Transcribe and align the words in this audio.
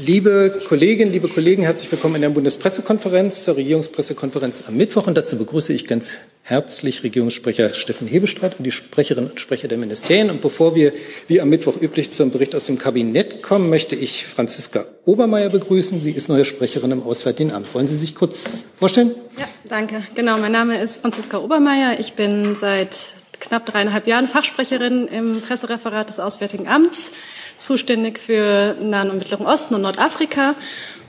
Liebe 0.00 0.60
Kolleginnen, 0.66 1.12
liebe 1.12 1.28
Kollegen, 1.28 1.62
herzlich 1.62 1.92
willkommen 1.92 2.14
in 2.14 2.22
der 2.22 2.30
Bundespressekonferenz 2.30 3.44
zur 3.44 3.56
Regierungspressekonferenz 3.56 4.64
am 4.66 4.78
Mittwoch. 4.78 5.06
Und 5.06 5.18
dazu 5.18 5.36
begrüße 5.36 5.74
ich 5.74 5.86
ganz 5.86 6.16
herzlich 6.42 7.02
Regierungssprecher 7.02 7.74
Steffen 7.74 8.08
Hebestreit 8.08 8.54
und 8.56 8.64
die 8.64 8.72
Sprecherinnen 8.72 9.28
und 9.28 9.40
Sprecher 9.40 9.68
der 9.68 9.76
Ministerien. 9.76 10.30
Und 10.30 10.40
bevor 10.40 10.74
wir 10.74 10.94
wie 11.28 11.42
am 11.42 11.50
Mittwoch 11.50 11.78
üblich 11.78 12.12
zum 12.12 12.30
Bericht 12.30 12.54
aus 12.54 12.64
dem 12.64 12.78
Kabinett 12.78 13.42
kommen, 13.42 13.68
möchte 13.68 13.94
ich 13.94 14.24
Franziska 14.24 14.86
Obermeier 15.04 15.50
begrüßen. 15.50 16.00
Sie 16.00 16.12
ist 16.12 16.30
neue 16.30 16.46
Sprecherin 16.46 16.92
im 16.92 17.02
Auswärtigen 17.02 17.52
Amt. 17.52 17.74
Wollen 17.74 17.86
Sie 17.86 17.96
sich 17.96 18.14
kurz 18.14 18.64
vorstellen? 18.78 19.14
Ja, 19.38 19.44
danke. 19.68 20.02
Genau, 20.14 20.38
mein 20.38 20.52
Name 20.52 20.80
ist 20.80 21.02
Franziska 21.02 21.36
Obermeier. 21.36 22.00
Ich 22.00 22.14
bin 22.14 22.54
seit 22.54 23.19
knapp 23.40 23.66
dreieinhalb 23.66 24.06
Jahren 24.06 24.28
Fachsprecherin 24.28 25.08
im 25.08 25.40
Pressereferat 25.40 26.08
des 26.08 26.20
Auswärtigen 26.20 26.68
Amts 26.68 27.12
zuständig 27.56 28.18
für 28.18 28.76
Nahen 28.80 29.10
und 29.10 29.18
Mittleren 29.18 29.46
Osten 29.46 29.74
und 29.74 29.82
Nordafrika. 29.82 30.54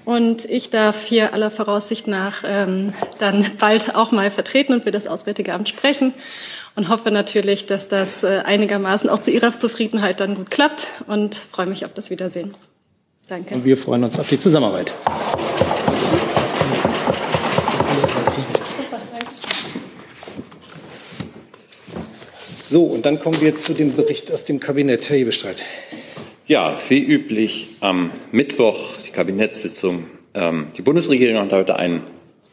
Und 0.04 0.45
ich 0.45 0.71
darf 0.71 1.05
hier 1.05 1.34
aller 1.34 1.52
Voraussicht 1.52 2.07
nach 2.07 2.44
ähm, 2.44 2.94
dann 3.20 3.45
bald 3.59 3.95
auch 3.95 4.12
mal 4.12 4.31
vertreten 4.31 4.73
und 4.73 4.84
für 4.84 4.91
das 4.91 5.05
Auswärtige 5.05 5.54
Amt 5.54 5.70
sprechen 5.70 6.13
und 6.76 6.90
hoffe 6.90 7.12
natürlich, 7.12 7.67
dass 7.67 7.88
das 7.88 8.23
äh, 8.23 8.41
einigermaßen 8.43 9.09
auch 9.09 9.20
zu 9.20 9.29
Ihrer 9.29 9.57
Zufriedenheit 9.57 10.20
dann 10.20 10.35
gut 10.35 10.49
klappt 10.49 10.88
und 11.07 11.35
freue 11.35 11.68
mich 11.68 11.85
auf 11.85 11.93
das 11.93 12.09
Wiedersehen. 12.09 12.55
Danke. 13.27 13.54
Und 13.54 13.63
wir 13.63 13.77
freuen 13.77 14.04
uns 14.04 14.20
auf 14.20 14.27
die 14.27 14.40
Zusammenarbeit. 14.40 14.93
So, 22.71 22.84
und 22.84 23.05
dann 23.05 23.20
kommen 23.20 23.41
wir 23.41 23.57
zu 23.57 23.73
dem 23.73 23.93
Bericht 23.98 24.31
aus 24.31 24.45
dem 24.45 24.61
Kabinett. 24.61 25.09
Herr 25.09 25.17
Hebestreit. 25.17 25.62
Ja, 26.48 26.79
wie 26.88 27.03
üblich 27.03 27.75
am 27.81 28.12
Mittwoch 28.31 28.95
die 29.05 29.09
Kabinettssitzung. 29.09 30.05
Ähm, 30.34 30.67
die 30.77 30.81
Bundesregierung 30.81 31.38
hat 31.41 31.52
heute 31.52 31.76
einen 31.76 32.02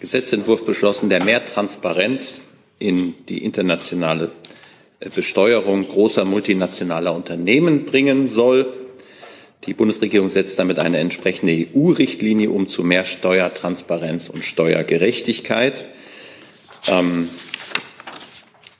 Gesetzentwurf 0.00 0.66
beschlossen, 0.66 1.08
der 1.08 1.22
mehr 1.22 1.44
Transparenz 1.44 2.42
in 2.80 3.14
die 3.28 3.44
internationale 3.44 4.32
äh, 4.98 5.08
Besteuerung 5.08 5.86
großer 5.86 6.24
multinationaler 6.24 7.14
Unternehmen 7.14 7.84
bringen 7.84 8.26
soll. 8.26 8.66
Die 9.66 9.74
Bundesregierung 9.74 10.30
setzt 10.30 10.58
damit 10.58 10.80
eine 10.80 10.98
entsprechende 10.98 11.68
EU-Richtlinie 11.76 12.50
um 12.50 12.66
zu 12.66 12.82
mehr 12.82 13.04
Steuertransparenz 13.04 14.30
und 14.30 14.44
Steuergerechtigkeit. 14.44 15.84
Ähm, 16.88 17.28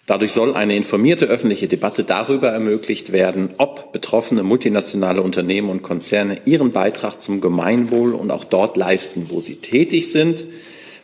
Dadurch 0.08 0.32
soll 0.32 0.54
eine 0.54 0.74
informierte 0.74 1.26
öffentliche 1.26 1.68
Debatte 1.68 2.02
darüber 2.02 2.48
ermöglicht 2.48 3.12
werden, 3.12 3.50
ob 3.58 3.92
betroffene 3.92 4.42
multinationale 4.42 5.20
Unternehmen 5.20 5.68
und 5.68 5.82
Konzerne 5.82 6.38
ihren 6.46 6.72
Beitrag 6.72 7.20
zum 7.20 7.42
Gemeinwohl 7.42 8.14
und 8.14 8.30
auch 8.30 8.44
dort 8.44 8.78
leisten, 8.78 9.26
wo 9.28 9.42
sie 9.42 9.56
tätig 9.56 10.10
sind. 10.10 10.46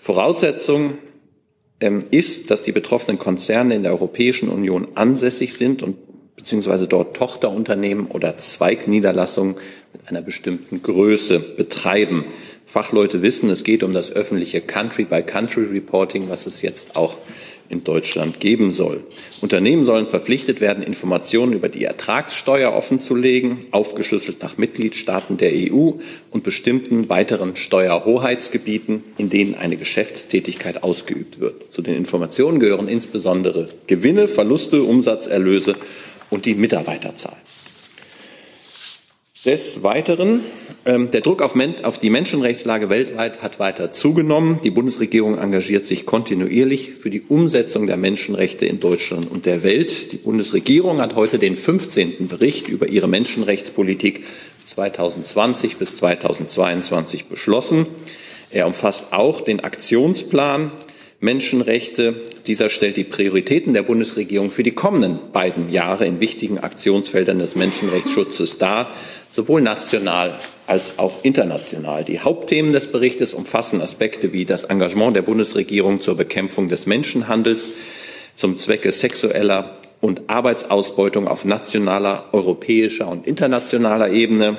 Voraussetzung 0.00 0.94
ähm, 1.80 2.02
ist, 2.12 2.50
dass 2.50 2.62
die 2.62 2.72
betroffenen 2.72 3.18
Konzerne 3.18 3.74
in 3.74 3.82
der 3.82 3.92
Europäischen 3.92 4.48
Union 4.48 4.88
ansässig 4.94 5.52
sind 5.52 5.82
und 5.82 5.98
beziehungsweise 6.34 6.88
dort 6.88 7.14
Tochterunternehmen 7.14 8.06
oder 8.06 8.38
Zweigniederlassungen 8.38 9.56
mit 9.92 10.08
einer 10.08 10.22
bestimmten 10.22 10.82
Größe 10.82 11.40
betreiben. 11.40 12.24
Fachleute 12.64 13.20
wissen, 13.20 13.50
es 13.50 13.64
geht 13.64 13.82
um 13.82 13.92
das 13.92 14.10
öffentliche 14.10 14.62
Country-by-Country-Reporting, 14.62 16.30
was 16.30 16.46
es 16.46 16.62
jetzt 16.62 16.96
auch 16.96 17.18
in 17.68 17.84
Deutschland 17.84 18.40
geben 18.40 18.72
soll. 18.72 19.04
Unternehmen 19.40 19.84
sollen 19.84 20.06
verpflichtet 20.06 20.60
werden, 20.60 20.82
Informationen 20.82 21.52
über 21.52 21.68
die 21.68 21.84
Ertragssteuer 21.84 22.72
offenzulegen, 22.72 23.66
aufgeschlüsselt 23.70 24.42
nach 24.42 24.56
Mitgliedstaaten 24.56 25.36
der 25.36 25.52
EU 25.52 25.92
und 26.30 26.44
bestimmten 26.44 27.08
weiteren 27.08 27.56
Steuerhoheitsgebieten, 27.56 29.02
in 29.18 29.30
denen 29.30 29.54
eine 29.54 29.76
Geschäftstätigkeit 29.76 30.82
ausgeübt 30.82 31.40
wird. 31.40 31.72
Zu 31.72 31.82
den 31.82 31.96
Informationen 31.96 32.60
gehören 32.60 32.88
insbesondere 32.88 33.68
Gewinne, 33.86 34.28
Verluste, 34.28 34.82
Umsatzerlöse 34.82 35.76
und 36.30 36.46
die 36.46 36.54
Mitarbeiterzahl. 36.54 37.36
Des 39.44 39.82
Weiteren, 39.82 40.40
ähm, 40.86 41.10
der 41.10 41.20
Druck 41.20 41.42
auf, 41.42 41.54
auf, 41.82 41.98
die 41.98 42.08
Menschenrechtslage 42.08 42.88
weltweit 42.88 43.42
hat 43.42 43.58
weiter 43.58 43.92
zugenommen. 43.92 44.60
Die 44.64 44.70
Bundesregierung 44.70 45.36
engagiert 45.36 45.84
sich 45.84 46.06
kontinuierlich 46.06 46.92
für 46.92 47.10
die 47.10 47.20
Umsetzung 47.20 47.86
der 47.86 47.98
Menschenrechte 47.98 48.64
in 48.64 48.80
Deutschland 48.80 49.30
und 49.30 49.44
der 49.44 49.62
Welt. 49.62 50.12
Die 50.12 50.16
Bundesregierung 50.16 51.02
hat 51.02 51.14
heute 51.14 51.38
den 51.38 51.58
15. 51.58 52.26
Bericht 52.26 52.70
über 52.70 52.88
ihre 52.88 53.06
Menschenrechtspolitik 53.06 54.24
2020 54.64 55.76
bis 55.76 55.94
2022 55.96 57.26
beschlossen. 57.26 57.84
Er 58.50 58.66
umfasst 58.66 59.12
auch 59.12 59.42
den 59.42 59.60
Aktionsplan 59.60 60.70
Menschenrechte. 61.24 62.14
Dieser 62.46 62.68
stellt 62.68 62.96
die 62.96 63.04
Prioritäten 63.04 63.72
der 63.72 63.82
Bundesregierung 63.82 64.50
für 64.50 64.62
die 64.62 64.72
kommenden 64.72 65.18
beiden 65.32 65.70
Jahre 65.70 66.06
in 66.06 66.20
wichtigen 66.20 66.58
Aktionsfeldern 66.58 67.38
des 67.38 67.56
Menschenrechtsschutzes 67.56 68.58
dar, 68.58 68.94
sowohl 69.30 69.62
national 69.62 70.38
als 70.66 70.98
auch 70.98 71.24
international. 71.24 72.04
Die 72.04 72.20
Hauptthemen 72.20 72.72
des 72.72 72.86
Berichtes 72.86 73.34
umfassen 73.34 73.80
Aspekte 73.80 74.32
wie 74.32 74.44
das 74.44 74.64
Engagement 74.64 75.16
der 75.16 75.22
Bundesregierung 75.22 76.00
zur 76.00 76.16
Bekämpfung 76.16 76.68
des 76.68 76.86
Menschenhandels 76.86 77.72
zum 78.34 78.56
Zwecke 78.56 78.92
sexueller 78.92 79.78
und 80.00 80.22
Arbeitsausbeutung 80.26 81.26
auf 81.26 81.44
nationaler, 81.44 82.28
europäischer 82.32 83.08
und 83.08 83.26
internationaler 83.26 84.10
Ebene 84.10 84.58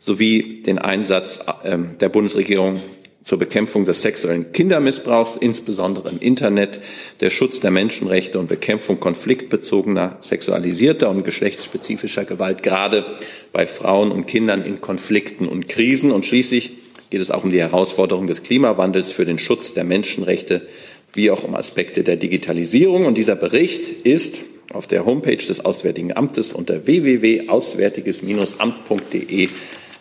sowie 0.00 0.62
den 0.62 0.78
Einsatz 0.78 1.40
äh, 1.62 1.78
der 2.00 2.08
Bundesregierung 2.08 2.80
zur 3.24 3.38
Bekämpfung 3.38 3.84
des 3.84 4.02
sexuellen 4.02 4.52
Kindermissbrauchs, 4.52 5.36
insbesondere 5.36 6.10
im 6.10 6.18
Internet, 6.18 6.80
der 7.20 7.30
Schutz 7.30 7.60
der 7.60 7.70
Menschenrechte 7.70 8.38
und 8.38 8.48
Bekämpfung 8.48 9.00
konfliktbezogener, 9.00 10.18
sexualisierter 10.20 11.10
und 11.10 11.24
geschlechtsspezifischer 11.24 12.24
Gewalt, 12.24 12.62
gerade 12.62 13.04
bei 13.52 13.66
Frauen 13.66 14.12
und 14.12 14.26
Kindern 14.26 14.64
in 14.64 14.80
Konflikten 14.80 15.46
und 15.46 15.68
Krisen. 15.68 16.10
Und 16.10 16.24
schließlich 16.24 16.72
geht 17.10 17.20
es 17.20 17.30
auch 17.30 17.44
um 17.44 17.50
die 17.50 17.60
Herausforderung 17.60 18.26
des 18.26 18.42
Klimawandels 18.42 19.10
für 19.10 19.24
den 19.24 19.38
Schutz 19.38 19.74
der 19.74 19.84
Menschenrechte 19.84 20.66
wie 21.12 21.30
auch 21.30 21.44
um 21.44 21.54
Aspekte 21.54 22.04
der 22.04 22.16
Digitalisierung. 22.16 23.04
Und 23.04 23.18
dieser 23.18 23.36
Bericht 23.36 24.06
ist 24.06 24.40
auf 24.72 24.86
der 24.86 25.04
Homepage 25.06 25.36
des 25.36 25.64
Auswärtigen 25.64 26.14
Amtes 26.16 26.52
unter 26.52 26.86
www.auswärtiges-amt.de 26.86 29.48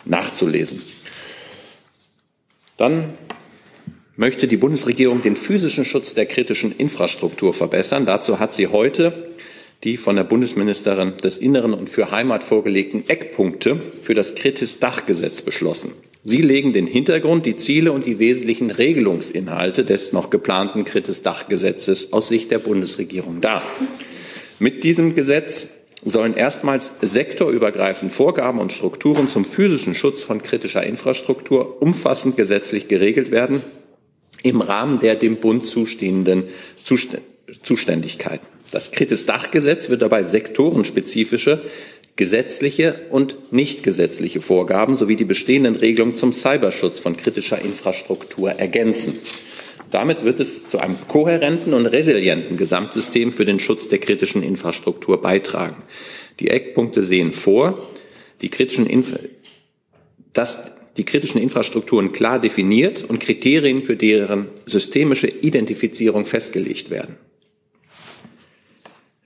nachzulesen. 0.05 0.81
Dann 2.77 3.15
möchte 4.15 4.47
die 4.47 4.57
Bundesregierung 4.57 5.21
den 5.21 5.35
physischen 5.35 5.85
Schutz 5.85 6.13
der 6.13 6.25
kritischen 6.25 6.71
Infrastruktur 6.71 7.53
verbessern. 7.53 8.05
Dazu 8.05 8.39
hat 8.39 8.53
sie 8.53 8.67
heute 8.67 9.35
die 9.83 9.97
von 9.97 10.15
der 10.15 10.23
Bundesministerin 10.23 11.17
des 11.17 11.37
Inneren 11.37 11.73
und 11.73 11.89
für 11.89 12.09
Heimat 12.09 12.43
vorgelegten 12.43 13.07
Eckpunkte 13.09 13.79
für 14.01 14.15
das 14.15 14.33
Kritis-Dachgesetz 14.33 15.43
beschlossen. 15.43 15.91
Sie 16.23 16.41
legen 16.41 16.73
den 16.73 16.87
Hintergrund, 16.87 17.45
die 17.45 17.55
Ziele 17.55 17.91
und 17.91 18.05
die 18.05 18.19
wesentlichen 18.19 18.71
Regelungsinhalte 18.71 19.85
des 19.85 20.13
noch 20.13 20.29
geplanten 20.29 20.83
Kritis-Dachgesetzes 20.83 22.11
aus 22.11 22.27
Sicht 22.27 22.49
der 22.49 22.59
Bundesregierung 22.59 23.39
dar. 23.39 23.61
Mit 24.59 24.83
diesem 24.83 25.13
Gesetz 25.13 25.69
sollen 26.05 26.35
erstmals 26.35 26.91
sektorübergreifend 27.01 28.13
Vorgaben 28.13 28.59
und 28.59 28.71
Strukturen 28.71 29.27
zum 29.27 29.45
physischen 29.45 29.95
Schutz 29.95 30.21
von 30.21 30.41
kritischer 30.41 30.83
Infrastruktur 30.83 31.81
umfassend 31.81 32.37
gesetzlich 32.37 32.87
geregelt 32.87 33.31
werden 33.31 33.61
im 34.43 34.61
Rahmen 34.61 34.99
der 34.99 35.15
dem 35.15 35.37
Bund 35.37 35.65
zustehenden 35.65 36.43
Zuständigkeiten. 37.63 38.45
Das 38.71 38.91
Kritis-Dachgesetz 38.91 39.89
wird 39.89 40.01
dabei 40.01 40.23
sektorenspezifische 40.23 41.61
gesetzliche 42.17 42.95
und 43.11 43.53
nicht 43.53 43.83
gesetzliche 43.83 44.41
Vorgaben 44.41 44.95
sowie 44.95 45.15
die 45.15 45.23
bestehenden 45.23 45.75
Regelungen 45.75 46.15
zum 46.15 46.33
Cyberschutz 46.33 46.99
von 46.99 47.15
kritischer 47.15 47.61
Infrastruktur 47.61 48.51
ergänzen. 48.51 49.17
Damit 49.91 50.25
wird 50.25 50.39
es 50.39 50.67
zu 50.67 50.79
einem 50.79 50.97
kohärenten 51.07 51.73
und 51.73 51.85
resilienten 51.85 52.57
Gesamtsystem 52.57 53.31
für 53.31 53.45
den 53.45 53.59
Schutz 53.59 53.87
der 53.87 53.99
kritischen 53.99 54.43
Infrastruktur 54.43 55.21
beitragen. 55.21 55.83
Die 56.39 56.49
Eckpunkte 56.49 57.03
sehen 57.03 57.31
vor, 57.31 57.87
die 58.41 58.49
kritischen 58.49 58.85
Inf 58.85 59.17
dass 60.33 60.71
die 60.97 61.05
kritischen 61.05 61.41
Infrastrukturen 61.41 62.11
klar 62.11 62.39
definiert 62.39 63.03
und 63.03 63.19
Kriterien 63.19 63.81
für 63.81 63.95
deren 63.95 64.49
systemische 64.65 65.27
Identifizierung 65.27 66.25
festgelegt 66.25 66.91
werden. 66.91 67.17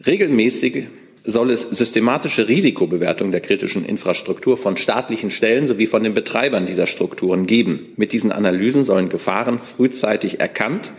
Regelmäßige 0.05 0.85
soll 1.23 1.51
es 1.51 1.61
systematische 1.61 2.47
Risikobewertung 2.47 3.31
der 3.31 3.41
kritischen 3.41 3.85
Infrastruktur 3.85 4.57
von 4.57 4.77
staatlichen 4.77 5.29
Stellen 5.29 5.67
sowie 5.67 5.87
von 5.87 6.03
den 6.03 6.13
Betreibern 6.13 6.65
dieser 6.65 6.87
Strukturen 6.87 7.45
geben. 7.45 7.93
Mit 7.95 8.11
diesen 8.11 8.31
Analysen 8.31 8.83
sollen 8.83 9.09
Gefahren 9.09 9.59
frühzeitig 9.59 10.39
erkannt 10.39 10.91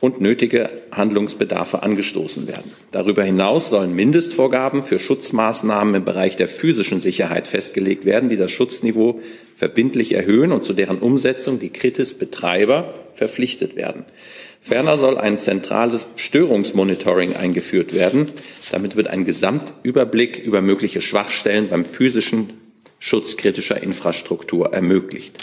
und 0.00 0.20
nötige 0.20 0.68
Handlungsbedarfe 0.92 1.82
angestoßen 1.82 2.46
werden. 2.46 2.70
Darüber 2.90 3.24
hinaus 3.24 3.70
sollen 3.70 3.94
Mindestvorgaben 3.94 4.82
für 4.82 4.98
Schutzmaßnahmen 4.98 5.94
im 5.94 6.04
Bereich 6.04 6.36
der 6.36 6.48
physischen 6.48 7.00
Sicherheit 7.00 7.48
festgelegt 7.48 8.04
werden, 8.04 8.28
die 8.28 8.36
das 8.36 8.50
Schutzniveau 8.50 9.20
verbindlich 9.54 10.12
erhöhen 10.12 10.52
und 10.52 10.64
zu 10.64 10.74
deren 10.74 10.98
Umsetzung 10.98 11.58
die 11.58 11.70
Kritis-Betreiber 11.70 12.92
verpflichtet 13.14 13.74
werden. 13.76 14.04
Ferner 14.60 14.98
soll 14.98 15.16
ein 15.16 15.38
zentrales 15.38 16.08
Störungsmonitoring 16.16 17.34
eingeführt 17.34 17.94
werden. 17.94 18.28
Damit 18.72 18.96
wird 18.96 19.08
ein 19.08 19.24
Gesamtüberblick 19.24 20.38
über 20.38 20.60
mögliche 20.60 21.00
Schwachstellen 21.00 21.68
beim 21.70 21.86
physischen 21.86 22.52
Schutz 22.98 23.36
kritischer 23.36 23.82
Infrastruktur 23.82 24.74
ermöglicht. 24.74 25.38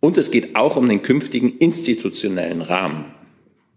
Und 0.00 0.18
es 0.18 0.30
geht 0.30 0.56
auch 0.56 0.76
um 0.76 0.88
den 0.88 1.02
künftigen 1.02 1.58
institutionellen 1.58 2.62
Rahmen. 2.62 3.04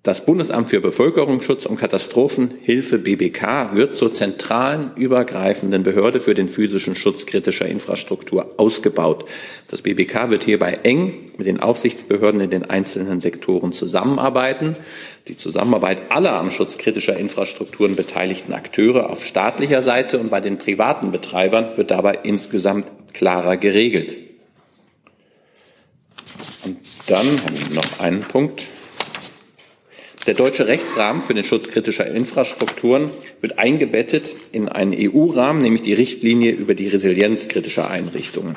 Das 0.03 0.25
Bundesamt 0.25 0.71
für 0.71 0.81
Bevölkerungsschutz 0.81 1.68
und 1.68 1.77
Katastrophenhilfe 1.77 2.98
BBK 2.98 3.75
wird 3.75 3.94
zur 3.94 4.12
zentralen 4.12 4.95
übergreifenden 4.95 5.83
Behörde 5.83 6.19
für 6.19 6.33
den 6.33 6.50
physischen 6.50 6.95
Schutz 6.95 7.27
kritischer 7.27 7.68
Infrastruktur 7.68 8.51
ausgebaut. 8.57 9.25
Das 9.68 9.83
BBK 9.83 10.31
wird 10.31 10.44
hierbei 10.44 10.80
eng 10.81 11.30
mit 11.38 11.45
den 11.45 11.59
Aufsichtsbehörden 11.59 12.42
in 12.42 12.50
den 12.50 12.68
einzelnen 12.68 13.19
Sektoren 13.19 13.74
zusammenarbeiten. 13.74 14.75
Die 15.27 15.38
Zusammenarbeit 15.38 16.09
aller 16.09 16.33
am 16.33 16.50
Schutz 16.50 16.80
kritischer 16.80 17.15
Infrastrukturen 17.15 17.95
beteiligten 17.95 18.53
Akteure 18.53 19.07
auf 19.07 19.24
staatlicher 19.24 19.83
Seite 19.83 20.18
und 20.18 20.31
bei 20.31 20.42
den 20.42 20.57
privaten 20.57 21.12
Betreibern 21.12 21.77
wird 21.77 21.92
dabei 21.92 22.18
insgesamt 22.24 22.88
klarer 23.13 23.56
geregelt. 23.56 24.18
Und 26.65 26.77
dann 27.06 27.27
habe 27.44 27.53
ich 27.53 27.69
noch 27.69 28.00
einen 28.00 28.21
Punkt. 28.24 28.68
Der 30.27 30.35
deutsche 30.35 30.68
Rechtsrahmen 30.68 31.23
für 31.23 31.33
den 31.33 31.44
Schutz 31.44 31.69
kritischer 31.69 32.06
Infrastrukturen 32.06 33.09
wird 33.39 33.57
eingebettet 33.57 34.35
in 34.51 34.69
einen 34.69 34.94
EU-Rahmen, 34.95 35.63
nämlich 35.63 35.81
die 35.81 35.94
Richtlinie 35.94 36.51
über 36.51 36.75
die 36.75 36.88
Resilienz 36.88 37.47
kritischer 37.47 37.89
Einrichtungen. 37.89 38.56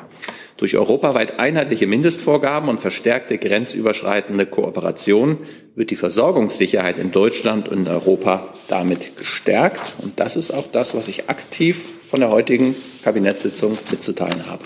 Durch 0.57 0.77
europaweit 0.77 1.39
einheitliche 1.39 1.87
Mindestvorgaben 1.87 2.69
und 2.69 2.79
verstärkte 2.79 3.39
grenzüberschreitende 3.39 4.45
Kooperation 4.45 5.39
wird 5.73 5.89
die 5.89 5.95
Versorgungssicherheit 5.95 6.99
in 6.99 7.11
Deutschland 7.11 7.67
und 7.67 7.79
in 7.79 7.87
Europa 7.87 8.53
damit 8.67 9.17
gestärkt. 9.17 9.95
Und 10.03 10.19
das 10.19 10.35
ist 10.35 10.51
auch 10.51 10.67
das, 10.71 10.93
was 10.93 11.07
ich 11.07 11.29
aktiv 11.29 11.95
von 12.05 12.19
der 12.19 12.29
heutigen 12.29 12.75
Kabinettssitzung 13.03 13.75
mitzuteilen 13.89 14.45
habe. 14.45 14.63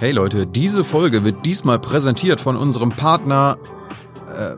Hey 0.00 0.12
Leute, 0.12 0.46
diese 0.46 0.82
Folge 0.82 1.24
wird 1.24 1.44
diesmal 1.44 1.78
präsentiert 1.78 2.40
von 2.40 2.56
unserem 2.56 2.90
Partner 2.90 3.58
äh, 4.28 4.52
äh, 4.52 4.56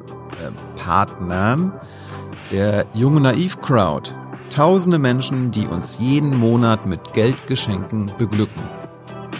Partnern 0.76 1.80
der 2.50 2.86
Junge 2.94 3.20
Naiv 3.20 3.60
Crowd. 3.60 4.14
Tausende 4.50 4.98
Menschen, 4.98 5.50
die 5.50 5.66
uns 5.66 5.98
jeden 5.98 6.36
Monat 6.36 6.86
mit 6.86 7.12
Geldgeschenken 7.12 8.10
beglücken. 8.18 8.62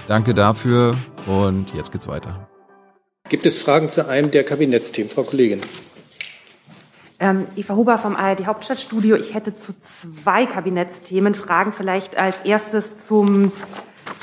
Danke 0.07 0.35
dafür 0.35 0.97
und 1.27 1.75
jetzt 1.75 1.93
geht's 1.93 2.07
weiter. 2.07 2.49
Gibt 3.29 3.47
es 3.47 3.59
Fragen 3.59 3.91
zu 3.91 4.09
einem 4.09 4.31
der 4.31 4.45
Kabinettsthemen, 4.45 5.11
Frau 5.11 5.23
Kollegin? 5.23 5.61
Ähm, 7.21 7.47
Eva 7.55 7.75
Huber 7.75 7.99
vom 7.99 8.17
ARD 8.17 8.47
Hauptstadtstudio. 8.47 9.15
Ich 9.17 9.35
hätte 9.35 9.55
zu 9.55 9.75
zwei 9.79 10.47
Kabinettsthemen 10.47 11.35
Fragen. 11.35 11.73
Vielleicht 11.73 12.17
als 12.17 12.41
erstes 12.41 12.97
zum 12.97 13.53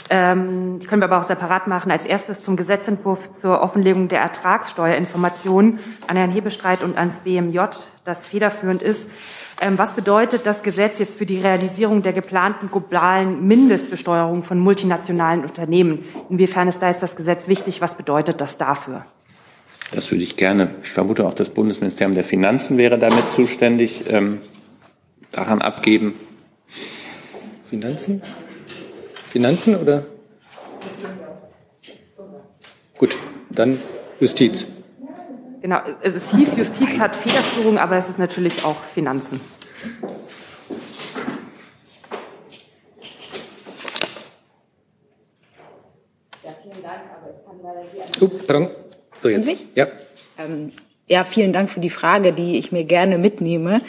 ähm, 0.09 0.79
die 0.79 0.87
können 0.87 1.01
wir 1.01 1.07
aber 1.07 1.19
auch 1.19 1.23
separat 1.23 1.67
machen. 1.67 1.91
Als 1.91 2.05
erstes 2.05 2.41
zum 2.41 2.55
Gesetzentwurf 2.55 3.31
zur 3.31 3.61
Offenlegung 3.61 4.07
der 4.07 4.19
Ertragssteuerinformationen 4.21 5.79
an 6.07 6.17
Herrn 6.17 6.31
Hebestreit 6.31 6.83
und 6.83 6.97
ans 6.97 7.21
BMJ, 7.21 7.59
das 8.03 8.25
federführend 8.25 8.81
ist. 8.81 9.09
Ähm, 9.59 9.77
was 9.77 9.93
bedeutet 9.93 10.45
das 10.45 10.63
Gesetz 10.63 10.99
jetzt 10.99 11.17
für 11.17 11.25
die 11.25 11.39
Realisierung 11.39 12.01
der 12.01 12.13
geplanten 12.13 12.69
globalen 12.69 13.47
Mindestbesteuerung 13.47 14.43
von 14.43 14.59
multinationalen 14.59 15.43
Unternehmen? 15.43 16.05
Inwiefern 16.29 16.67
ist 16.67 16.79
da 16.79 16.87
jetzt 16.87 17.03
das 17.03 17.15
Gesetz 17.15 17.47
wichtig? 17.47 17.81
Was 17.81 17.95
bedeutet 17.95 18.39
das 18.39 18.57
dafür? 18.57 19.05
Das 19.91 20.11
würde 20.11 20.23
ich 20.23 20.37
gerne. 20.37 20.75
Ich 20.83 20.89
vermute 20.89 21.25
auch, 21.25 21.33
das 21.33 21.49
Bundesministerium 21.49 22.13
der 22.13 22.23
Finanzen 22.23 22.77
wäre 22.77 22.99
damit 22.99 23.29
zuständig, 23.29 24.05
ähm, 24.09 24.41
daran 25.31 25.61
abgeben. 25.61 26.13
Finanzen? 27.63 28.21
Finanzen 29.27 29.75
oder? 29.75 30.05
Gut, 32.97 33.17
dann 33.49 33.79
Justiz. 34.19 34.67
Genau, 35.61 35.79
also 36.03 36.17
es 36.17 36.31
hieß, 36.31 36.57
Justiz 36.57 36.99
hat 36.99 37.15
Federführung, 37.15 37.77
aber 37.77 37.97
es 37.97 38.09
ist 38.09 38.17
natürlich 38.17 38.63
auch 38.63 38.81
Finanzen. 38.81 39.39
Ja, 46.43 46.55
vielen 46.63 46.81
Dank, 46.81 47.01
aber 47.15 47.29
ich 47.31 47.45
kann 47.45 47.57
leider 47.61 47.83
hier 47.91 48.03
Oh, 48.21 48.27
pardon. 48.47 48.69
So 49.21 49.29
jetzt. 49.29 49.51
Ja. 49.75 49.87
Ähm, 50.37 50.71
ja, 51.07 51.23
vielen 51.23 51.53
Dank 51.53 51.69
für 51.69 51.79
die 51.79 51.89
Frage, 51.89 52.33
die 52.33 52.57
ich 52.57 52.71
mir 52.71 52.83
gerne 52.83 53.17
mitnehme. 53.17 53.81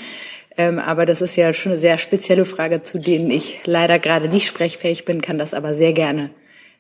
Ähm, 0.59 0.81
aber 0.81 1.07
das 1.07 1.23
ist 1.23 1.37
ja 1.37 1.55
schon 1.55 1.73
eine 1.73 1.81
sehr 1.81 1.99
spezielle 1.99 2.45
Frage, 2.45 2.83
zu 2.83 2.99
denen 2.99 3.31
ich 3.31 3.61
leider 3.65 4.01
gerade 4.01 4.29
nicht 4.29 4.49
sprechfähig 4.49 5.05
bin, 5.05 5.23
kann 5.23 5.39
das 5.39 5.55
aber 5.55 5.73
sehr 5.73 5.93
gerne 5.93 6.31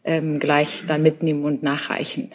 ähm, 0.04 0.40
gleich 0.40 0.82
dann 0.86 1.00
mitnehmen 1.00 1.44
und 1.44 1.62
nachreichen. 1.62 2.32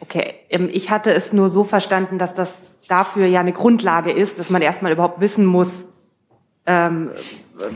Okay, 0.00 0.34
ähm, 0.50 0.68
ich 0.70 0.90
hatte 0.90 1.12
es 1.12 1.32
nur 1.32 1.48
so 1.48 1.64
verstanden, 1.64 2.18
dass 2.18 2.34
das 2.34 2.52
dafür 2.88 3.26
ja 3.26 3.40
eine 3.40 3.54
Grundlage 3.54 4.12
ist, 4.12 4.38
dass 4.38 4.50
man 4.50 4.60
erstmal 4.60 4.92
überhaupt 4.92 5.20
wissen 5.20 5.46
muss, 5.46 5.86
ähm, 6.66 7.10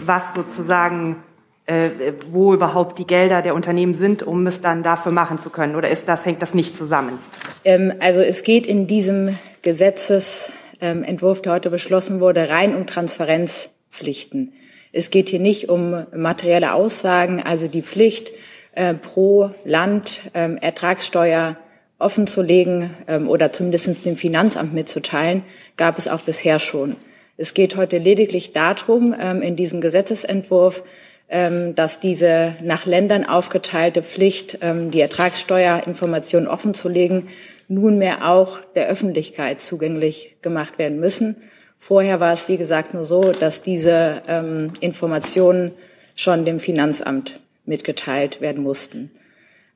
was 0.04 0.34
sozusagen, 0.34 1.16
äh, 1.64 2.12
wo 2.30 2.52
überhaupt 2.52 2.98
die 2.98 3.06
Gelder 3.06 3.40
der 3.40 3.54
Unternehmen 3.54 3.94
sind, 3.94 4.22
um 4.22 4.46
es 4.46 4.60
dann 4.60 4.82
dafür 4.82 5.10
machen 5.10 5.38
zu 5.38 5.48
können. 5.48 5.74
Oder 5.74 5.88
ist 5.88 6.06
das, 6.06 6.26
hängt 6.26 6.42
das 6.42 6.52
nicht 6.52 6.74
zusammen? 6.74 7.18
Ähm, 7.64 7.94
also 7.98 8.20
es 8.20 8.42
geht 8.42 8.66
in 8.66 8.86
diesem 8.86 9.38
Gesetzes 9.62 10.52
ähm, 10.82 11.02
Entwurf, 11.02 11.40
der 11.40 11.52
heute 11.52 11.70
beschlossen 11.70 12.20
wurde, 12.20 12.50
rein 12.50 12.74
um 12.74 12.86
Transparenzpflichten. 12.86 14.52
Es 14.92 15.08
geht 15.08 15.30
hier 15.30 15.40
nicht 15.40 15.70
um 15.70 16.06
materielle 16.14 16.74
Aussagen, 16.74 17.42
also 17.42 17.66
die 17.68 17.82
Pflicht, 17.82 18.32
äh, 18.74 18.94
pro 18.94 19.50
Land 19.64 20.20
ähm, 20.34 20.58
Ertragssteuer 20.58 21.56
offenzulegen 21.98 22.90
ähm, 23.06 23.28
oder 23.28 23.52
zumindest 23.52 24.04
dem 24.04 24.16
Finanzamt 24.16 24.74
mitzuteilen, 24.74 25.44
gab 25.76 25.96
es 25.96 26.08
auch 26.08 26.22
bisher 26.22 26.58
schon. 26.58 26.96
Es 27.36 27.54
geht 27.54 27.76
heute 27.76 27.98
lediglich 27.98 28.52
darum, 28.52 29.14
ähm, 29.18 29.40
in 29.40 29.56
diesem 29.56 29.80
Gesetzesentwurf, 29.80 30.82
ähm, 31.28 31.74
dass 31.74 31.98
diese 31.98 32.54
nach 32.62 32.84
Ländern 32.84 33.24
aufgeteilte 33.24 34.02
Pflicht, 34.02 34.58
ähm, 34.60 34.90
die 34.90 35.00
Ertragssteuerinformationen 35.00 36.48
offenzulegen, 36.48 37.28
nunmehr 37.68 38.28
auch 38.30 38.58
der 38.74 38.88
Öffentlichkeit 38.88 39.60
zugänglich 39.60 40.36
gemacht 40.42 40.78
werden 40.78 41.00
müssen. 41.00 41.36
Vorher 41.78 42.20
war 42.20 42.32
es, 42.32 42.48
wie 42.48 42.58
gesagt, 42.58 42.94
nur 42.94 43.04
so, 43.04 43.32
dass 43.32 43.62
diese 43.62 44.22
ähm, 44.28 44.72
Informationen 44.80 45.72
schon 46.14 46.44
dem 46.44 46.60
Finanzamt 46.60 47.40
mitgeteilt 47.64 48.40
werden 48.40 48.62
mussten. 48.62 49.10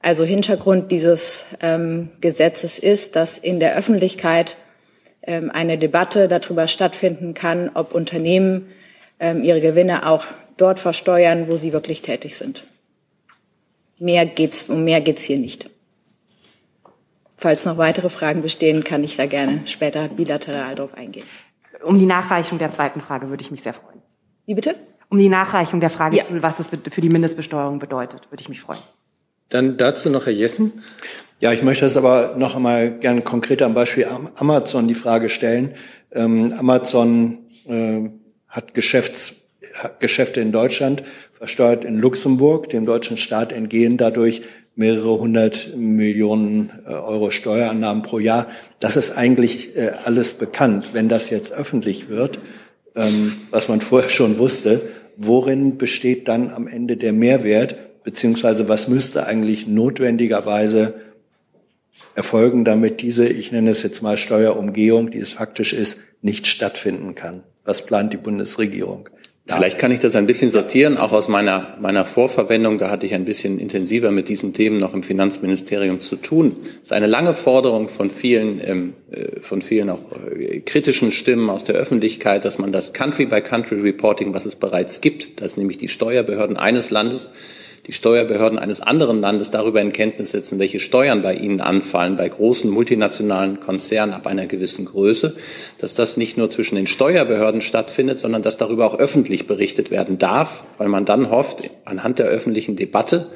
Also 0.00 0.25
Hintergrund 0.25 0.93
dieses 0.93 1.47
ähm, 1.61 2.11
Gesetzes 2.21 2.78
ist, 2.78 3.16
dass 3.16 3.38
in 3.38 3.59
der 3.59 3.76
Öffentlichkeit 3.76 4.57
ähm, 5.23 5.50
eine 5.50 5.78
Debatte 5.78 6.28
darüber 6.28 6.69
stattfinden 6.69 7.35
kann, 7.35 7.71
ob 7.75 7.95
Unternehmen 7.95 8.69
ähm, 9.19 9.43
ihre 9.43 9.61
Gewinne 9.61 10.07
auch 10.07 10.26
dort 10.57 10.78
versteuern, 10.78 11.49
wo 11.49 11.57
sie 11.57 11.73
wirklich 11.73 12.02
tätig 12.02 12.37
sind. 12.37 12.64
Mehr 13.99 14.26
geht's, 14.26 14.69
um 14.69 14.85
mehr 14.85 15.00
geht's 15.00 15.25
hier 15.25 15.38
nicht. 15.38 15.71
Falls 17.46 17.64
noch 17.64 17.78
weitere 17.78 18.08
Fragen 18.08 18.42
bestehen, 18.42 18.82
kann 18.82 19.04
ich 19.04 19.16
da 19.16 19.26
gerne 19.26 19.60
später 19.66 20.08
bilateral 20.08 20.74
drauf 20.74 20.94
eingehen. 20.94 21.22
Um 21.84 21.96
die 21.96 22.04
Nachreichung 22.04 22.58
der 22.58 22.72
zweiten 22.72 23.00
Frage 23.00 23.28
würde 23.30 23.40
ich 23.40 23.52
mich 23.52 23.62
sehr 23.62 23.72
freuen. 23.72 24.02
Wie 24.46 24.54
bitte? 24.56 24.74
Um 25.10 25.18
die 25.18 25.28
Nachreichung 25.28 25.78
der 25.78 25.90
Frage, 25.90 26.16
Ja. 26.16 26.24
was 26.42 26.56
das 26.56 26.66
für 26.66 27.00
die 27.00 27.08
Mindestbesteuerung 27.08 27.78
bedeutet, 27.78 28.22
würde 28.32 28.40
ich 28.42 28.48
mich 28.48 28.62
freuen. 28.62 28.80
Dann 29.48 29.76
dazu 29.76 30.10
noch 30.10 30.26
Herr 30.26 30.32
Jessen. 30.32 30.82
Ja, 31.38 31.52
ich 31.52 31.62
möchte 31.62 31.84
das 31.84 31.96
aber 31.96 32.34
noch 32.36 32.56
einmal 32.56 32.90
gerne 32.98 33.22
konkret 33.22 33.62
am 33.62 33.74
Beispiel 33.74 34.06
Am- 34.06 34.28
Amazon 34.34 34.88
die 34.88 34.94
Frage 34.94 35.28
stellen. 35.28 35.74
Ähm, 36.10 36.52
Amazon 36.58 37.46
äh, 37.68 38.10
hat 38.48 38.74
Geschäfts, 38.74 39.36
hat 39.80 40.00
Geschäfte 40.00 40.40
in 40.40 40.50
Deutschland, 40.50 41.04
versteuert 41.32 41.84
in 41.84 42.00
Luxemburg, 42.00 42.70
dem 42.70 42.86
deutschen 42.86 43.16
Staat 43.16 43.52
entgehen 43.52 43.98
dadurch 43.98 44.42
mehrere 44.76 45.18
hundert 45.18 45.75
Millionen 45.75 46.71
äh, 46.87 46.90
Euro 46.90 47.30
Steuerannahmen 47.30 48.02
pro 48.02 48.18
Jahr. 48.18 48.47
Das 48.78 48.97
ist 48.97 49.16
eigentlich 49.16 49.75
äh, 49.75 49.92
alles 50.04 50.35
bekannt. 50.35 50.90
Wenn 50.92 51.09
das 51.09 51.30
jetzt 51.30 51.52
öffentlich 51.52 52.09
wird, 52.09 52.38
ähm, 52.95 53.37
was 53.50 53.68
man 53.68 53.80
vorher 53.83 54.11
schon 54.11 54.38
wusste, 54.38 54.83
worin 55.16 55.78
besteht 55.78 56.28
dann 56.28 56.50
am 56.50 56.68
Ende 56.68 56.99
der 56.99 57.14
Mehrwert, 57.14 58.04
beziehungsweise 58.04 58.68
was 58.68 58.87
müsste 58.87 59.26
eigentlich 59.26 59.66
notwendigerweise 59.66 60.95
erfolgen, 62.14 62.64
damit 62.64 63.00
diese, 63.00 63.26
ich 63.26 63.52
nenne 63.52 63.71
es 63.71 63.83
jetzt 63.83 64.02
mal 64.02 64.18
Steuerumgehung, 64.18 65.11
die 65.11 65.18
es 65.18 65.30
faktisch 65.30 65.73
ist, 65.73 66.00
nicht 66.21 66.47
stattfinden 66.47 67.14
kann? 67.14 67.45
Was 67.64 67.85
plant 67.85 68.12
die 68.12 68.18
Bundesregierung? 68.18 69.09
Vielleicht 69.48 69.78
kann 69.78 69.92
ich 69.92 70.00
das 70.00 70.16
ein 70.16 70.26
bisschen 70.26 70.50
sortieren, 70.50 70.96
auch 70.96 71.12
aus 71.12 71.28
meiner, 71.28 71.76
meiner 71.80 72.04
Vorverwendung. 72.04 72.78
Da 72.78 72.90
hatte 72.90 73.06
ich 73.06 73.14
ein 73.14 73.24
bisschen 73.24 73.60
intensiver 73.60 74.10
mit 74.10 74.28
diesen 74.28 74.52
Themen 74.52 74.76
noch 74.76 74.92
im 74.92 75.04
Finanzministerium 75.04 76.00
zu 76.00 76.16
tun. 76.16 76.56
Das 76.62 76.82
ist 76.82 76.92
eine 76.92 77.06
lange 77.06 77.32
Forderung 77.32 77.88
von 77.88 78.10
vielen, 78.10 78.60
ähm, 78.66 78.94
äh, 79.12 79.40
von 79.40 79.62
vielen 79.62 79.88
auch 79.90 80.00
äh, 80.36 80.60
kritischen 80.62 81.12
Stimmen 81.12 81.48
aus 81.48 81.62
der 81.62 81.76
Öffentlichkeit, 81.76 82.44
dass 82.44 82.58
man 82.58 82.72
das 82.72 82.92
Country-by-Country-Reporting, 82.92 84.34
was 84.34 84.46
es 84.46 84.56
bereits 84.56 85.00
gibt, 85.00 85.40
dass 85.40 85.56
nämlich 85.56 85.78
die 85.78 85.88
Steuerbehörden 85.88 86.56
eines 86.56 86.90
Landes 86.90 87.30
die 87.87 87.93
Steuerbehörden 87.93 88.59
eines 88.59 88.81
anderen 88.81 89.21
Landes 89.21 89.50
darüber 89.50 89.81
in 89.81 89.93
Kenntnis 89.93 90.31
setzen, 90.31 90.59
welche 90.59 90.81
Steuern 90.81 91.23
bei 91.23 91.35
ihnen 91.35 91.61
anfallen, 91.61 92.16
bei 92.16 92.28
großen 92.28 92.69
multinationalen 92.69 93.61
Konzernen 93.61 94.12
ab 94.12 94.26
einer 94.26 94.47
gewissen 94.47 94.87
Größe, 94.87 95.37
dass 95.78 95.95
das 95.95 96.16
nicht 96.16 96.37
nur 96.37 96.50
zwischen 96.50 96.75
den 96.75 96.88
Steuerbehörden 96.88 97.61
stattfindet, 97.61 98.19
sondern 98.19 98.43
dass 98.43 98.57
darüber 98.57 98.87
auch 98.87 98.99
öffentlich 98.99 99.47
berichtet 99.47 99.90
werden 99.90 100.19
darf, 100.19 100.64
weil 100.78 100.88
man 100.88 101.05
dann 101.05 101.31
hofft, 101.31 101.71
anhand 101.85 102.19
der 102.19 102.26
öffentlichen 102.26 102.75
Debatte 102.75 103.28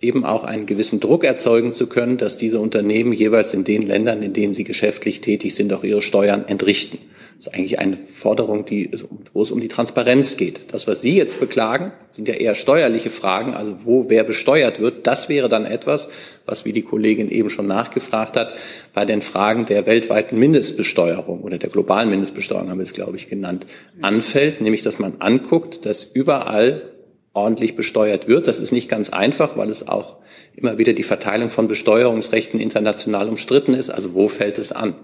eben 0.00 0.24
auch 0.24 0.44
einen 0.44 0.66
gewissen 0.66 1.00
Druck 1.00 1.24
erzeugen 1.24 1.72
zu 1.72 1.86
können, 1.86 2.16
dass 2.16 2.36
diese 2.36 2.60
Unternehmen 2.60 3.12
jeweils 3.12 3.54
in 3.54 3.64
den 3.64 3.82
Ländern, 3.82 4.22
in 4.22 4.32
denen 4.32 4.52
sie 4.52 4.64
geschäftlich 4.64 5.20
tätig 5.20 5.54
sind, 5.54 5.72
auch 5.72 5.84
ihre 5.84 6.02
Steuern 6.02 6.44
entrichten. 6.46 6.98
Das 7.38 7.48
ist 7.48 7.54
eigentlich 7.54 7.78
eine 7.78 7.98
Forderung, 7.98 8.64
die, 8.64 8.90
wo 9.34 9.42
es 9.42 9.50
um 9.50 9.60
die 9.60 9.68
Transparenz 9.68 10.38
geht. 10.38 10.72
Das, 10.72 10.86
was 10.86 11.02
Sie 11.02 11.16
jetzt 11.16 11.38
beklagen, 11.38 11.92
sind 12.10 12.28
ja 12.28 12.34
eher 12.34 12.54
steuerliche 12.54 13.10
Fragen, 13.10 13.52
also 13.52 13.76
wo 13.84 14.08
wer 14.08 14.24
besteuert 14.24 14.80
wird. 14.80 15.06
Das 15.06 15.28
wäre 15.28 15.50
dann 15.50 15.66
etwas, 15.66 16.08
was, 16.46 16.64
wie 16.64 16.72
die 16.72 16.82
Kollegin 16.82 17.30
eben 17.30 17.50
schon 17.50 17.66
nachgefragt 17.66 18.36
hat, 18.38 18.54
bei 18.94 19.04
den 19.04 19.20
Fragen 19.20 19.66
der 19.66 19.84
weltweiten 19.84 20.38
Mindestbesteuerung 20.38 21.42
oder 21.42 21.58
der 21.58 21.68
globalen 21.68 22.08
Mindestbesteuerung 22.08 22.70
haben 22.70 22.78
wir 22.78 22.84
es, 22.84 22.94
glaube 22.94 23.16
ich, 23.16 23.28
genannt, 23.28 23.66
anfällt, 24.00 24.62
nämlich 24.62 24.82
dass 24.82 24.98
man 24.98 25.20
anguckt, 25.20 25.84
dass 25.84 26.04
überall 26.04 26.95
ordentlich 27.36 27.76
besteuert 27.76 28.28
wird. 28.28 28.46
Das 28.46 28.58
ist 28.58 28.72
nicht 28.72 28.88
ganz 28.88 29.10
einfach, 29.10 29.56
weil 29.56 29.70
es 29.70 29.86
auch 29.86 30.16
immer 30.54 30.78
wieder 30.78 30.94
die 30.94 31.02
Verteilung 31.02 31.50
von 31.50 31.68
Besteuerungsrechten 31.68 32.58
international 32.58 33.28
umstritten 33.28 33.74
ist. 33.74 33.90
Also 33.90 34.14
wo 34.14 34.28
fällt 34.28 34.58
es 34.58 34.72
an? 34.72 34.94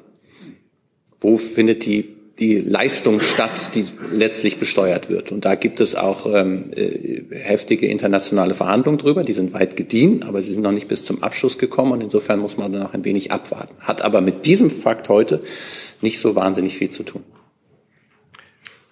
Wo 1.20 1.36
findet 1.36 1.86
die 1.86 2.16
die 2.38 2.56
Leistung 2.56 3.20
statt, 3.20 3.70
die 3.74 3.84
letztlich 4.10 4.58
besteuert 4.58 5.08
wird. 5.08 5.32
Und 5.32 5.44
da 5.44 5.54
gibt 5.54 5.80
es 5.80 5.94
auch 5.94 6.26
ähm, 6.26 6.70
äh, 6.74 7.22
heftige 7.30 7.86
internationale 7.86 8.54
Verhandlungen 8.54 8.98
drüber. 8.98 9.22
Die 9.22 9.32
sind 9.32 9.52
weit 9.52 9.76
gediehen, 9.76 10.24
aber 10.24 10.42
sie 10.42 10.54
sind 10.54 10.62
noch 10.62 10.72
nicht 10.72 10.88
bis 10.88 11.04
zum 11.04 11.22
Abschluss 11.22 11.58
gekommen. 11.58 11.92
Und 11.92 12.02
insofern 12.02 12.40
muss 12.40 12.56
man 12.56 12.72
dann 12.72 12.82
noch 12.82 12.94
ein 12.94 13.04
wenig 13.04 13.32
abwarten. 13.32 13.74
Hat 13.80 14.02
aber 14.02 14.20
mit 14.22 14.46
diesem 14.46 14.70
Fakt 14.70 15.08
heute 15.08 15.40
nicht 16.00 16.20
so 16.20 16.34
wahnsinnig 16.34 16.76
viel 16.76 16.90
zu 16.90 17.02
tun. 17.02 17.22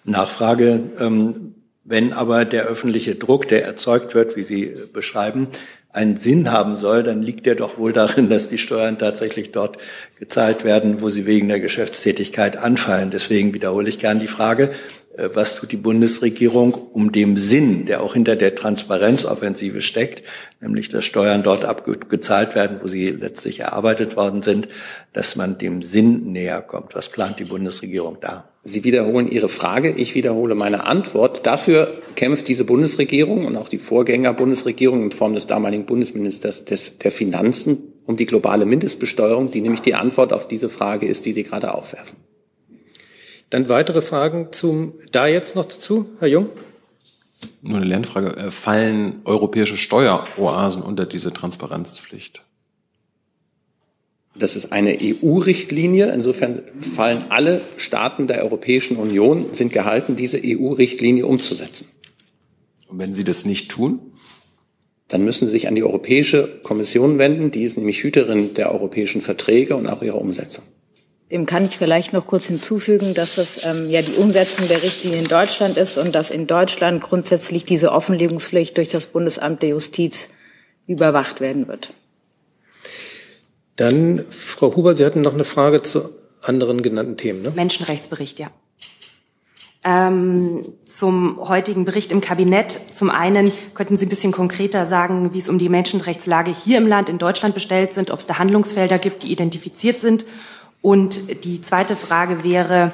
Nachfrage. 0.03 0.91
Ähm 0.99 1.55
wenn 1.91 2.13
aber 2.13 2.45
der 2.45 2.65
öffentliche 2.65 3.15
Druck, 3.15 3.47
der 3.47 3.65
erzeugt 3.65 4.15
wird, 4.15 4.35
wie 4.35 4.43
Sie 4.43 4.73
beschreiben, 4.93 5.49
einen 5.93 6.15
Sinn 6.15 6.51
haben 6.51 6.77
soll, 6.77 7.03
dann 7.03 7.21
liegt 7.21 7.45
der 7.45 7.55
doch 7.55 7.77
wohl 7.77 7.91
darin, 7.91 8.29
dass 8.29 8.47
die 8.47 8.57
Steuern 8.57 8.97
tatsächlich 8.97 9.51
dort 9.51 9.77
gezahlt 10.17 10.63
werden, 10.63 11.01
wo 11.01 11.09
sie 11.09 11.25
wegen 11.25 11.49
der 11.49 11.59
Geschäftstätigkeit 11.59 12.55
anfallen. 12.55 13.11
Deswegen 13.11 13.53
wiederhole 13.53 13.89
ich 13.89 13.99
gern 13.99 14.19
die 14.19 14.27
Frage, 14.27 14.71
was 15.17 15.55
tut 15.55 15.71
die 15.71 15.77
Bundesregierung, 15.77 16.73
um 16.73 17.11
dem 17.11 17.37
Sinn, 17.37 17.85
der 17.85 18.01
auch 18.01 18.13
hinter 18.13 18.35
der 18.35 18.55
Transparenzoffensive 18.55 19.81
steckt, 19.81 20.23
nämlich 20.61 20.89
dass 20.89 21.05
Steuern 21.05 21.43
dort 21.43 21.65
abgezahlt 21.65 22.55
werden, 22.55 22.79
wo 22.81 22.87
sie 22.87 23.09
letztlich 23.09 23.59
erarbeitet 23.59 24.15
worden 24.15 24.41
sind, 24.41 24.69
dass 25.13 25.35
man 25.35 25.57
dem 25.57 25.81
Sinn 25.81 26.31
näher 26.31 26.61
kommt. 26.61 26.95
Was 26.95 27.09
plant 27.09 27.39
die 27.39 27.45
Bundesregierung 27.45 28.17
da? 28.21 28.49
Sie 28.63 28.83
wiederholen 28.83 29.29
Ihre 29.29 29.49
Frage, 29.49 29.91
ich 29.91 30.15
wiederhole 30.15 30.55
meine 30.55 30.85
Antwort. 30.85 31.45
Dafür 31.47 32.01
kämpft 32.15 32.47
diese 32.47 32.63
Bundesregierung 32.63 33.45
und 33.45 33.57
auch 33.57 33.69
die 33.69 33.79
Vorgänger-Bundesregierung 33.79 35.03
in 35.03 35.11
Form 35.11 35.33
des 35.33 35.47
damaligen 35.47 35.85
Bundesministers 35.85 36.63
des, 36.63 36.97
der 36.99 37.11
Finanzen 37.11 37.93
um 38.05 38.17
die 38.17 38.25
globale 38.25 38.65
Mindestbesteuerung, 38.65 39.51
die 39.51 39.61
nämlich 39.61 39.81
die 39.81 39.95
Antwort 39.95 40.31
auf 40.31 40.47
diese 40.47 40.69
Frage 40.69 41.07
ist, 41.07 41.25
die 41.25 41.33
Sie 41.33 41.43
gerade 41.43 41.73
aufwerfen. 41.73 42.17
Dann 43.51 43.67
weitere 43.67 44.01
Fragen 44.01 44.47
zum, 44.51 44.93
da 45.11 45.27
jetzt 45.27 45.55
noch 45.55 45.65
dazu, 45.65 46.09
Herr 46.19 46.29
Jung? 46.29 46.49
Nur 47.61 47.77
eine 47.77 47.85
Lernfrage. 47.85 48.37
Äh, 48.37 48.49
fallen 48.49 49.21
europäische 49.25 49.77
Steueroasen 49.77 50.81
unter 50.81 51.05
diese 51.05 51.33
Transparenzpflicht? 51.33 52.43
Das 54.35 54.55
ist 54.55 54.71
eine 54.71 54.97
EU-Richtlinie. 55.01 56.13
Insofern 56.13 56.61
fallen 56.79 57.25
alle 57.27 57.61
Staaten 57.75 58.27
der 58.27 58.41
Europäischen 58.41 58.95
Union, 58.95 59.53
sind 59.53 59.73
gehalten, 59.73 60.15
diese 60.15 60.39
EU-Richtlinie 60.41 61.25
umzusetzen. 61.25 61.87
Und 62.87 62.99
wenn 62.99 63.13
sie 63.13 63.25
das 63.25 63.45
nicht 63.45 63.69
tun? 63.69 63.99
Dann 65.09 65.25
müssen 65.25 65.47
sie 65.47 65.51
sich 65.51 65.67
an 65.67 65.75
die 65.75 65.83
Europäische 65.83 66.61
Kommission 66.63 67.17
wenden. 67.17 67.51
Die 67.51 67.63
ist 67.63 67.77
nämlich 67.77 68.01
Hüterin 68.01 68.53
der 68.53 68.71
europäischen 68.71 69.19
Verträge 69.19 69.75
und 69.75 69.87
auch 69.87 70.01
ihrer 70.01 70.21
Umsetzung. 70.21 70.63
Dem 71.31 71.45
kann 71.45 71.63
ich 71.63 71.77
vielleicht 71.77 72.11
noch 72.11 72.27
kurz 72.27 72.47
hinzufügen, 72.47 73.13
dass 73.13 73.35
das 73.35 73.65
ähm, 73.65 73.89
ja 73.89 74.01
die 74.01 74.13
Umsetzung 74.13 74.67
der 74.67 74.83
Richtlinie 74.83 75.19
in 75.19 75.27
Deutschland 75.27 75.77
ist 75.77 75.97
und 75.97 76.13
dass 76.13 76.29
in 76.29 76.45
Deutschland 76.45 77.01
grundsätzlich 77.01 77.63
diese 77.63 77.93
Offenlegungspflicht 77.93 78.75
durch 78.77 78.89
das 78.89 79.07
Bundesamt 79.07 79.61
der 79.61 79.69
Justiz 79.69 80.31
überwacht 80.87 81.39
werden 81.39 81.69
wird. 81.69 81.93
Dann, 83.77 84.25
Frau 84.29 84.75
Huber, 84.75 84.93
Sie 84.93 85.05
hatten 85.05 85.21
noch 85.21 85.33
eine 85.33 85.45
Frage 85.45 85.81
zu 85.81 86.09
anderen 86.41 86.81
genannten 86.81 87.15
Themen. 87.15 87.41
Ne? 87.43 87.51
Menschenrechtsbericht, 87.55 88.39
ja. 88.39 88.51
Ähm, 89.83 90.61
zum 90.85 91.39
heutigen 91.47 91.85
Bericht 91.85 92.11
im 92.11 92.21
Kabinett. 92.21 92.77
Zum 92.91 93.09
einen 93.09 93.51
könnten 93.73 93.97
Sie 93.97 94.05
ein 94.05 94.09
bisschen 94.09 94.31
konkreter 94.31 94.85
sagen, 94.85 95.33
wie 95.33 95.39
es 95.39 95.49
um 95.49 95.57
die 95.57 95.69
Menschenrechtslage 95.69 96.51
hier 96.51 96.77
im 96.77 96.85
Land 96.85 97.09
in 97.09 97.17
Deutschland 97.17 97.55
bestellt 97.55 97.93
sind, 97.93 98.11
ob 98.11 98.19
es 98.19 98.27
da 98.27 98.37
Handlungsfelder 98.37 98.99
gibt, 98.99 99.23
die 99.23 99.31
identifiziert 99.31 99.97
sind. 99.97 100.25
Und 100.81 101.43
die 101.45 101.61
zweite 101.61 101.95
Frage 101.95 102.43
wäre, 102.43 102.91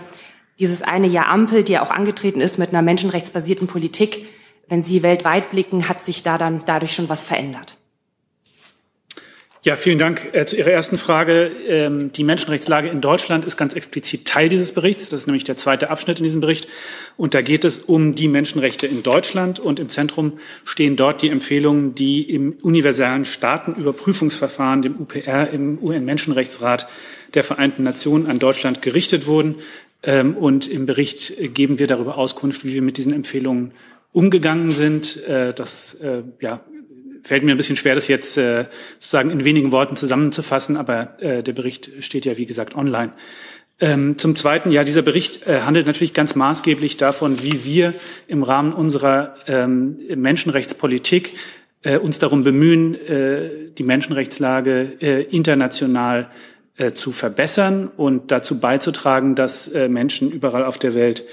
dieses 0.59 0.81
eine 0.81 1.07
Jahr 1.07 1.27
Ampel, 1.27 1.63
die 1.63 1.73
ja 1.73 1.83
auch 1.83 1.91
angetreten 1.91 2.41
ist 2.41 2.57
mit 2.57 2.69
einer 2.69 2.81
menschenrechtsbasierten 2.81 3.67
Politik, 3.67 4.25
wenn 4.67 4.83
Sie 4.83 5.03
weltweit 5.03 5.49
blicken, 5.49 5.87
hat 5.87 6.01
sich 6.01 6.23
da 6.23 6.37
dann 6.37 6.63
dadurch 6.65 6.93
schon 6.93 7.09
was 7.09 7.23
verändert? 7.23 7.77
Ja, 9.63 9.75
vielen 9.75 9.97
Dank 9.97 10.33
äh, 10.33 10.45
zu 10.45 10.55
Ihrer 10.55 10.71
ersten 10.71 10.97
Frage. 10.97 11.51
Ähm, 11.67 12.11
die 12.13 12.23
Menschenrechtslage 12.23 12.89
in 12.89 13.01
Deutschland 13.01 13.43
ist 13.43 13.57
ganz 13.57 13.73
explizit 13.73 14.25
Teil 14.25 14.49
dieses 14.49 14.71
Berichts. 14.71 15.09
Das 15.09 15.21
ist 15.21 15.27
nämlich 15.27 15.43
der 15.43 15.57
zweite 15.57 15.89
Abschnitt 15.89 16.19
in 16.19 16.23
diesem 16.23 16.41
Bericht. 16.41 16.67
Und 17.17 17.33
da 17.33 17.41
geht 17.41 17.65
es 17.65 17.79
um 17.79 18.15
die 18.15 18.27
Menschenrechte 18.27 18.87
in 18.87 19.03
Deutschland. 19.03 19.59
Und 19.59 19.79
im 19.79 19.89
Zentrum 19.89 20.39
stehen 20.63 20.95
dort 20.95 21.21
die 21.21 21.29
Empfehlungen, 21.29 21.95
die 21.95 22.21
im 22.21 22.55
universellen 22.61 23.25
Staatenüberprüfungsverfahren, 23.25 24.83
dem 24.83 25.01
UPR, 25.01 25.49
im 25.49 25.79
UN-Menschenrechtsrat 25.81 26.87
der 27.33 27.43
Vereinten 27.43 27.83
Nationen 27.83 28.27
an 28.27 28.39
Deutschland 28.39 28.81
gerichtet 28.81 29.27
wurden. 29.27 29.55
Ähm, 30.03 30.37
und 30.37 30.67
im 30.67 30.85
Bericht 30.85 31.33
geben 31.53 31.79
wir 31.79 31.87
darüber 31.87 32.17
Auskunft, 32.17 32.63
wie 32.63 32.73
wir 32.73 32.81
mit 32.81 32.97
diesen 32.97 33.13
Empfehlungen 33.13 33.71
umgegangen 34.11 34.69
sind. 34.69 35.17
Äh, 35.23 35.53
das 35.53 35.95
äh, 35.95 36.23
ja, 36.39 36.61
fällt 37.23 37.43
mir 37.43 37.51
ein 37.51 37.57
bisschen 37.57 37.75
schwer, 37.75 37.95
das 37.95 38.07
jetzt 38.07 38.37
äh, 38.37 38.65
sozusagen 38.99 39.29
in 39.29 39.43
wenigen 39.43 39.71
Worten 39.71 39.95
zusammenzufassen, 39.95 40.77
aber 40.77 41.21
äh, 41.21 41.43
der 41.43 41.53
Bericht 41.53 41.91
steht 41.99 42.25
ja, 42.25 42.37
wie 42.37 42.45
gesagt, 42.45 42.75
online. 42.75 43.13
Ähm, 43.79 44.17
zum 44.17 44.35
Zweiten, 44.35 44.71
ja, 44.71 44.83
dieser 44.83 45.03
Bericht 45.03 45.45
äh, 45.45 45.61
handelt 45.61 45.85
natürlich 45.85 46.15
ganz 46.15 46.33
maßgeblich 46.33 46.97
davon, 46.97 47.43
wie 47.43 47.63
wir 47.63 47.93
im 48.27 48.41
Rahmen 48.41 48.73
unserer 48.73 49.35
ähm, 49.47 49.99
Menschenrechtspolitik 50.15 51.33
äh, 51.83 51.97
uns 51.97 52.17
darum 52.17 52.43
bemühen, 52.43 52.95
äh, 52.95 53.69
die 53.77 53.83
Menschenrechtslage 53.83 54.97
äh, 54.99 55.21
international 55.23 56.31
äh, 56.77 56.93
zu 56.93 57.11
verbessern 57.11 57.89
und 57.95 58.31
dazu 58.31 58.59
beizutragen, 58.59 59.35
dass 59.35 59.67
äh, 59.67 59.89
Menschen 59.89 60.31
überall 60.31 60.63
auf 60.63 60.77
der 60.77 60.93
Welt 60.93 61.25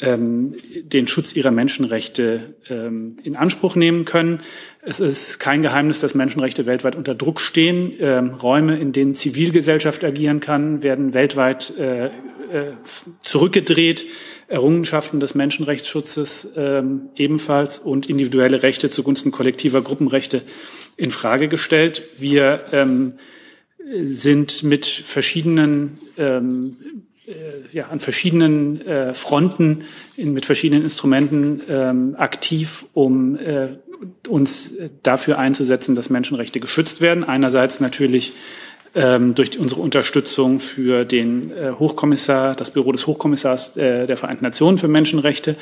ähm, 0.00 0.54
den 0.82 1.06
Schutz 1.06 1.34
ihrer 1.34 1.50
Menschenrechte 1.50 2.54
ähm, 2.68 3.18
in 3.22 3.36
Anspruch 3.36 3.74
nehmen 3.76 4.04
können. 4.04 4.40
Es 4.82 5.00
ist 5.00 5.38
kein 5.38 5.62
Geheimnis, 5.62 6.00
dass 6.00 6.14
Menschenrechte 6.14 6.66
weltweit 6.66 6.94
unter 6.94 7.14
Druck 7.14 7.40
stehen. 7.40 7.92
Ähm, 7.98 8.34
Räume, 8.34 8.78
in 8.78 8.92
denen 8.92 9.14
Zivilgesellschaft 9.14 10.04
agieren 10.04 10.40
kann, 10.40 10.82
werden 10.82 11.14
weltweit 11.14 11.76
äh, 11.78 12.06
äh, 12.06 12.10
zurückgedreht. 13.22 14.06
Errungenschaften 14.46 15.20
des 15.20 15.34
Menschenrechtsschutzes 15.34 16.48
ähm, 16.56 17.10
ebenfalls 17.16 17.78
und 17.78 18.08
individuelle 18.08 18.62
Rechte 18.62 18.90
zugunsten 18.90 19.30
kollektiver 19.30 19.82
Gruppenrechte 19.82 20.42
in 20.96 21.10
Frage 21.10 21.48
gestellt. 21.48 22.02
Wir 22.16 22.64
ähm, 22.72 23.14
sind 24.04 24.62
mit 24.62 24.86
verschiedenen 24.86 25.98
ähm, 26.16 26.76
äh, 27.26 27.32
ja, 27.72 27.88
an 27.88 28.00
verschiedenen 28.00 28.80
äh, 28.86 29.12
Fronten 29.12 29.84
in, 30.16 30.32
mit 30.32 30.46
verschiedenen 30.46 30.82
Instrumenten 30.82 31.60
ähm, 31.68 32.14
aktiv, 32.16 32.86
um 32.94 33.36
äh, 33.36 33.76
uns 34.28 34.74
dafür 35.02 35.38
einzusetzen, 35.38 35.94
dass 35.94 36.08
Menschenrechte 36.08 36.60
geschützt 36.60 37.00
werden. 37.00 37.24
Einerseits 37.24 37.80
natürlich 37.80 38.32
ähm, 38.98 39.36
durch 39.36 39.56
unsere 39.60 39.80
Unterstützung 39.80 40.58
für 40.58 41.04
den 41.04 41.52
äh, 41.52 41.70
Hochkommissar, 41.78 42.56
das 42.56 42.72
Büro 42.72 42.90
des 42.90 43.06
Hochkommissars 43.06 43.76
äh, 43.76 44.08
der 44.08 44.16
Vereinten 44.16 44.44
Nationen 44.44 44.76
für 44.76 44.88
Menschenrechte. 44.88 45.54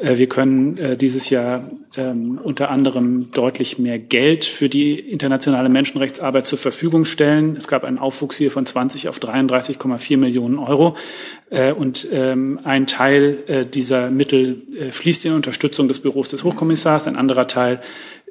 Äh, 0.00 0.16
wir 0.16 0.26
können 0.26 0.78
äh, 0.78 0.96
dieses 0.96 1.28
Jahr 1.28 1.70
ähm, 1.98 2.40
unter 2.42 2.70
anderem 2.70 3.30
deutlich 3.30 3.78
mehr 3.78 3.98
Geld 3.98 4.46
für 4.46 4.70
die 4.70 4.98
internationale 4.98 5.68
Menschenrechtsarbeit 5.68 6.46
zur 6.46 6.58
Verfügung 6.58 7.04
stellen. 7.04 7.56
Es 7.56 7.68
gab 7.68 7.84
einen 7.84 7.98
Aufwuchs 7.98 8.38
hier 8.38 8.50
von 8.50 8.64
20 8.64 9.10
auf 9.10 9.18
33,4 9.18 10.16
Millionen 10.16 10.58
Euro. 10.58 10.96
Äh, 11.50 11.72
und 11.72 12.08
ähm, 12.10 12.58
ein 12.64 12.86
Teil 12.86 13.38
äh, 13.48 13.66
dieser 13.66 14.10
Mittel 14.10 14.62
fließt 14.90 15.26
in 15.26 15.34
Unterstützung 15.34 15.88
des 15.88 16.00
Büros 16.00 16.30
des 16.30 16.42
Hochkommissars, 16.42 17.06
ein 17.06 17.16
anderer 17.16 17.48
Teil 17.48 17.80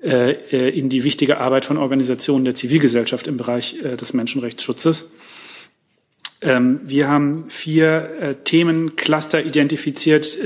äh, 0.03 0.33
äh, 0.51 0.69
in 0.77 0.89
die 0.89 1.03
wichtige 1.03 1.39
Arbeit 1.39 1.65
von 1.65 1.77
Organisationen 1.77 2.45
der 2.45 2.53
Zivilgesellschaft 2.53 3.25
im 3.25 3.37
Bereich 3.37 3.77
äh, 3.83 3.95
des 3.95 4.13
Menschenrechtsschutzes. 4.13 5.09
Ähm, 6.39 6.81
wir 6.83 7.07
haben 7.07 7.45
vier 7.49 8.37
Themencluster 8.43 9.43
identifiziert 9.43 10.37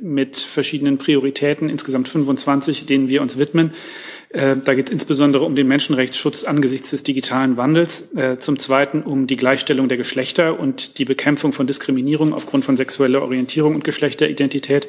mit 0.00 0.38
verschiedenen 0.38 0.96
Prioritäten, 0.96 1.68
insgesamt 1.68 2.08
25, 2.08 2.86
denen 2.86 3.10
wir 3.10 3.20
uns 3.20 3.36
widmen. 3.38 3.72
Da 4.30 4.74
geht 4.74 4.88
es 4.88 4.92
insbesondere 4.92 5.44
um 5.44 5.54
den 5.54 5.68
Menschenrechtsschutz 5.68 6.44
angesichts 6.44 6.90
des 6.90 7.02
digitalen 7.02 7.56
Wandels, 7.56 8.04
zum 8.40 8.58
Zweiten 8.58 9.02
um 9.02 9.26
die 9.26 9.36
Gleichstellung 9.36 9.88
der 9.88 9.96
Geschlechter 9.96 10.58
und 10.58 10.98
die 10.98 11.04
Bekämpfung 11.04 11.52
von 11.52 11.66
Diskriminierung 11.66 12.34
aufgrund 12.34 12.64
von 12.64 12.76
sexueller 12.76 13.22
Orientierung 13.22 13.74
und 13.74 13.84
Geschlechteridentität 13.84 14.88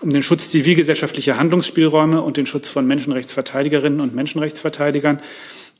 um 0.00 0.10
den 0.10 0.22
Schutz 0.22 0.50
zivilgesellschaftlicher 0.50 1.36
Handlungsspielräume 1.36 2.22
und 2.22 2.36
den 2.36 2.46
Schutz 2.46 2.68
von 2.68 2.86
Menschenrechtsverteidigerinnen 2.86 4.00
und 4.00 4.14
Menschenrechtsverteidigern 4.14 5.20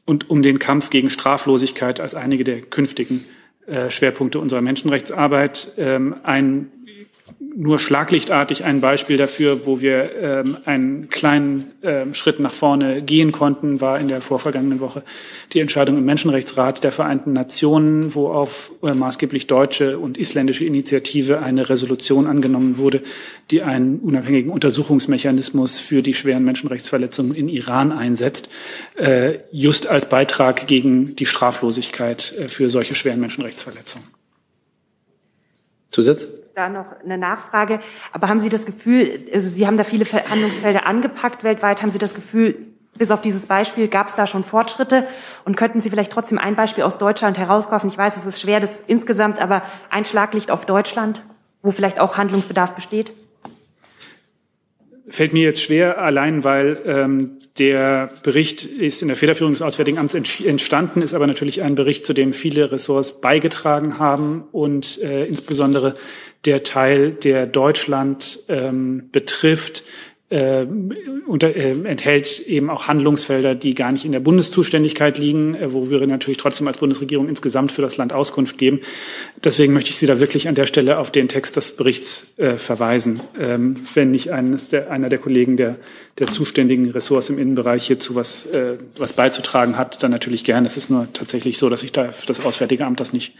und 0.04 0.30
um 0.30 0.42
den 0.42 0.58
Kampf 0.58 0.90
gegen 0.90 1.10
Straflosigkeit 1.10 2.00
als 2.00 2.14
einige 2.14 2.44
der 2.44 2.60
künftigen 2.60 3.24
äh, 3.66 3.90
Schwerpunkte 3.90 4.38
unserer 4.38 4.60
Menschenrechtsarbeit. 4.60 5.72
Ähm, 5.76 6.14
ein 6.22 6.70
nur 7.40 7.78
schlaglichtartig 7.78 8.64
ein 8.64 8.80
Beispiel 8.80 9.16
dafür, 9.16 9.66
wo 9.66 9.80
wir 9.80 10.14
ähm, 10.16 10.58
einen 10.64 11.08
kleinen 11.08 11.72
ähm, 11.82 12.14
Schritt 12.14 12.38
nach 12.38 12.52
vorne 12.52 13.02
gehen 13.02 13.32
konnten, 13.32 13.80
war 13.80 13.98
in 13.98 14.08
der 14.08 14.20
vorvergangenen 14.20 14.78
Woche 14.78 15.02
die 15.52 15.60
Entscheidung 15.60 15.98
im 15.98 16.04
Menschenrechtsrat 16.04 16.84
der 16.84 16.92
Vereinten 16.92 17.32
Nationen, 17.32 18.14
wo 18.14 18.28
auf 18.28 18.72
äh, 18.82 18.92
maßgeblich 18.92 19.46
deutsche 19.46 19.98
und 19.98 20.18
isländische 20.18 20.64
Initiative 20.64 21.40
eine 21.40 21.68
Resolution 21.68 22.26
angenommen 22.26 22.78
wurde, 22.78 23.02
die 23.50 23.62
einen 23.62 23.98
unabhängigen 24.00 24.50
Untersuchungsmechanismus 24.50 25.78
für 25.78 26.02
die 26.02 26.14
schweren 26.14 26.44
Menschenrechtsverletzungen 26.44 27.34
in 27.34 27.48
Iran 27.48 27.90
einsetzt, 27.90 28.48
äh, 28.96 29.38
just 29.50 29.86
als 29.88 30.08
Beitrag 30.08 30.66
gegen 30.66 31.16
die 31.16 31.26
Straflosigkeit 31.26 32.34
äh, 32.38 32.48
für 32.48 32.70
solche 32.70 32.94
schweren 32.94 33.20
Menschenrechtsverletzungen. 33.20 34.06
Zusatz? 35.90 36.28
Da 36.56 36.70
noch 36.70 36.86
eine 37.04 37.18
Nachfrage. 37.18 37.80
Aber 38.12 38.28
haben 38.28 38.40
Sie 38.40 38.48
das 38.48 38.64
Gefühl, 38.64 39.28
also 39.32 39.46
Sie 39.46 39.66
haben 39.66 39.76
da 39.76 39.84
viele 39.84 40.06
Verhandlungsfelder 40.06 40.86
angepackt 40.86 41.44
weltweit, 41.44 41.82
haben 41.82 41.92
Sie 41.92 41.98
das 41.98 42.14
Gefühl, 42.14 42.56
bis 42.96 43.10
auf 43.10 43.20
dieses 43.20 43.44
Beispiel 43.44 43.88
gab 43.88 44.08
es 44.08 44.14
da 44.14 44.26
schon 44.26 44.42
Fortschritte? 44.42 45.06
Und 45.44 45.58
könnten 45.58 45.82
Sie 45.82 45.90
vielleicht 45.90 46.12
trotzdem 46.12 46.38
ein 46.38 46.56
Beispiel 46.56 46.82
aus 46.82 46.96
Deutschland 46.96 47.36
herausgreifen? 47.36 47.90
Ich 47.90 47.98
weiß, 47.98 48.16
es 48.16 48.24
ist 48.24 48.40
schwer, 48.40 48.58
das 48.58 48.80
insgesamt, 48.86 49.38
aber 49.38 49.64
ein 49.90 50.06
Schlaglicht 50.06 50.50
auf 50.50 50.64
Deutschland, 50.64 51.22
wo 51.60 51.72
vielleicht 51.72 52.00
auch 52.00 52.16
Handlungsbedarf 52.16 52.74
besteht? 52.74 53.12
Fällt 55.08 55.34
mir 55.34 55.42
jetzt 55.42 55.60
schwer, 55.60 55.98
allein 55.98 56.42
weil 56.42 56.80
ähm, 56.86 57.38
der 57.58 58.10
Bericht 58.22 58.64
ist 58.64 59.02
in 59.02 59.08
der 59.08 59.16
Federführung 59.16 59.52
des 59.52 59.62
Auswärtigen 59.62 59.98
Amts 59.98 60.14
entstanden, 60.14 61.00
ist 61.00 61.14
aber 61.14 61.26
natürlich 61.26 61.62
ein 61.62 61.74
Bericht, 61.74 62.04
zu 62.04 62.12
dem 62.12 62.32
viele 62.32 62.72
Ressorts 62.72 63.20
beigetragen 63.20 63.98
haben 63.98 64.44
und 64.52 65.00
äh, 65.02 65.26
insbesondere 65.26 65.96
der 66.44 66.62
Teil, 66.62 67.12
der 67.12 67.46
Deutschland 67.46 68.40
ähm, 68.48 69.08
betrifft, 69.10 69.82
äh, 70.28 70.66
unter, 71.28 71.54
äh, 71.54 71.70
enthält 71.70 72.40
eben 72.40 72.68
auch 72.68 72.88
Handlungsfelder, 72.88 73.54
die 73.54 73.74
gar 73.74 73.92
nicht 73.92 74.04
in 74.04 74.10
der 74.10 74.18
Bundeszuständigkeit 74.18 75.18
liegen, 75.18 75.54
äh, 75.54 75.72
wo 75.72 75.88
wir 75.88 76.04
natürlich 76.04 76.38
trotzdem 76.38 76.66
als 76.66 76.78
Bundesregierung 76.78 77.28
insgesamt 77.28 77.70
für 77.70 77.82
das 77.82 77.96
Land 77.96 78.12
Auskunft 78.12 78.58
geben. 78.58 78.80
Deswegen 79.44 79.72
möchte 79.72 79.90
ich 79.90 79.98
Sie 79.98 80.06
da 80.06 80.18
wirklich 80.18 80.48
an 80.48 80.56
der 80.56 80.66
Stelle 80.66 80.98
auf 80.98 81.12
den 81.12 81.28
Text 81.28 81.56
des 81.56 81.76
Berichts 81.76 82.26
äh, 82.38 82.56
verweisen. 82.56 83.20
Ähm, 83.38 83.74
wenn 83.94 84.10
nicht 84.10 84.32
eines 84.32 84.68
der, 84.68 84.90
einer 84.90 85.08
der 85.08 85.20
Kollegen 85.20 85.56
der, 85.56 85.76
der 86.18 86.26
zuständigen 86.26 86.90
Ressorts 86.90 87.28
im 87.28 87.38
Innenbereich 87.38 87.86
hierzu 87.86 88.16
was, 88.16 88.46
äh, 88.46 88.78
was 88.96 89.12
beizutragen 89.12 89.78
hat, 89.78 90.02
dann 90.02 90.10
natürlich 90.10 90.42
gerne. 90.42 90.66
Es 90.66 90.76
ist 90.76 90.90
nur 90.90 91.06
tatsächlich 91.12 91.56
so, 91.58 91.68
dass 91.68 91.84
ich 91.84 91.92
da 91.92 92.10
für 92.10 92.26
das 92.26 92.44
Auswärtige 92.44 92.84
Amt 92.84 92.98
das 92.98 93.12
nicht 93.12 93.36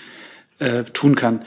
äh, 0.61 0.85
tun 0.85 1.17
kann. 1.17 1.45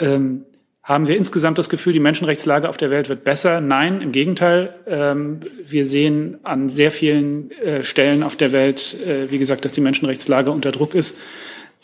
Ähm, 0.00 0.46
haben 0.82 1.08
wir 1.08 1.16
insgesamt 1.16 1.58
das 1.58 1.68
Gefühl, 1.68 1.92
die 1.92 2.00
Menschenrechtslage 2.00 2.68
auf 2.68 2.78
der 2.78 2.90
Welt 2.90 3.10
wird 3.10 3.22
besser? 3.22 3.60
Nein, 3.60 4.00
im 4.00 4.12
Gegenteil. 4.12 4.74
Ähm, 4.86 5.40
wir 5.62 5.84
sehen 5.84 6.38
an 6.42 6.70
sehr 6.70 6.90
vielen 6.90 7.50
äh, 7.50 7.84
Stellen 7.84 8.22
auf 8.22 8.34
der 8.34 8.52
Welt, 8.52 8.96
äh, 9.06 9.30
wie 9.30 9.38
gesagt, 9.38 9.64
dass 9.64 9.72
die 9.72 9.82
Menschenrechtslage 9.82 10.50
unter 10.50 10.72
Druck 10.72 10.94
ist. 10.94 11.14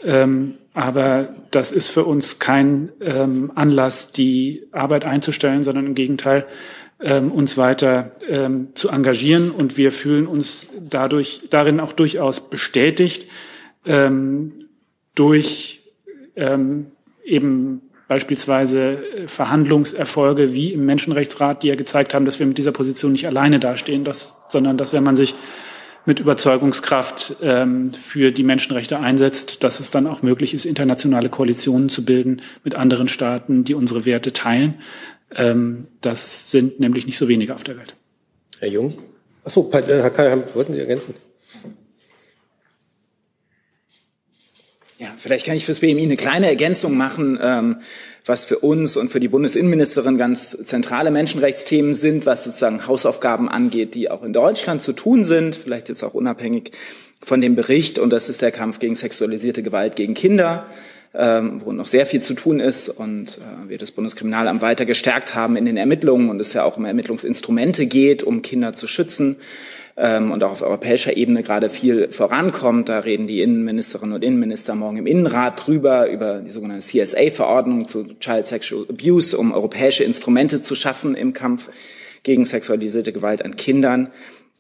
Ähm, 0.03 0.55
aber 0.73 1.35
das 1.51 1.73
ist 1.73 1.89
für 1.89 2.05
uns 2.05 2.39
kein 2.39 2.91
ähm, 3.01 3.53
Anlass, 3.55 4.11
die 4.11 4.67
Arbeit 4.73 5.05
einzustellen, 5.05 5.63
sondern 5.63 5.87
im 5.87 5.95
Gegenteil, 5.95 6.47
uns 6.99 7.59
weiter 7.59 8.13
zu 8.73 8.89
engagieren. 8.89 9.51
Und 9.51 9.77
wir 9.77 9.93
fühlen 9.93 10.27
uns 10.27 10.71
dadurch, 10.81 11.43
darin 11.51 11.79
auch 11.79 11.93
durchaus 11.93 12.49
bestätigt, 12.49 13.27
durch 15.15 15.83
eben 17.27 17.83
beispielsweise 18.09 19.05
äh, 19.05 19.29
Verhandlungserfolge 19.29 20.53
wie 20.53 20.73
im 20.73 20.85
Menschenrechtsrat, 20.85 21.63
die 21.63 21.69
ja 21.69 21.75
gezeigt 21.75 22.15
haben, 22.15 22.25
dass 22.25 22.39
wir 22.39 22.47
mit 22.47 22.59
dieser 22.59 22.73
Position 22.73 23.13
nicht 23.13 23.27
alleine 23.27 23.61
dastehen, 23.61 24.05
dass, 24.05 24.37
sondern 24.49 24.77
dass 24.77 24.93
wenn 24.93 25.05
man 25.05 25.17
sich 25.17 25.35
mit 26.05 26.21
Überzeugungskraft 26.21 27.37
ähm, 27.43 27.93
für 27.93 28.31
die 28.31 28.45
Menschenrechte 28.45 29.01
einsetzt, 29.01 29.65
dass 29.65 29.81
es 29.81 29.91
dann 29.91 30.07
auch 30.07 30.23
möglich 30.23 30.55
ist, 30.55 30.65
internationale 30.65 31.29
Koalitionen 31.29 31.89
zu 31.89 32.05
bilden 32.05 32.43
mit 32.63 32.77
anderen 32.77 33.09
Staaten, 33.09 33.65
die 33.65 33.75
unsere 33.75 34.05
Werte 34.05 34.33
teilen. 34.33 34.77
Ähm, 35.35 35.89
das 36.01 36.53
sind 36.53 36.79
nämlich 36.79 37.07
nicht 37.07 37.19
so 37.19 37.27
wenige 37.27 37.55
auf 37.55 37.65
der 37.65 37.77
Welt. 37.77 37.97
Herr 38.61 38.69
Jung? 38.69 38.95
Achso, 39.45 39.69
Herr 39.73 40.11
Kai, 40.11 40.39
wollten 40.55 40.75
Sie 40.75 40.81
ergänzen? 40.81 41.15
Ja, 44.99 45.09
vielleicht 45.19 45.45
kann 45.45 45.57
ich 45.57 45.67
fürs 45.67 45.81
BMI 45.81 46.05
eine 46.05 46.17
kleine 46.17 46.47
Ergänzung 46.47 46.97
machen, 46.97 47.39
ähm, 47.43 47.77
was 48.25 48.47
für 48.47 48.61
uns 48.61 48.97
und 48.97 49.11
für 49.11 49.21
die 49.21 49.29
Bundesinnenministerin 49.29 50.17
ganz 50.17 50.57
zentrale 50.65 51.11
Menschenrechtsthemen 51.11 51.93
sind, 51.93 52.25
was 52.25 52.45
sozusagen 52.45 52.87
Hausaufgaben 52.87 53.51
angeht, 53.51 53.95
die 53.95 54.11
auch 54.11 54.23
in 54.23 54.33
Deutschland 54.33 54.81
zu 54.81 54.95
tun 54.95 55.25
sind, 55.25 55.55
vielleicht 55.55 55.91
jetzt 55.91 56.03
auch 56.03 56.15
unabhängig 56.15 56.71
von 57.23 57.43
dem 57.43 57.57
Bericht. 57.57 57.99
Und 57.99 58.11
das 58.11 58.31
ist 58.31 58.41
der 58.41 58.53
Kampf 58.53 58.79
gegen 58.79 58.95
sexualisierte 58.95 59.63
Gewalt 59.63 59.97
gegen 59.97 60.15
Kinder, 60.15 60.65
ähm, 61.13 61.61
wo 61.63 61.73
noch 61.73 61.87
sehr 61.87 62.07
viel 62.07 62.23
zu 62.23 62.33
tun 62.33 62.59
ist 62.59 62.89
und 62.89 63.37
äh, 63.37 63.69
wir 63.69 63.77
das 63.77 63.91
Bundeskriminalamt 63.91 64.63
weiter 64.63 64.87
gestärkt 64.87 65.35
haben 65.35 65.57
in 65.57 65.67
den 65.67 65.77
Ermittlungen 65.77 66.31
und 66.31 66.41
es 66.41 66.55
ja 66.55 66.65
auch 66.65 66.79
um 66.79 66.87
Ermittlungsinstrumente 66.87 67.85
geht, 67.85 68.23
um 68.23 68.41
Kinder 68.41 68.73
zu 68.73 68.87
schützen 68.87 69.37
ähm, 69.97 70.31
und 70.31 70.45
auch 70.45 70.53
auf 70.53 70.63
europäischer 70.63 71.17
Ebene 71.17 71.43
gerade 71.43 71.71
viel 71.71 72.11
vorankommt. 72.11 72.89
Da 72.89 73.01
reden 73.01 73.27
die 73.27 73.41
Innenministerinnen 73.41 74.15
und 74.15 74.23
Innenminister 74.23 74.75
morgen 74.75 74.99
im 74.99 75.07
Innenrat 75.07 75.67
drüber, 75.67 76.09
über 76.11 76.41
die 76.41 76.51
sogenannte 76.51 76.85
CSA-Verordnung 76.85 77.89
zu 77.89 78.05
Child 78.21 78.47
Sexual 78.47 78.87
Abuse, 78.89 79.37
um 79.37 79.53
europäische 79.53 80.05
Instrumente 80.05 80.61
zu 80.61 80.75
schaffen 80.75 81.15
im 81.15 81.33
Kampf 81.33 81.71
gegen 82.23 82.45
sexualisierte 82.45 83.13
Gewalt 83.13 83.45
an 83.45 83.57
Kindern. 83.57 84.11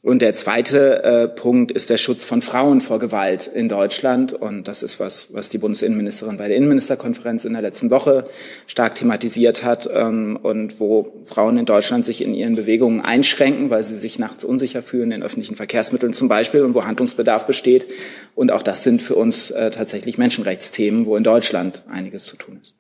Und 0.07 0.23
der 0.23 0.35
zweite 0.35 1.03
äh, 1.03 1.27
Punkt 1.27 1.73
ist 1.73 1.90
der 1.90 1.99
Schutz 1.99 2.25
von 2.25 2.40
Frauen 2.40 2.81
vor 2.81 3.01
Gewalt 3.01 3.51
in 3.53 3.69
Deutschland. 3.69 4.33
Und 4.33 4.69
das 4.69 4.85
ist 4.85 5.01
was, 5.01 5.27
was 5.33 5.49
die 5.49 5.59
Bundesinnenministerin 5.59 6.37
bei 6.37 6.47
der 6.47 6.57
Innenministerkonferenz 6.59 7.45
in 7.45 7.55
der 7.55 7.62
letzten 7.62 7.90
Woche 7.90 8.31
stark 8.69 8.95
thematisiert 8.95 9.64
hat 9.64 9.90
ähm, 9.92 10.38
und 10.40 10.79
wo 10.79 11.12
Frauen 11.25 11.59
in 11.59 11.66
Deutschland 11.66 12.07
sich 12.07 12.23
in 12.23 12.35
ihren 12.35 12.55
Bewegungen 12.55 13.01
einschränken, 13.01 13.69
weil 13.71 13.83
sie 13.83 13.97
sich 13.97 14.21
nachts 14.21 14.45
unsicher 14.45 14.81
fühlen 14.81 15.11
in 15.11 15.25
öffentlichen 15.25 15.57
Verkehrsmitteln 15.57 16.12
zum 16.12 16.29
Beispiel 16.29 16.62
und 16.62 16.75
wo 16.75 16.85
Handlungsbedarf 16.85 17.45
besteht. 17.45 17.88
Und 18.37 18.53
auch 18.53 18.62
das 18.62 18.85
sind 18.85 19.03
für 19.03 19.16
uns 19.16 19.51
äh, 19.51 19.73
tatsächlich 19.73 20.19
Menschenrechtsthemen, 20.19 21.07
wo 21.07 21.16
in 21.16 21.25
Deutschland 21.25 21.83
einiges 21.90 22.23
zu 22.23 22.37
tun 22.37 22.61
ist. 22.62 22.75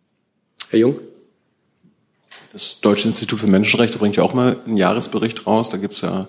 Herr 0.70 0.78
Jung? 0.78 1.00
Das 2.52 2.80
Deutsche 2.80 3.08
Institut 3.08 3.40
für 3.40 3.48
Menschenrechte 3.48 3.98
bringt 3.98 4.14
ja 4.14 4.22
auch 4.22 4.32
mal 4.32 4.58
einen 4.64 4.76
Jahresbericht 4.76 5.44
raus. 5.48 5.70
Da 5.70 5.76
gibt's 5.76 6.02
ja 6.02 6.28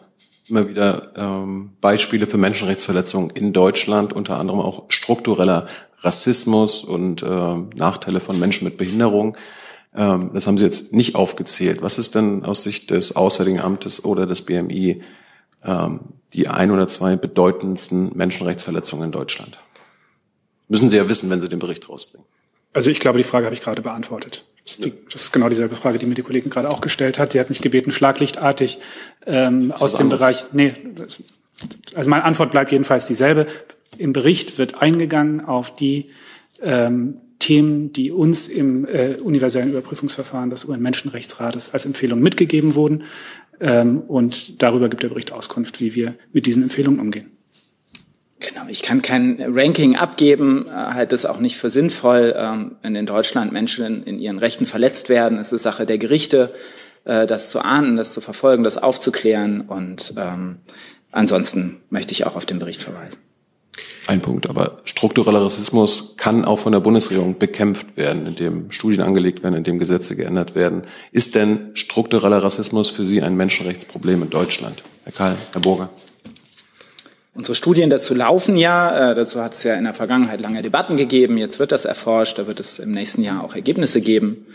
immer 0.49 0.67
wieder 0.67 1.11
ähm, 1.15 1.71
Beispiele 1.81 2.27
für 2.27 2.37
Menschenrechtsverletzungen 2.37 3.31
in 3.31 3.53
Deutschland, 3.53 4.13
unter 4.13 4.39
anderem 4.39 4.59
auch 4.59 4.85
struktureller 4.89 5.65
Rassismus 6.01 6.83
und 6.83 7.23
äh, 7.23 7.55
Nachteile 7.75 8.19
von 8.19 8.39
Menschen 8.39 8.65
mit 8.65 8.77
Behinderung. 8.77 9.35
Ähm, 9.95 10.31
das 10.33 10.47
haben 10.47 10.57
Sie 10.57 10.63
jetzt 10.63 10.93
nicht 10.93 11.15
aufgezählt. 11.15 11.81
Was 11.81 11.97
ist 11.97 12.15
denn 12.15 12.45
aus 12.45 12.61
Sicht 12.61 12.91
des 12.91 13.15
Auswärtigen 13.15 13.59
Amtes 13.59 14.05
oder 14.05 14.25
des 14.25 14.43
BMI 14.43 15.01
ähm, 15.63 15.99
die 16.33 16.47
ein 16.47 16.71
oder 16.71 16.87
zwei 16.87 17.15
bedeutendsten 17.15 18.15
Menschenrechtsverletzungen 18.15 19.05
in 19.05 19.11
Deutschland? 19.11 19.59
Müssen 20.67 20.89
Sie 20.89 20.97
ja 20.97 21.09
wissen, 21.09 21.29
wenn 21.29 21.41
Sie 21.41 21.49
den 21.49 21.59
Bericht 21.59 21.89
rausbringen. 21.89 22.26
Also 22.77 22.91
ich 22.91 22.99
glaube, 22.99 23.17
die 23.17 23.23
Frage 23.23 23.47
habe 23.47 23.55
ich 23.55 23.61
gerade 23.61 23.81
beantwortet. 23.81 24.45
Das 24.63 24.75
ist, 24.75 24.85
die, 24.85 24.93
das 25.11 25.23
ist 25.23 25.33
genau 25.33 25.49
dieselbe 25.49 25.75
Frage, 25.75 25.97
die 25.97 26.05
mir 26.05 26.13
die 26.13 26.21
Kollegin 26.21 26.51
gerade 26.51 26.69
auch 26.69 26.79
gestellt 26.79 27.17
hat. 27.17 27.31
Sie 27.31 27.39
hat 27.39 27.49
mich 27.49 27.59
gebeten, 27.59 27.91
schlaglichtartig 27.91 28.77
ähm, 29.25 29.71
aus 29.71 29.93
dem 29.93 30.01
anderes. 30.01 30.19
Bereich. 30.19 30.53
Nee, 30.53 30.73
also 31.95 32.07
meine 32.07 32.23
Antwort 32.23 32.51
bleibt 32.51 32.71
jedenfalls 32.71 33.07
dieselbe. 33.07 33.47
Im 33.97 34.13
Bericht 34.13 34.59
wird 34.59 34.79
eingegangen 34.79 35.43
auf 35.43 35.75
die 35.75 36.11
ähm, 36.61 37.19
Themen, 37.39 37.93
die 37.93 38.11
uns 38.11 38.47
im 38.47 38.85
äh, 38.85 39.15
universellen 39.15 39.69
Überprüfungsverfahren 39.69 40.51
des 40.51 40.65
UN-Menschenrechtsrates 40.65 41.73
als 41.73 41.87
Empfehlung 41.87 42.19
mitgegeben 42.19 42.75
wurden. 42.75 43.05
Ähm, 43.59 44.01
und 44.01 44.61
darüber 44.61 44.87
gibt 44.87 45.01
der 45.01 45.09
Bericht 45.09 45.31
Auskunft, 45.31 45.81
wie 45.81 45.95
wir 45.95 46.13
mit 46.31 46.45
diesen 46.45 46.61
Empfehlungen 46.61 46.99
umgehen. 46.99 47.36
Genau, 48.39 48.67
ich 48.67 48.83
kann 48.83 49.01
kein 49.01 49.37
Ranking 49.41 49.95
abgeben, 49.95 50.67
äh, 50.67 50.71
halte 50.71 51.15
es 51.15 51.25
auch 51.25 51.39
nicht 51.39 51.57
für 51.57 51.71
sinnvoll, 51.71 52.35
ähm, 52.37 52.75
wenn 52.83 52.95
in 52.95 53.07
Deutschland 53.07 53.51
Menschen 53.51 54.03
in 54.03 54.19
ihren 54.19 54.37
Rechten 54.37 54.67
verletzt 54.67 55.09
werden. 55.09 55.39
Es 55.39 55.51
ist 55.51 55.63
Sache 55.63 55.87
der 55.87 55.97
Gerichte, 55.97 56.53
äh, 57.05 57.25
das 57.25 57.49
zu 57.49 57.59
ahnden, 57.59 57.95
das 57.95 58.13
zu 58.13 58.21
verfolgen, 58.21 58.63
das 58.63 58.77
aufzuklären. 58.77 59.61
Und 59.61 60.13
ähm, 60.17 60.57
ansonsten 61.11 61.81
möchte 61.89 62.11
ich 62.11 62.27
auch 62.27 62.35
auf 62.35 62.45
den 62.45 62.59
Bericht 62.59 62.83
verweisen. 62.83 63.19
Ein 64.05 64.21
Punkt, 64.21 64.49
aber 64.49 64.81
struktureller 64.85 65.43
Rassismus 65.43 66.15
kann 66.17 66.45
auch 66.45 66.59
von 66.59 66.71
der 66.71 66.79
Bundesregierung 66.79 67.37
bekämpft 67.37 67.97
werden, 67.97 68.25
indem 68.25 68.71
Studien 68.71 69.01
angelegt 69.01 69.43
werden, 69.43 69.55
indem 69.55 69.79
Gesetze 69.79 70.15
geändert 70.15 70.55
werden. 70.55 70.83
Ist 71.11 71.35
denn 71.35 71.71
struktureller 71.73 72.41
Rassismus 72.41 72.89
für 72.89 73.03
Sie 73.03 73.21
ein 73.21 73.35
Menschenrechtsproblem 73.35 74.23
in 74.23 74.29
Deutschland? 74.29 74.83
Herr 75.03 75.11
Kahl, 75.11 75.37
Herr 75.51 75.61
Burger. 75.61 75.89
Unsere 77.37 77.53
Studien 77.53 77.91
dazu 77.91 78.15
laufen 78.15 78.57
ja. 78.57 79.11
Äh, 79.11 79.15
dazu 79.15 79.43
hat 79.43 79.53
es 79.53 79.61
ja 79.61 79.75
in 79.75 79.83
der 79.83 79.93
Vergangenheit 79.93 80.41
lange 80.41 80.63
Debatten 80.63 80.97
gegeben. 80.97 81.37
Jetzt 81.37 81.59
wird 81.59 81.71
das 81.71 81.85
erforscht. 81.85 82.39
Da 82.39 82.47
wird 82.47 82.59
es 82.59 82.79
im 82.79 82.91
nächsten 82.91 83.21
Jahr 83.21 83.43
auch 83.43 83.53
Ergebnisse 83.53 84.01
geben. 84.01 84.47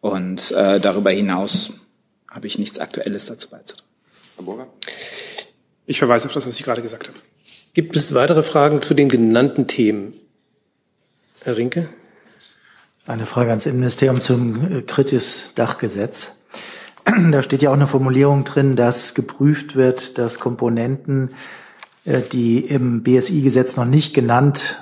Und 0.00 0.50
äh, 0.52 0.80
darüber 0.80 1.10
hinaus 1.10 1.74
habe 2.30 2.46
ich 2.46 2.58
nichts 2.58 2.78
Aktuelles 2.78 3.26
dazu 3.26 3.50
beizutragen. 3.50 3.90
Herr 4.36 4.44
Burger? 4.46 4.66
Ich 5.84 5.98
verweise 5.98 6.28
auf 6.28 6.32
das, 6.32 6.46
was 6.46 6.58
ich 6.58 6.64
gerade 6.64 6.80
gesagt 6.80 7.08
habe. 7.08 7.18
Gibt 7.74 7.94
es 7.94 8.14
weitere 8.14 8.42
Fragen 8.42 8.80
zu 8.80 8.94
den 8.94 9.10
genannten 9.10 9.66
Themen? 9.66 10.14
Herr 11.42 11.58
Rinke? 11.58 11.90
Eine 13.06 13.26
Frage 13.26 13.50
ans 13.50 13.66
Innenministerium 13.66 14.22
zum 14.22 14.78
äh, 14.78 14.82
Kritis-Dachgesetz. 14.82 16.36
Da 17.32 17.42
steht 17.42 17.60
ja 17.60 17.68
auch 17.68 17.74
eine 17.74 17.86
Formulierung 17.86 18.44
drin, 18.44 18.76
dass 18.76 19.12
geprüft 19.12 19.76
wird, 19.76 20.16
dass 20.16 20.38
Komponenten, 20.38 21.34
die 22.18 22.58
im 22.58 23.02
BSI-Gesetz 23.02 23.76
noch 23.76 23.84
nicht 23.84 24.14
genannt 24.14 24.78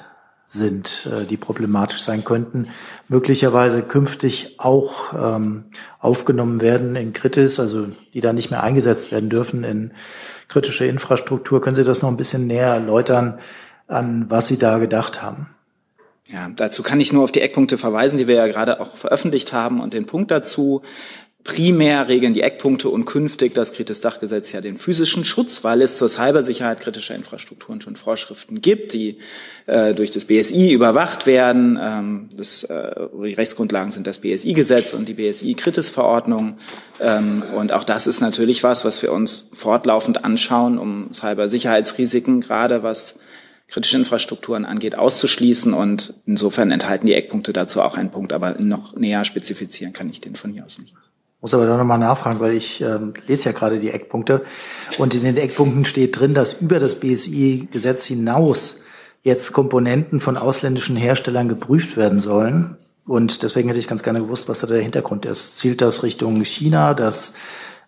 sind, 0.46 1.06
äh, 1.12 1.26
die 1.26 1.36
problematisch 1.36 2.00
sein 2.00 2.24
könnten, 2.24 2.68
möglicherweise 3.06 3.82
künftig 3.82 4.54
auch 4.58 5.12
ähm, 5.12 5.64
aufgenommen 6.00 6.62
werden 6.62 6.96
in 6.96 7.12
Kritis, 7.12 7.60
also 7.60 7.86
die 8.14 8.22
dann 8.22 8.34
nicht 8.34 8.50
mehr 8.50 8.62
eingesetzt 8.62 9.12
werden 9.12 9.28
dürfen 9.28 9.62
in 9.62 9.92
kritische 10.48 10.86
Infrastruktur. 10.86 11.60
Können 11.60 11.76
Sie 11.76 11.84
das 11.84 12.00
noch 12.00 12.08
ein 12.08 12.16
bisschen 12.16 12.46
näher 12.46 12.72
erläutern, 12.72 13.40
an 13.86 14.26
was 14.30 14.48
Sie 14.48 14.58
da 14.58 14.78
gedacht 14.78 15.22
haben? 15.22 15.50
Ja, 16.24 16.50
dazu 16.54 16.82
kann 16.82 17.00
ich 17.00 17.12
nur 17.12 17.24
auf 17.24 17.32
die 17.32 17.40
Eckpunkte 17.40 17.78
verweisen, 17.78 18.18
die 18.18 18.28
wir 18.28 18.34
ja 18.34 18.46
gerade 18.46 18.80
auch 18.80 18.96
veröffentlicht 18.96 19.52
haben 19.52 19.80
und 19.80 19.94
den 19.94 20.06
Punkt 20.06 20.30
dazu. 20.30 20.82
Primär 21.44 22.08
regeln 22.08 22.34
die 22.34 22.42
Eckpunkte 22.42 22.90
und 22.90 23.04
künftig 23.04 23.54
das 23.54 23.72
Kritis-Dachgesetz 23.72 24.52
ja 24.52 24.60
den 24.60 24.76
physischen 24.76 25.24
Schutz, 25.24 25.64
weil 25.64 25.80
es 25.80 25.96
zur 25.96 26.08
Cybersicherheit 26.08 26.80
kritischer 26.80 27.14
Infrastrukturen 27.14 27.80
schon 27.80 27.96
Vorschriften 27.96 28.60
gibt, 28.60 28.92
die 28.92 29.18
äh, 29.66 29.94
durch 29.94 30.10
das 30.10 30.26
BSI 30.26 30.72
überwacht 30.72 31.26
werden. 31.26 31.78
Ähm, 31.80 32.28
das, 32.36 32.64
äh, 32.64 32.92
die 33.24 33.34
Rechtsgrundlagen 33.34 33.92
sind 33.92 34.06
das 34.06 34.18
BSI-Gesetz 34.18 34.92
und 34.92 35.08
die 35.08 35.14
BSI-Kritis-Verordnung. 35.14 36.58
Ähm, 37.00 37.44
und 37.54 37.72
auch 37.72 37.84
das 37.84 38.06
ist 38.06 38.20
natürlich 38.20 38.62
was, 38.64 38.84
was 38.84 39.00
wir 39.02 39.12
uns 39.12 39.48
fortlaufend 39.52 40.24
anschauen, 40.24 40.76
um 40.76 41.12
Cybersicherheitsrisiken, 41.12 42.40
gerade 42.40 42.82
was 42.82 43.14
kritische 43.68 43.96
Infrastrukturen 43.96 44.64
angeht, 44.64 44.96
auszuschließen. 44.96 45.72
Und 45.72 46.14
insofern 46.26 46.72
enthalten 46.72 47.06
die 47.06 47.14
Eckpunkte 47.14 47.52
dazu 47.52 47.80
auch 47.80 47.96
einen 47.96 48.10
Punkt, 48.10 48.32
aber 48.32 48.56
noch 48.60 48.96
näher 48.96 49.24
spezifizieren 49.24 49.92
kann 49.92 50.10
ich 50.10 50.20
den 50.20 50.34
von 50.34 50.52
hier 50.52 50.64
aus 50.64 50.78
nicht. 50.78 50.94
Muss 51.40 51.54
aber 51.54 51.66
da 51.66 51.76
nochmal 51.76 51.98
nachfragen, 51.98 52.40
weil 52.40 52.54
ich 52.54 52.80
ähm, 52.80 53.14
lese 53.28 53.50
ja 53.50 53.52
gerade 53.52 53.78
die 53.78 53.90
Eckpunkte. 53.90 54.44
Und 54.98 55.14
in 55.14 55.22
den 55.22 55.36
Eckpunkten 55.36 55.84
steht 55.84 56.18
drin, 56.18 56.34
dass 56.34 56.54
über 56.54 56.80
das 56.80 56.96
BSI-Gesetz 56.96 58.06
hinaus 58.06 58.80
jetzt 59.22 59.52
Komponenten 59.52 60.18
von 60.18 60.36
ausländischen 60.36 60.96
Herstellern 60.96 61.48
geprüft 61.48 61.96
werden 61.96 62.18
sollen. 62.18 62.76
Und 63.06 63.42
deswegen 63.42 63.68
hätte 63.68 63.78
ich 63.78 63.88
ganz 63.88 64.02
gerne 64.02 64.20
gewusst, 64.20 64.48
was 64.48 64.60
da 64.60 64.66
der 64.66 64.82
Hintergrund 64.82 65.26
ist. 65.26 65.58
Zielt 65.58 65.80
das 65.80 66.02
Richtung 66.02 66.44
China, 66.44 66.92
dass, 66.92 67.34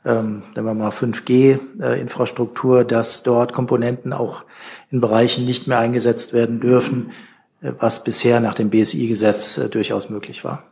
ähm, 0.05 0.45
nehmen 0.55 0.67
wir 0.67 0.75
mal 0.75 0.91
5G-Infrastruktur, 0.91 2.81
äh, 2.81 2.85
dass 2.87 3.25
dort 3.25 3.53
Komponenten 3.53 4.13
auch 4.13 4.45
in 4.91 5.01
Bereichen 5.01 5.45
nicht 5.45 5.67
mehr 5.67 5.79
eingesetzt 5.79 6.33
werden 6.33 6.61
dürfen, 6.61 7.11
äh, 7.63 7.73
was 7.79 8.05
bisher 8.05 8.41
nach 8.41 8.55
dem 8.55 8.71
BSI-Gesetz 8.71 9.59
äh, 9.59 9.69
durchaus 9.69 10.09
möglich 10.09 10.45
war? 10.45 10.71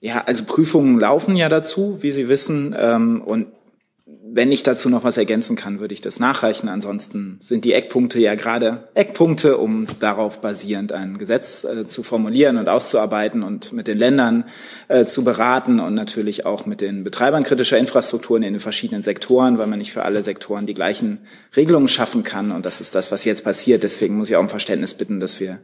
Ja, 0.00 0.22
also 0.24 0.44
Prüfungen 0.44 0.98
laufen 0.98 1.36
ja 1.36 1.48
dazu, 1.48 2.02
wie 2.02 2.10
Sie 2.10 2.28
wissen. 2.28 2.74
Ähm, 2.76 3.20
und 3.20 3.48
wenn 4.32 4.52
ich 4.52 4.62
dazu 4.62 4.88
noch 4.88 5.02
was 5.02 5.16
ergänzen 5.16 5.56
kann, 5.56 5.80
würde 5.80 5.92
ich 5.92 6.00
das 6.00 6.20
nachreichen. 6.20 6.68
Ansonsten 6.68 7.38
sind 7.40 7.64
die 7.64 7.72
Eckpunkte 7.72 8.20
ja 8.20 8.34
gerade 8.34 8.88
Eckpunkte, 8.94 9.58
um 9.58 9.86
darauf 9.98 10.40
basierend 10.40 10.92
ein 10.92 11.18
Gesetz 11.18 11.64
äh, 11.64 11.86
zu 11.86 12.02
formulieren 12.02 12.56
und 12.56 12.68
auszuarbeiten 12.68 13.42
und 13.42 13.72
mit 13.72 13.88
den 13.88 13.98
Ländern 13.98 14.44
äh, 14.88 15.04
zu 15.04 15.24
beraten 15.24 15.80
und 15.80 15.94
natürlich 15.94 16.46
auch 16.46 16.64
mit 16.64 16.80
den 16.80 17.02
Betreibern 17.02 17.42
kritischer 17.42 17.78
Infrastrukturen 17.78 18.42
in 18.42 18.54
den 18.54 18.60
verschiedenen 18.60 19.02
Sektoren, 19.02 19.58
weil 19.58 19.66
man 19.66 19.80
nicht 19.80 19.92
für 19.92 20.04
alle 20.04 20.22
Sektoren 20.22 20.66
die 20.66 20.74
gleichen 20.74 21.18
Regelungen 21.56 21.88
schaffen 21.88 22.22
kann. 22.22 22.52
Und 22.52 22.66
das 22.66 22.80
ist 22.80 22.94
das, 22.94 23.10
was 23.10 23.24
jetzt 23.24 23.44
passiert. 23.44 23.82
Deswegen 23.82 24.16
muss 24.16 24.30
ich 24.30 24.36
auch 24.36 24.40
um 24.40 24.48
Verständnis 24.48 24.94
bitten, 24.94 25.20
dass 25.20 25.40
wir 25.40 25.58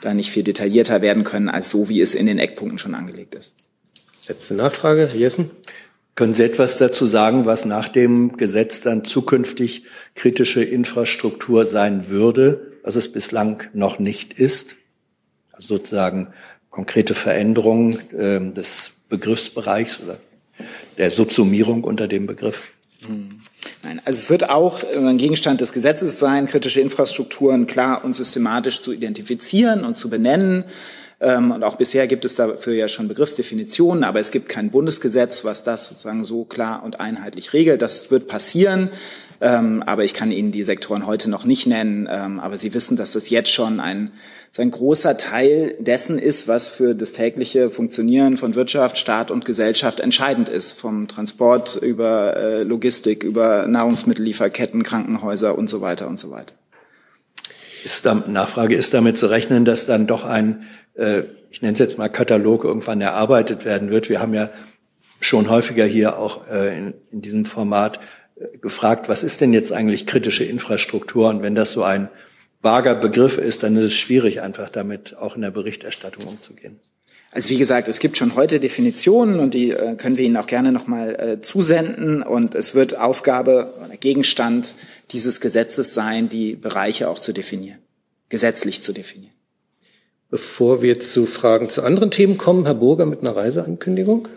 da 0.00 0.14
nicht 0.14 0.30
viel 0.30 0.44
detaillierter 0.44 1.02
werden 1.02 1.24
können, 1.24 1.48
als 1.48 1.70
so, 1.70 1.88
wie 1.88 2.00
es 2.00 2.14
in 2.14 2.26
den 2.26 2.38
Eckpunkten 2.38 2.78
schon 2.78 2.94
angelegt 2.94 3.34
ist. 3.34 3.54
Letzte 4.28 4.54
Nachfrage, 4.54 5.08
Herr 5.08 5.16
Jessen. 5.16 5.50
Können 6.14 6.32
Sie 6.32 6.44
etwas 6.44 6.78
dazu 6.78 7.06
sagen, 7.06 7.44
was 7.44 7.64
nach 7.64 7.88
dem 7.88 8.36
Gesetz 8.36 8.80
dann 8.80 9.04
zukünftig 9.04 9.84
kritische 10.14 10.62
Infrastruktur 10.62 11.66
sein 11.66 12.08
würde, 12.08 12.72
was 12.84 12.94
es 12.94 13.10
bislang 13.10 13.64
noch 13.72 13.98
nicht 13.98 14.34
ist? 14.34 14.76
Also 15.50 15.78
sozusagen 15.78 16.28
konkrete 16.70 17.14
Veränderungen 17.14 17.98
äh, 18.12 18.52
des 18.52 18.92
Begriffsbereichs 19.08 20.00
oder 20.00 20.18
der 20.98 21.10
Subsumierung 21.10 21.82
unter 21.82 22.06
dem 22.06 22.26
Begriff? 22.26 22.70
Hm. 23.04 23.40
Nein, 23.82 24.00
also 24.04 24.18
es 24.18 24.30
wird 24.30 24.50
auch 24.50 24.84
ein 24.84 25.18
Gegenstand 25.18 25.60
des 25.60 25.72
Gesetzes 25.72 26.18
sein, 26.18 26.46
kritische 26.46 26.80
Infrastrukturen 26.80 27.66
klar 27.66 28.04
und 28.04 28.14
systematisch 28.14 28.80
zu 28.80 28.92
identifizieren 28.92 29.84
und 29.84 29.96
zu 29.96 30.08
benennen. 30.08 30.64
Ähm, 31.22 31.52
und 31.52 31.62
auch 31.62 31.76
bisher 31.76 32.08
gibt 32.08 32.24
es 32.24 32.34
dafür 32.34 32.74
ja 32.74 32.88
schon 32.88 33.06
Begriffsdefinitionen, 33.06 34.02
aber 34.02 34.18
es 34.18 34.32
gibt 34.32 34.48
kein 34.48 34.70
Bundesgesetz, 34.70 35.44
was 35.44 35.62
das 35.62 35.88
sozusagen 35.88 36.24
so 36.24 36.44
klar 36.44 36.82
und 36.84 37.00
einheitlich 37.00 37.52
regelt. 37.52 37.80
Das 37.80 38.10
wird 38.10 38.26
passieren. 38.26 38.90
Ähm, 39.40 39.82
aber 39.86 40.04
ich 40.04 40.14
kann 40.14 40.32
Ihnen 40.32 40.50
die 40.50 40.64
Sektoren 40.64 41.06
heute 41.06 41.30
noch 41.30 41.44
nicht 41.44 41.66
nennen. 41.66 42.08
Ähm, 42.10 42.40
aber 42.40 42.58
Sie 42.58 42.74
wissen, 42.74 42.96
dass 42.96 43.12
das 43.12 43.30
jetzt 43.30 43.52
schon 43.52 43.78
ein, 43.78 44.10
ein 44.58 44.70
großer 44.72 45.16
Teil 45.16 45.76
dessen 45.78 46.18
ist, 46.18 46.48
was 46.48 46.68
für 46.68 46.94
das 46.94 47.12
tägliche 47.12 47.70
Funktionieren 47.70 48.36
von 48.36 48.56
Wirtschaft, 48.56 48.98
Staat 48.98 49.30
und 49.30 49.44
Gesellschaft 49.44 50.00
entscheidend 50.00 50.48
ist. 50.48 50.72
Vom 50.72 51.06
Transport 51.06 51.76
über 51.76 52.36
äh, 52.36 52.62
Logistik, 52.64 53.22
über 53.22 53.68
Nahrungsmittellieferketten, 53.68 54.82
Krankenhäuser 54.82 55.56
und 55.56 55.68
so 55.68 55.80
weiter 55.80 56.08
und 56.08 56.18
so 56.18 56.30
weiter. 56.32 56.54
Ist 57.84 58.06
da, 58.06 58.14
Nachfrage, 58.14 58.76
ist 58.76 58.94
damit 58.94 59.18
zu 59.18 59.26
rechnen, 59.26 59.64
dass 59.64 59.86
dann 59.86 60.06
doch 60.06 60.24
ein 60.24 60.64
äh, 60.94 61.22
ich 61.50 61.62
nenne 61.62 61.74
es 61.74 61.78
jetzt 61.78 61.98
mal 61.98 62.08
Katalog, 62.08 62.64
irgendwann 62.64 63.00
erarbeitet 63.00 63.64
werden 63.64 63.90
wird. 63.90 64.08
Wir 64.08 64.20
haben 64.20 64.34
ja 64.34 64.50
schon 65.20 65.50
häufiger 65.50 65.84
hier 65.84 66.18
auch 66.18 66.48
äh, 66.48 66.76
in, 66.76 66.94
in 67.10 67.22
diesem 67.22 67.44
Format 67.44 68.00
äh, 68.36 68.58
gefragt, 68.58 69.08
was 69.08 69.22
ist 69.22 69.40
denn 69.40 69.52
jetzt 69.52 69.72
eigentlich 69.72 70.06
kritische 70.06 70.44
Infrastruktur? 70.44 71.28
Und 71.28 71.42
wenn 71.42 71.54
das 71.54 71.72
so 71.72 71.82
ein 71.82 72.08
vager 72.60 72.94
Begriff 72.94 73.38
ist, 73.38 73.62
dann 73.62 73.76
ist 73.76 73.84
es 73.84 73.94
schwierig, 73.94 74.40
einfach 74.40 74.68
damit 74.68 75.16
auch 75.16 75.36
in 75.36 75.42
der 75.42 75.50
Berichterstattung 75.50 76.24
umzugehen. 76.24 76.80
Also 77.34 77.48
wie 77.48 77.56
gesagt, 77.56 77.88
es 77.88 77.98
gibt 77.98 78.18
schon 78.18 78.34
heute 78.34 78.60
Definitionen 78.60 79.40
und 79.40 79.54
die 79.54 79.70
können 79.96 80.18
wir 80.18 80.24
Ihnen 80.26 80.36
auch 80.36 80.46
gerne 80.46 80.70
nochmal 80.70 81.14
äh, 81.18 81.40
zusenden. 81.40 82.22
Und 82.22 82.54
es 82.54 82.74
wird 82.74 82.98
Aufgabe 82.98 83.72
oder 83.82 83.96
Gegenstand 83.96 84.74
dieses 85.12 85.40
Gesetzes 85.40 85.94
sein, 85.94 86.28
die 86.28 86.54
Bereiche 86.54 87.08
auch 87.08 87.18
zu 87.18 87.32
definieren, 87.32 87.78
gesetzlich 88.28 88.82
zu 88.82 88.92
definieren. 88.92 89.32
Bevor 90.32 90.80
wir 90.80 90.98
zu 90.98 91.26
Fragen 91.26 91.68
zu 91.68 91.82
anderen 91.82 92.10
Themen 92.10 92.38
kommen, 92.38 92.64
Herr 92.64 92.72
Burger 92.72 93.04
mit 93.04 93.20
einer 93.20 93.36
Reiseankündigung. 93.36 94.28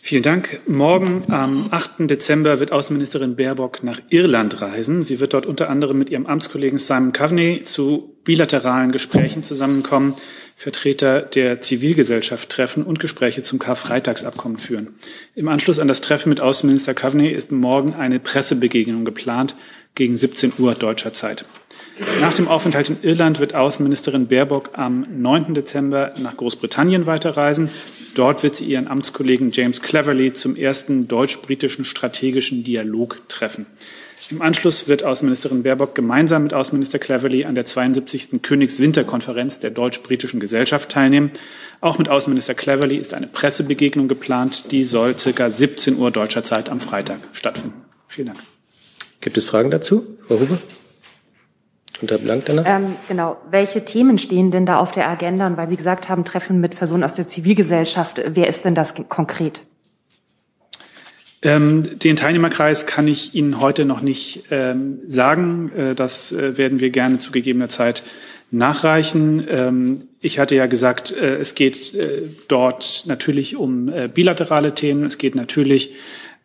Vielen 0.00 0.24
Dank. 0.24 0.60
Morgen 0.66 1.22
am 1.28 1.68
8. 1.70 2.10
Dezember 2.10 2.58
wird 2.58 2.72
Außenministerin 2.72 3.36
Baerbock 3.36 3.84
nach 3.84 4.00
Irland 4.10 4.60
reisen. 4.60 5.02
Sie 5.02 5.20
wird 5.20 5.32
dort 5.32 5.46
unter 5.46 5.70
anderem 5.70 5.96
mit 5.96 6.10
ihrem 6.10 6.26
Amtskollegen 6.26 6.80
Simon 6.80 7.12
Coveney 7.12 7.62
zu 7.62 8.16
bilateralen 8.24 8.90
Gesprächen 8.90 9.44
zusammenkommen, 9.44 10.14
Vertreter 10.56 11.22
der 11.22 11.60
Zivilgesellschaft 11.60 12.50
treffen 12.50 12.82
und 12.82 12.98
Gespräche 12.98 13.44
zum 13.44 13.60
Karfreitagsabkommen 13.60 14.58
führen. 14.58 14.96
Im 15.36 15.46
Anschluss 15.46 15.78
an 15.78 15.86
das 15.86 16.00
Treffen 16.00 16.30
mit 16.30 16.40
Außenminister 16.40 16.94
Coveney 16.94 17.30
ist 17.30 17.52
morgen 17.52 17.94
eine 17.94 18.18
Pressebegegnung 18.18 19.04
geplant 19.04 19.54
gegen 19.94 20.16
17 20.16 20.54
Uhr 20.58 20.74
deutscher 20.74 21.12
Zeit. 21.12 21.44
Nach 22.20 22.34
dem 22.34 22.48
Aufenthalt 22.48 22.90
in 22.90 23.02
Irland 23.02 23.40
wird 23.40 23.54
Außenministerin 23.54 24.28
Baerbock 24.28 24.70
am 24.74 25.06
9. 25.20 25.54
Dezember 25.54 26.14
nach 26.18 26.36
Großbritannien 26.36 27.06
weiterreisen. 27.06 27.70
Dort 28.14 28.42
wird 28.42 28.56
sie 28.56 28.64
ihren 28.66 28.88
Amtskollegen 28.88 29.50
James 29.52 29.82
Cleverly 29.82 30.32
zum 30.32 30.56
ersten 30.56 31.08
deutsch-britischen 31.08 31.84
strategischen 31.84 32.64
Dialog 32.64 33.20
treffen. 33.28 33.66
Im 34.30 34.40
Anschluss 34.40 34.86
wird 34.86 35.02
Außenministerin 35.02 35.62
Baerbock 35.64 35.94
gemeinsam 35.94 36.44
mit 36.44 36.54
Außenminister 36.54 36.98
Cleverly 36.98 37.44
an 37.44 37.54
der 37.54 37.64
72. 37.64 38.40
Königswinterkonferenz 38.40 39.58
der 39.58 39.70
deutsch-britischen 39.70 40.38
Gesellschaft 40.38 40.90
teilnehmen. 40.90 41.32
Auch 41.80 41.98
mit 41.98 42.08
Außenminister 42.08 42.54
Cleverly 42.54 42.96
ist 42.96 43.14
eine 43.14 43.26
Pressebegegnung 43.26 44.06
geplant. 44.06 44.70
Die 44.70 44.84
soll 44.84 45.18
circa 45.18 45.50
17 45.50 45.98
Uhr 45.98 46.10
deutscher 46.10 46.44
Zeit 46.44 46.70
am 46.70 46.80
Freitag 46.80 47.18
stattfinden. 47.32 47.82
Vielen 48.06 48.28
Dank. 48.28 48.38
Gibt 49.20 49.36
es 49.36 49.44
Fragen 49.44 49.70
dazu, 49.70 50.06
Frau 50.28 50.38
Huber? 50.38 50.58
Herr 52.10 52.18
Blank 52.18 52.44
danach? 52.46 52.64
Ähm, 52.66 52.96
genau. 53.08 53.36
Welche 53.50 53.84
Themen 53.84 54.18
stehen 54.18 54.50
denn 54.50 54.66
da 54.66 54.78
auf 54.78 54.92
der 54.92 55.08
Agenda? 55.08 55.46
Und 55.46 55.56
weil 55.56 55.68
Sie 55.68 55.76
gesagt 55.76 56.08
haben, 56.08 56.24
Treffen 56.24 56.60
mit 56.60 56.76
Personen 56.76 57.04
aus 57.04 57.14
der 57.14 57.28
Zivilgesellschaft, 57.28 58.22
wer 58.26 58.48
ist 58.48 58.64
denn 58.64 58.74
das 58.74 58.94
konkret? 59.08 59.60
Ähm, 61.42 61.98
den 61.98 62.16
Teilnehmerkreis 62.16 62.86
kann 62.86 63.08
ich 63.08 63.34
Ihnen 63.34 63.60
heute 63.60 63.84
noch 63.84 64.00
nicht 64.00 64.44
ähm, 64.50 65.00
sagen. 65.06 65.72
Äh, 65.76 65.94
das 65.94 66.30
äh, 66.30 66.56
werden 66.56 66.78
wir 66.78 66.90
gerne 66.90 67.18
zu 67.18 67.32
gegebener 67.32 67.68
Zeit 67.68 68.04
nachreichen. 68.52 69.44
Ähm, 69.48 70.08
ich 70.20 70.38
hatte 70.38 70.54
ja 70.54 70.66
gesagt, 70.66 71.10
äh, 71.10 71.36
es 71.38 71.56
geht 71.56 71.94
äh, 71.94 72.28
dort 72.46 73.04
natürlich 73.06 73.56
um 73.56 73.88
äh, 73.88 74.08
bilaterale 74.08 74.74
Themen. 74.74 75.04
Es 75.04 75.18
geht 75.18 75.34
natürlich 75.34 75.94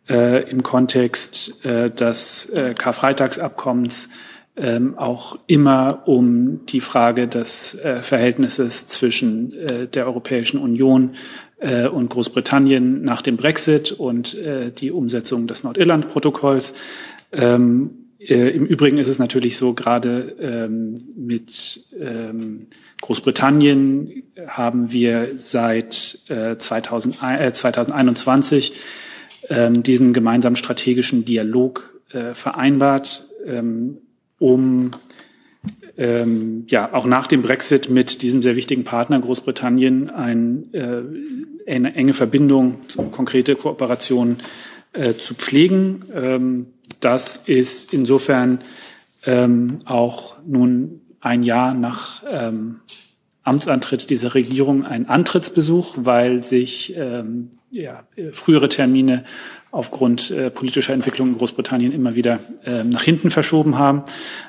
äh, 0.08 0.50
im 0.50 0.62
Kontext 0.62 1.62
des 1.64 2.50
Karfreitagsabkommens 2.76 4.08
ähm, 4.58 4.98
auch 4.98 5.38
immer 5.46 6.02
um 6.06 6.66
die 6.66 6.80
Frage 6.80 7.28
des 7.28 7.74
äh, 7.76 8.02
Verhältnisses 8.02 8.86
zwischen 8.86 9.52
äh, 9.52 9.86
der 9.86 10.06
Europäischen 10.06 10.58
Union 10.58 11.14
äh, 11.58 11.86
und 11.86 12.08
Großbritannien 12.08 13.02
nach 13.02 13.22
dem 13.22 13.36
Brexit 13.36 13.92
und 13.92 14.34
äh, 14.34 14.72
die 14.72 14.90
Umsetzung 14.90 15.46
des 15.46 15.62
Nordirland-Protokolls. 15.62 16.74
Ähm, 17.32 17.90
äh, 18.18 18.48
Im 18.50 18.66
Übrigen 18.66 18.98
ist 18.98 19.08
es 19.08 19.20
natürlich 19.20 19.56
so, 19.56 19.74
gerade 19.74 20.36
ähm, 20.40 20.96
mit 21.16 21.84
ähm, 21.98 22.66
Großbritannien 23.00 24.24
haben 24.48 24.90
wir 24.90 25.34
seit 25.36 26.18
äh, 26.28 26.56
2000, 26.56 27.22
äh, 27.22 27.52
2021 27.52 28.72
ähm, 29.50 29.84
diesen 29.84 30.12
gemeinsamen 30.12 30.56
strategischen 30.56 31.24
Dialog 31.24 31.94
vereinbart. 32.32 33.28
Ähm, 33.44 33.98
um 34.38 34.92
ähm, 35.96 36.64
ja 36.68 36.94
auch 36.94 37.06
nach 37.06 37.26
dem 37.26 37.42
Brexit 37.42 37.90
mit 37.90 38.22
diesem 38.22 38.40
sehr 38.40 38.56
wichtigen 38.56 38.84
Partner 38.84 39.20
Großbritannien 39.20 40.10
ein, 40.10 40.72
äh, 40.72 41.70
eine 41.70 41.94
enge 41.94 42.14
Verbindung, 42.14 42.78
konkrete 43.10 43.56
Kooperation 43.56 44.36
äh, 44.92 45.14
zu 45.14 45.34
pflegen. 45.34 46.04
Ähm, 46.14 46.66
das 47.00 47.36
ist 47.46 47.92
insofern 47.92 48.60
ähm, 49.26 49.80
auch 49.84 50.36
nun 50.46 51.00
ein 51.20 51.42
Jahr 51.42 51.74
nach 51.74 52.22
ähm, 52.30 52.80
Amtsantritt 53.42 54.10
dieser 54.10 54.34
Regierung 54.34 54.84
ein 54.84 55.08
Antrittsbesuch, 55.08 55.96
weil 55.96 56.44
sich 56.44 56.94
ähm, 56.96 57.50
ja, 57.70 58.04
frühere 58.32 58.68
Termine 58.68 59.24
aufgrund 59.70 60.30
äh, 60.30 60.50
politischer 60.50 60.94
Entwicklung 60.94 61.28
in 61.28 61.36
Großbritannien 61.36 61.92
immer 61.92 62.14
wieder 62.14 62.40
äh, 62.64 62.84
nach 62.84 63.02
hinten 63.02 63.30
verschoben 63.30 63.78
haben. 63.78 64.02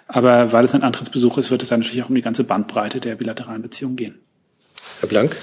Aber 0.07 0.51
weil 0.51 0.65
es 0.65 0.73
ein 0.73 0.83
Antrittsbesuch 0.83 1.37
ist, 1.37 1.51
wird 1.51 1.61
es 1.63 1.69
dann 1.69 1.81
natürlich 1.81 2.03
auch 2.03 2.09
um 2.09 2.15
die 2.15 2.21
ganze 2.21 2.43
Bandbreite 2.43 2.99
der 2.99 3.15
bilateralen 3.15 3.61
Beziehungen 3.61 3.95
gehen. 3.95 4.19
Herr 5.01 5.09
Blank. 5.09 5.35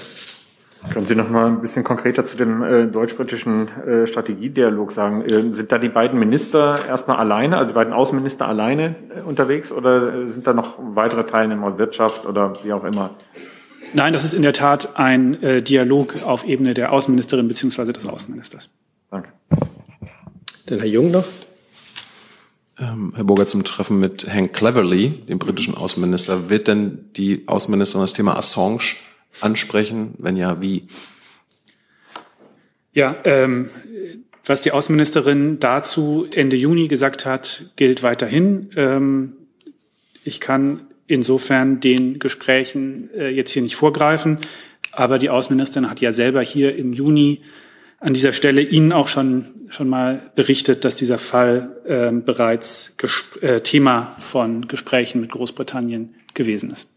Können 0.91 1.05
Sie 1.05 1.15
noch 1.15 1.29
mal 1.29 1.47
ein 1.47 1.59
bisschen 1.59 1.83
konkreter 1.83 2.25
zu 2.25 2.37
dem 2.37 2.63
äh, 2.63 2.85
deutsch-britischen 2.85 3.67
äh, 3.67 4.07
Strategiedialog 4.07 4.91
sagen? 4.91 5.23
Äh, 5.23 5.53
sind 5.53 5.71
da 5.71 5.79
die 5.79 5.89
beiden 5.89 6.19
Minister 6.19 6.85
erstmal 6.87 7.17
alleine, 7.17 7.57
also 7.57 7.69
die 7.69 7.73
beiden 7.73 7.93
Außenminister 7.93 8.47
alleine 8.47 8.95
äh, 9.15 9.21
unterwegs 9.21 9.71
oder 9.71 10.13
äh, 10.13 10.29
sind 10.29 10.47
da 10.47 10.53
noch 10.53 10.75
weitere 10.77 11.25
Teilnehmer, 11.25 11.77
Wirtschaft 11.77 12.25
oder 12.25 12.53
wie 12.63 12.71
auch 12.73 12.83
immer? 12.83 13.11
Nein, 13.93 14.13
das 14.13 14.23
ist 14.23 14.33
in 14.33 14.43
der 14.43 14.53
Tat 14.53 14.97
ein 14.97 15.41
äh, 15.41 15.61
Dialog 15.61 16.23
auf 16.23 16.47
Ebene 16.47 16.73
der 16.73 16.93
Außenministerin 16.93 17.47
beziehungsweise 17.47 17.91
des 17.91 18.07
Außenministers. 18.07 18.69
Dann 19.49 20.79
Herr 20.79 20.85
Jung 20.85 21.11
noch. 21.11 21.25
Ähm, 22.79 23.13
Herr 23.15 23.23
Burger, 23.23 23.47
zum 23.47 23.63
Treffen 23.63 23.99
mit 23.99 24.27
Hank 24.31 24.53
Cleverly, 24.53 25.09
dem 25.27 25.39
britischen 25.39 25.75
Außenminister. 25.75 26.49
Wird 26.49 26.67
denn 26.67 27.09
die 27.15 27.47
Außenministerin 27.47 28.03
das 28.03 28.13
Thema 28.13 28.37
Assange 28.37 28.95
ansprechen? 29.41 30.13
Wenn 30.19 30.35
ja, 30.35 30.61
wie? 30.61 30.83
Ja, 32.93 33.15
ähm, 33.23 33.69
was 34.45 34.61
die 34.61 34.71
Außenministerin 34.71 35.59
dazu 35.59 36.27
Ende 36.33 36.55
Juni 36.55 36.87
gesagt 36.87 37.25
hat, 37.25 37.71
gilt 37.75 38.03
weiterhin. 38.03 38.69
Ähm, 38.75 39.33
ich 40.23 40.39
kann 40.39 40.81
insofern 41.07 41.79
den 41.79 42.19
Gesprächen 42.19 43.09
äh, 43.13 43.29
jetzt 43.29 43.51
hier 43.51 43.61
nicht 43.61 43.75
vorgreifen, 43.75 44.39
aber 44.91 45.19
die 45.19 45.29
Außenministerin 45.29 45.89
hat 45.89 46.01
ja 46.01 46.11
selber 46.11 46.41
hier 46.41 46.75
im 46.75 46.93
Juni 46.93 47.41
an 47.99 48.13
dieser 48.13 48.31
Stelle 48.31 48.61
Ihnen 48.61 48.91
auch 48.91 49.07
schon, 49.07 49.45
schon 49.69 49.89
mal 49.89 50.31
berichtet, 50.35 50.85
dass 50.85 50.95
dieser 50.95 51.17
Fall 51.17 51.77
äh, 51.85 52.11
bereits 52.11 52.95
äh, 53.41 53.61
Thema 53.61 54.15
von 54.19 54.67
Gesprächen 54.67 55.21
mit 55.21 55.31
Großbritannien 55.31 56.15
gewesen 56.33 56.71
ist. 56.71 56.87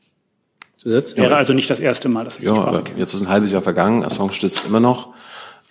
Zusatz? 0.77 1.17
Wäre 1.17 1.37
also 1.37 1.53
nicht 1.53 1.69
das 1.69 1.81
erste 1.81 2.09
Mal, 2.09 2.25
dass 2.25 2.39
es 2.39 2.45
ja, 2.45 2.55
aber 2.55 2.85
jetzt 2.97 3.15
ist 3.15 3.23
ein 3.23 3.29
halbes 3.29 3.53
Jahr 3.53 3.63
vergangen, 3.63 4.03
Assange 4.03 4.33
sitzt 4.33 4.67
immer 4.67 4.81
noch. 4.81 5.15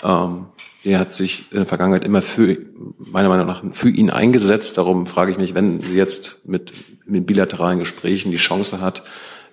Ähm, 0.04 0.48
sie 0.78 0.98
hat 0.98 1.14
sich 1.14 1.46
in 1.52 1.58
der 1.58 1.66
Vergangenheit 1.66 2.06
immer 2.06 2.22
für, 2.22 2.58
meiner 2.98 3.30
Meinung 3.30 3.48
nach, 3.48 3.64
für 3.72 3.90
ihn 3.90 4.10
eingesetzt. 4.10 4.78
Darum 4.78 5.08
frage 5.08 5.32
ich 5.32 5.38
mich, 5.38 5.56
wenn 5.56 5.82
sie 5.82 5.96
jetzt 5.96 6.40
mit, 6.46 6.74
mit 7.06 7.26
bilateralen 7.26 7.80
Gesprächen 7.80 8.32
die 8.32 8.38
Chance 8.38 8.82
hat, 8.82 9.04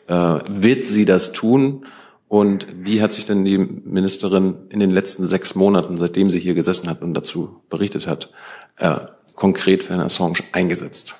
äh, 0.08 0.38
wird 0.48 0.86
sie 0.86 1.04
das 1.04 1.32
tun? 1.32 1.86
Und 2.28 2.66
wie 2.74 3.02
hat 3.02 3.12
sich 3.12 3.24
denn 3.24 3.44
die 3.44 3.58
Ministerin 3.58 4.54
in 4.70 4.80
den 4.80 4.90
letzten 4.90 5.26
sechs 5.26 5.54
Monaten, 5.54 5.96
seitdem 5.96 6.30
sie 6.30 6.40
hier 6.40 6.54
gesessen 6.54 6.88
hat 6.90 7.02
und 7.02 7.14
dazu 7.14 7.60
berichtet 7.70 8.06
hat, 8.06 8.30
äh, 8.78 8.96
konkret 9.34 9.84
für 9.84 9.90
Herrn 9.90 10.00
Assange 10.00 10.38
eingesetzt? 10.52 11.16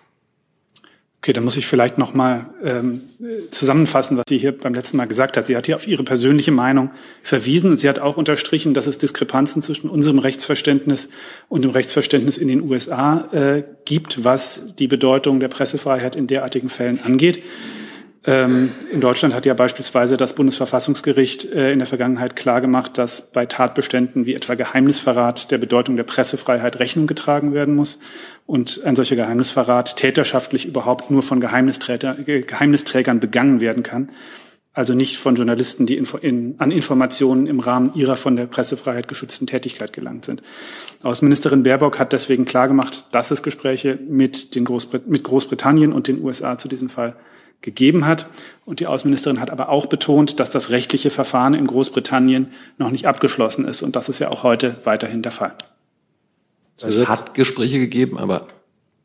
Okay, 1.26 1.32
dann 1.32 1.44
muss 1.44 1.56
ich 1.56 1.66
vielleicht 1.66 1.98
noch 1.98 2.14
mal 2.14 2.50
ähm, 2.62 3.02
zusammenfassen, 3.50 4.16
was 4.16 4.24
sie 4.28 4.38
hier 4.38 4.56
beim 4.56 4.74
letzten 4.74 4.96
Mal 4.96 5.06
gesagt 5.06 5.36
hat. 5.36 5.48
Sie 5.48 5.56
hat 5.56 5.66
hier 5.66 5.74
auf 5.74 5.88
ihre 5.88 6.04
persönliche 6.04 6.52
Meinung 6.52 6.92
verwiesen 7.22 7.70
und 7.70 7.78
sie 7.78 7.88
hat 7.88 7.98
auch 7.98 8.16
unterstrichen, 8.16 8.74
dass 8.74 8.86
es 8.86 8.98
Diskrepanzen 8.98 9.60
zwischen 9.60 9.90
unserem 9.90 10.20
Rechtsverständnis 10.20 11.08
und 11.48 11.62
dem 11.62 11.72
Rechtsverständnis 11.72 12.38
in 12.38 12.46
den 12.46 12.62
USA 12.62 13.28
äh, 13.32 13.64
gibt, 13.84 14.22
was 14.22 14.68
die 14.78 14.86
Bedeutung 14.86 15.40
der 15.40 15.48
Pressefreiheit 15.48 16.14
in 16.14 16.28
derartigen 16.28 16.68
Fällen 16.68 17.00
angeht. 17.02 17.42
Ähm, 18.28 18.72
in 18.90 19.00
Deutschland 19.00 19.34
hat 19.34 19.46
ja 19.46 19.54
beispielsweise 19.54 20.16
das 20.16 20.34
Bundesverfassungsgericht 20.34 21.44
äh, 21.44 21.72
in 21.72 21.78
der 21.78 21.86
Vergangenheit 21.86 22.34
klargemacht, 22.34 22.98
dass 22.98 23.30
bei 23.30 23.46
Tatbeständen 23.46 24.26
wie 24.26 24.34
etwa 24.34 24.56
Geheimnisverrat 24.56 25.52
der 25.52 25.58
Bedeutung 25.58 25.96
der 25.96 26.02
Pressefreiheit 26.02 26.80
Rechnung 26.80 27.06
getragen 27.06 27.54
werden 27.54 27.76
muss 27.76 28.00
und 28.44 28.82
ein 28.84 28.96
solcher 28.96 29.14
Geheimnisverrat 29.14 29.96
täterschaftlich 29.96 30.66
überhaupt 30.66 31.10
nur 31.10 31.22
von 31.22 31.40
äh, 31.40 32.40
Geheimnisträgern 32.40 33.20
begangen 33.20 33.60
werden 33.60 33.84
kann. 33.84 34.10
Also 34.72 34.92
nicht 34.92 35.16
von 35.18 35.36
Journalisten, 35.36 35.86
die 35.86 35.96
in, 35.96 36.56
an 36.58 36.70
Informationen 36.70 37.46
im 37.46 37.60
Rahmen 37.60 37.94
ihrer 37.94 38.16
von 38.16 38.36
der 38.36 38.46
Pressefreiheit 38.46 39.08
geschützten 39.08 39.46
Tätigkeit 39.46 39.92
gelangt 39.92 40.26
sind. 40.26 40.42
Außenministerin 41.02 41.62
Baerbock 41.62 41.98
hat 41.98 42.12
deswegen 42.12 42.44
klargemacht, 42.44 43.06
dass 43.12 43.30
es 43.30 43.42
Gespräche 43.42 43.98
mit, 44.06 44.54
den 44.54 44.64
Großbrit 44.64 45.06
mit 45.06 45.24
Großbritannien 45.24 45.92
und 45.92 46.08
den 46.08 46.22
USA 46.22 46.58
zu 46.58 46.68
diesem 46.68 46.90
Fall 46.90 47.16
gegeben 47.60 48.06
hat. 48.06 48.26
Und 48.64 48.80
die 48.80 48.86
Außenministerin 48.86 49.40
hat 49.40 49.50
aber 49.50 49.68
auch 49.68 49.86
betont, 49.86 50.40
dass 50.40 50.50
das 50.50 50.70
rechtliche 50.70 51.10
Verfahren 51.10 51.54
in 51.54 51.66
Großbritannien 51.66 52.52
noch 52.78 52.90
nicht 52.90 53.06
abgeschlossen 53.06 53.66
ist. 53.66 53.82
Und 53.82 53.96
das 53.96 54.08
ist 54.08 54.18
ja 54.18 54.30
auch 54.30 54.42
heute 54.42 54.76
weiterhin 54.84 55.22
der 55.22 55.32
Fall. 55.32 55.54
Es 56.80 57.08
hat 57.08 57.34
Gespräche 57.34 57.78
gegeben, 57.78 58.18
aber 58.18 58.48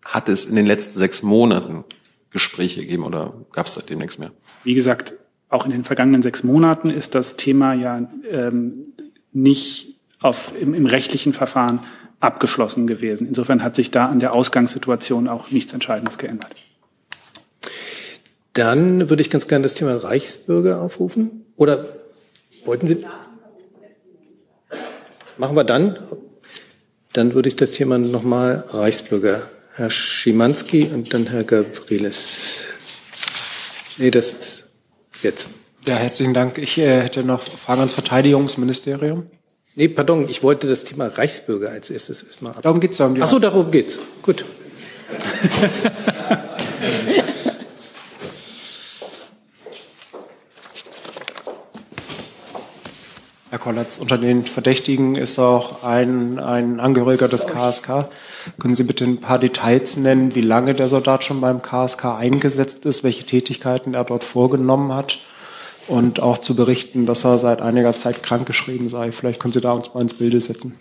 hat 0.03 0.29
es 0.29 0.45
in 0.45 0.55
den 0.55 0.65
letzten 0.65 0.97
sechs 0.97 1.23
Monaten 1.23 1.85
Gespräche 2.31 2.81
gegeben 2.81 3.03
oder 3.03 3.33
gab 3.51 3.67
es 3.67 3.73
seitdem 3.73 3.99
nichts 3.99 4.17
mehr? 4.17 4.31
Wie 4.63 4.73
gesagt, 4.73 5.13
auch 5.49 5.65
in 5.65 5.71
den 5.71 5.83
vergangenen 5.83 6.21
sechs 6.21 6.43
Monaten 6.43 6.89
ist 6.89 7.13
das 7.13 7.35
Thema 7.35 7.73
ja 7.73 8.09
ähm, 8.29 8.93
nicht 9.33 9.95
auf, 10.19 10.53
im, 10.59 10.73
im 10.73 10.85
rechtlichen 10.85 11.33
Verfahren 11.33 11.79
abgeschlossen 12.19 12.87
gewesen. 12.87 13.27
Insofern 13.27 13.63
hat 13.63 13.75
sich 13.75 13.91
da 13.91 14.07
an 14.07 14.19
der 14.19 14.33
Ausgangssituation 14.33 15.27
auch 15.27 15.51
nichts 15.51 15.73
Entscheidendes 15.73 16.17
geändert. 16.17 16.53
Dann 18.53 19.09
würde 19.09 19.21
ich 19.21 19.29
ganz 19.29 19.47
gerne 19.47 19.63
das 19.63 19.75
Thema 19.75 19.95
Reichsbürger 19.95 20.81
aufrufen. 20.81 21.45
Oder 21.55 21.85
wollten 22.65 22.87
Sie? 22.87 23.05
Machen 25.37 25.55
wir 25.55 25.63
dann. 25.63 25.99
Dann 27.13 27.33
würde 27.33 27.49
ich 27.49 27.55
das 27.55 27.71
Thema 27.71 27.97
nochmal 27.97 28.63
Reichsbürger. 28.69 29.49
Herr 29.73 29.89
Schimanski 29.89 30.91
und 30.93 31.13
dann 31.13 31.27
Herr 31.27 31.43
Gavrilis. 31.43 32.65
Nee, 33.97 34.11
das 34.11 34.33
ist 34.33 34.67
jetzt. 35.23 35.49
Ja, 35.87 35.95
herzlichen 35.95 36.33
Dank. 36.33 36.57
Ich 36.57 36.77
äh, 36.77 37.01
hätte 37.01 37.23
noch 37.23 37.41
Fragen 37.41 37.79
ans 37.79 37.93
Verteidigungsministerium. 37.93 39.27
Nee, 39.75 39.87
pardon, 39.87 40.27
ich 40.27 40.43
wollte 40.43 40.67
das 40.67 40.83
Thema 40.83 41.07
Reichsbürger 41.07 41.69
als 41.69 41.89
erstes 41.89 42.23
erstmal 42.23 42.53
ab. 42.53 42.61
Darum 42.61 42.81
geht's 42.81 42.97
ja 42.97 43.05
um 43.05 43.15
die 43.15 43.21
Ach 43.21 43.27
so, 43.27 43.39
darum 43.39 43.71
geht's. 43.71 43.99
Gut. 44.21 44.43
Kollatz, 53.61 53.97
unter 53.97 54.17
den 54.17 54.43
Verdächtigen 54.43 55.15
ist 55.15 55.39
auch 55.39 55.83
ein, 55.83 56.39
ein 56.39 56.81
Angehöriger 56.81 57.29
des 57.29 57.47
KSK. 57.47 58.09
Können 58.59 58.75
Sie 58.75 58.83
bitte 58.83 59.05
ein 59.05 59.21
paar 59.21 59.39
Details 59.39 59.95
nennen, 59.95 60.35
wie 60.35 60.41
lange 60.41 60.73
der 60.73 60.89
Soldat 60.89 61.23
schon 61.23 61.39
beim 61.39 61.61
KSK 61.61 62.05
eingesetzt 62.05 62.85
ist, 62.85 63.05
welche 63.05 63.25
Tätigkeiten 63.25 63.93
er 63.93 64.03
dort 64.03 64.25
vorgenommen 64.25 64.91
hat 64.93 65.19
und 65.87 66.19
auch 66.19 66.39
zu 66.39 66.55
berichten, 66.55 67.05
dass 67.05 67.23
er 67.23 67.39
seit 67.39 67.61
einiger 67.61 67.93
Zeit 67.93 68.23
krankgeschrieben 68.23 68.89
sei. 68.89 69.11
Vielleicht 69.11 69.39
können 69.39 69.53
Sie 69.53 69.61
da 69.61 69.71
uns 69.71 69.93
mal 69.93 70.01
ins 70.01 70.15
Bilde 70.15 70.41
setzen. 70.41 70.75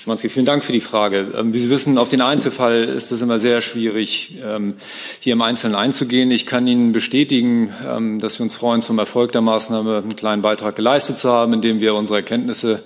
Schimanski, 0.00 0.30
vielen 0.30 0.46
Dank 0.46 0.64
für 0.64 0.72
die 0.72 0.80
Frage. 0.80 1.30
Ähm, 1.36 1.52
wie 1.52 1.60
Sie 1.60 1.68
wissen, 1.68 1.98
auf 1.98 2.08
den 2.08 2.22
Einzelfall 2.22 2.84
ist 2.84 3.12
es 3.12 3.20
immer 3.20 3.38
sehr 3.38 3.60
schwierig, 3.60 4.32
ähm, 4.42 4.76
hier 5.18 5.34
im 5.34 5.42
Einzelnen 5.42 5.74
einzugehen. 5.74 6.30
Ich 6.30 6.46
kann 6.46 6.66
Ihnen 6.66 6.92
bestätigen, 6.92 7.74
ähm, 7.86 8.18
dass 8.18 8.38
wir 8.38 8.44
uns 8.44 8.54
freuen, 8.54 8.80
zum 8.80 8.98
Erfolg 8.98 9.32
der 9.32 9.42
Maßnahme 9.42 9.98
einen 9.98 10.16
kleinen 10.16 10.40
Beitrag 10.40 10.74
geleistet 10.74 11.18
zu 11.18 11.28
haben, 11.28 11.52
indem 11.52 11.80
wir 11.80 11.94
unsere 11.94 12.20
Erkenntnisse 12.20 12.82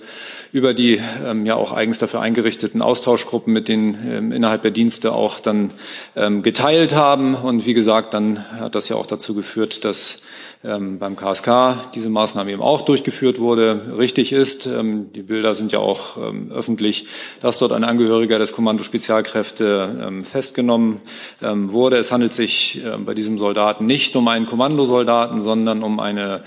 über 0.51 0.73
die 0.73 1.01
ja 1.43 1.55
auch 1.55 1.73
eigens 1.73 1.99
dafür 1.99 2.21
eingerichteten 2.21 2.81
Austauschgruppen 2.81 3.51
mit 3.51 3.67
den 3.67 4.31
innerhalb 4.31 4.61
der 4.61 4.71
Dienste 4.71 5.13
auch 5.13 5.41
dann 5.41 5.71
geteilt 6.15 6.95
haben. 6.95 7.35
Und 7.35 7.65
wie 7.65 7.73
gesagt, 7.73 8.13
dann 8.13 8.49
hat 8.61 8.73
das 8.73 8.87
ja 8.87 8.95
auch 8.95 9.05
dazu 9.05 9.33
geführt, 9.33 9.83
dass 9.83 10.19
beim 10.63 11.15
KSK 11.15 11.91
diese 11.93 12.09
Maßnahme 12.09 12.51
eben 12.51 12.61
auch 12.61 12.81
durchgeführt 12.81 13.39
wurde. 13.39 13.95
Richtig 13.97 14.33
ist, 14.33 14.65
ähm, 14.65 15.11
die 15.13 15.21
Bilder 15.21 15.53
sind 15.53 15.71
ja 15.71 15.79
auch 15.79 16.17
ähm, 16.17 16.51
öffentlich, 16.51 17.05
dass 17.41 17.59
dort 17.59 17.71
ein 17.71 17.83
Angehöriger 17.83 18.39
des 18.39 18.51
Kommando 18.51 18.83
Spezialkräfte 18.83 19.97
ähm, 20.01 20.25
festgenommen 20.25 21.01
ähm, 21.43 21.71
wurde. 21.71 21.97
Es 21.97 22.11
handelt 22.11 22.33
sich 22.33 22.81
bei 23.05 23.13
diesem 23.13 23.37
Soldaten 23.37 23.85
nicht 23.85 24.15
um 24.15 24.27
einen 24.27 24.45
Kommandosoldaten, 24.45 25.41
sondern 25.41 25.83
um 25.83 25.99
eine 25.99 26.43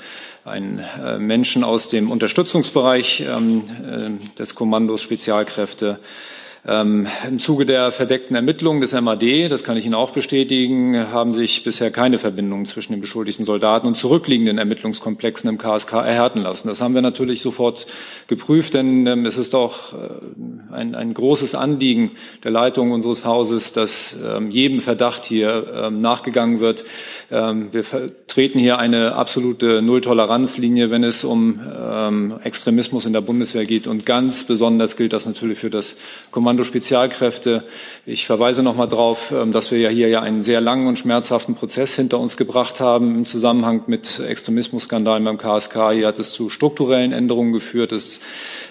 einen 0.49 0.79
äh, 0.79 1.19
Menschen 1.19 1.63
aus 1.63 1.89
dem 1.89 2.11
Unterstützungsbereich 2.11 3.21
ähm, 3.29 3.65
äh, 3.85 4.35
des 4.35 4.55
Kommandos 4.55 5.03
Spezialkräfte. 5.03 5.99
Ähm, 6.67 7.07
Im 7.27 7.39
Zuge 7.39 7.65
der 7.67 7.93
verdeckten 7.93 8.35
Ermittlungen 8.35 8.81
des 8.81 8.93
MAD, 8.93 9.49
das 9.49 9.63
kann 9.63 9.77
ich 9.77 9.85
Ihnen 9.85 9.95
auch 9.95 10.11
bestätigen, 10.11 11.13
haben 11.13 11.33
sich 11.33 11.63
bisher 11.63 11.91
keine 11.91 12.19
Verbindungen 12.19 12.67
zwischen 12.67 12.93
den 12.93 13.01
beschuldigten 13.01 13.45
Soldaten 13.45 13.87
und 13.87 13.97
zurückliegenden 13.97 14.59
Ermittlungskomplexen 14.59 15.49
im 15.49 15.59
KSK 15.59 15.93
erhärten 15.93 16.41
lassen. 16.41 16.69
Das 16.69 16.81
haben 16.81 16.95
wir 16.95 17.03
natürlich 17.03 17.43
sofort 17.43 17.87
geprüft, 18.27 18.75
denn 18.75 19.07
ähm, 19.07 19.25
es 19.25 19.39
ist 19.39 19.55
auch 19.55 19.93
äh, 19.93 19.97
ein, 20.73 20.95
ein, 20.95 21.15
großes 21.15 21.55
Anliegen 21.55 22.11
der 22.43 22.51
Leitung 22.51 22.91
unseres 22.91 23.25
Hauses, 23.25 23.73
dass 23.73 24.19
ähm, 24.23 24.51
jedem 24.51 24.81
Verdacht 24.81 25.25
hier 25.25 25.91
nachgegangen 25.91 26.61
wird. 26.61 26.85
Wir 27.31 27.85
vertreten 27.85 28.59
hier 28.59 28.79
eine 28.79 29.15
absolute 29.15 29.83
Nulltoleranzlinie, 29.83 30.91
wenn 30.91 31.05
es 31.05 31.25
um 31.25 31.61
Extremismus 32.43 33.07
in 33.07 33.13
der 33.13 33.21
Bundeswehr 33.21 33.65
geht. 33.65 33.87
Und 33.87 34.07
ganz 34.07 34.45
besonders 34.45 34.97
gilt 34.97 35.13
das 35.13 35.27
natürlich 35.27 35.59
für 35.59 35.71
das 35.71 35.97
Kommando 36.31 36.48
Spezialkräfte. 36.65 37.65
Ich 38.07 38.27
verweise 38.27 38.63
noch 38.63 38.75
mal 38.75 38.87
darauf, 38.87 39.33
ähm, 39.33 39.53
dass 39.53 39.71
wir 39.71 39.79
ja 39.79 39.91
hier 39.91 40.09
ja 40.09 40.23
einen 40.23 40.41
sehr 40.41 40.63
langen 40.63 40.87
und 40.87 40.99
schmerzhaften 40.99 41.55
Prozess 41.55 41.95
hinter 41.95 42.19
uns 42.19 42.39
gebracht 42.39 42.81
haben 42.81 43.17
im 43.17 43.25
Zusammenhang 43.27 43.83
mit 43.87 44.19
Extremismusskandalen 44.19 45.23
beim 45.25 45.37
KSK. 45.37 45.93
Hier 45.93 46.07
hat 46.07 46.19
es 46.19 46.33
zu 46.33 46.49
strukturellen 46.49 47.13
Änderungen 47.13 47.53
geführt. 47.53 47.93
Es 47.93 48.21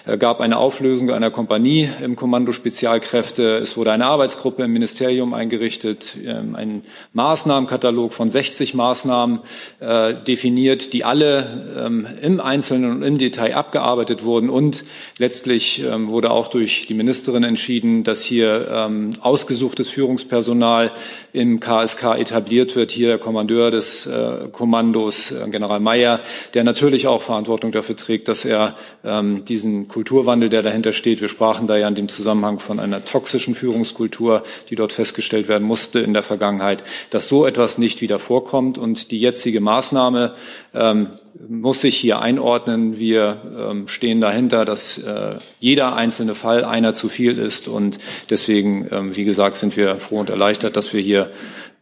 äh, 0.06 0.18
gab 0.18 0.40
eine 0.40 0.58
Auflösung 0.58 1.10
einer 1.10 1.30
Kompanie 1.30 1.88
im 2.02 2.16
Kommando 2.16 2.50
Spezialkräfte. 2.50 3.58
Es 3.58 3.76
wurde 3.76 3.92
eine 3.92 4.06
Arbeitsgruppe 4.06 4.64
im 4.64 4.72
Ministerium 4.72 5.34
eingerichtet, 5.34 6.16
ähm, 6.24 6.56
ein 6.56 6.82
Maßnahmenkatalog 7.12 8.12
von 8.12 8.28
60 8.28 8.74
Maßnahmen 8.74 9.40
äh, 9.78 10.14
definiert, 10.14 10.92
die 10.94 11.04
alle 11.04 11.76
ähm, 11.78 12.08
im 12.20 12.40
Einzelnen 12.40 12.90
und 12.90 13.02
im 13.02 13.18
Detail 13.18 13.54
abgearbeitet 13.54 14.24
wurden. 14.24 14.50
Und 14.50 14.84
letztlich 15.18 15.84
wurde 15.84 16.30
auch 16.30 16.48
durch 16.48 16.86
die 16.86 16.94
Ministerin 16.94 17.44
entschieden, 17.44 17.67
dass 17.68 18.22
hier 18.22 18.68
ähm, 18.70 19.12
ausgesuchtes 19.20 19.88
Führungspersonal 19.90 20.90
im 21.34 21.60
KSK 21.60 22.16
etabliert 22.18 22.76
wird. 22.76 22.90
Hier 22.90 23.08
der 23.08 23.18
Kommandeur 23.18 23.70
des 23.70 24.06
äh, 24.06 24.48
Kommandos, 24.50 25.32
äh, 25.32 25.46
General 25.50 25.78
Mayer, 25.78 26.20
der 26.54 26.64
natürlich 26.64 27.06
auch 27.06 27.20
Verantwortung 27.20 27.70
dafür 27.70 27.94
trägt, 27.94 28.28
dass 28.28 28.46
er 28.46 28.74
ähm, 29.04 29.44
diesen 29.44 29.86
Kulturwandel, 29.86 30.48
der 30.48 30.62
dahinter 30.62 30.94
steht, 30.94 31.20
wir 31.20 31.28
sprachen 31.28 31.66
da 31.66 31.76
ja 31.76 31.88
in 31.88 31.94
dem 31.94 32.08
Zusammenhang 32.08 32.58
von 32.58 32.80
einer 32.80 33.04
toxischen 33.04 33.54
Führungskultur, 33.54 34.44
die 34.70 34.74
dort 34.74 34.92
festgestellt 34.92 35.48
werden 35.48 35.66
musste 35.66 36.00
in 36.00 36.14
der 36.14 36.22
Vergangenheit, 36.22 36.84
dass 37.10 37.28
so 37.28 37.44
etwas 37.44 37.76
nicht 37.76 38.00
wieder 38.00 38.18
vorkommt. 38.18 38.78
Und 38.78 39.10
die 39.10 39.20
jetzige 39.20 39.60
Maßnahme 39.60 40.34
ähm, 40.74 41.08
muss 41.46 41.82
sich 41.82 41.96
hier 41.96 42.20
einordnen. 42.20 42.98
Wir 42.98 43.42
ähm, 43.56 43.88
stehen 43.88 44.20
dahinter, 44.20 44.64
dass 44.64 44.98
äh, 44.98 45.36
jeder 45.60 45.94
einzelne 45.94 46.34
Fall 46.34 46.64
einer 46.64 46.94
zu 46.94 47.08
viel 47.08 47.38
ist. 47.38 47.68
Und 47.68 47.98
deswegen, 48.30 48.88
ähm, 48.90 49.16
wie 49.16 49.24
gesagt, 49.24 49.56
sind 49.56 49.76
wir 49.76 50.00
froh 50.00 50.18
und 50.18 50.30
erleichtert, 50.30 50.76
dass 50.76 50.92
wir 50.92 51.00
hier 51.00 51.30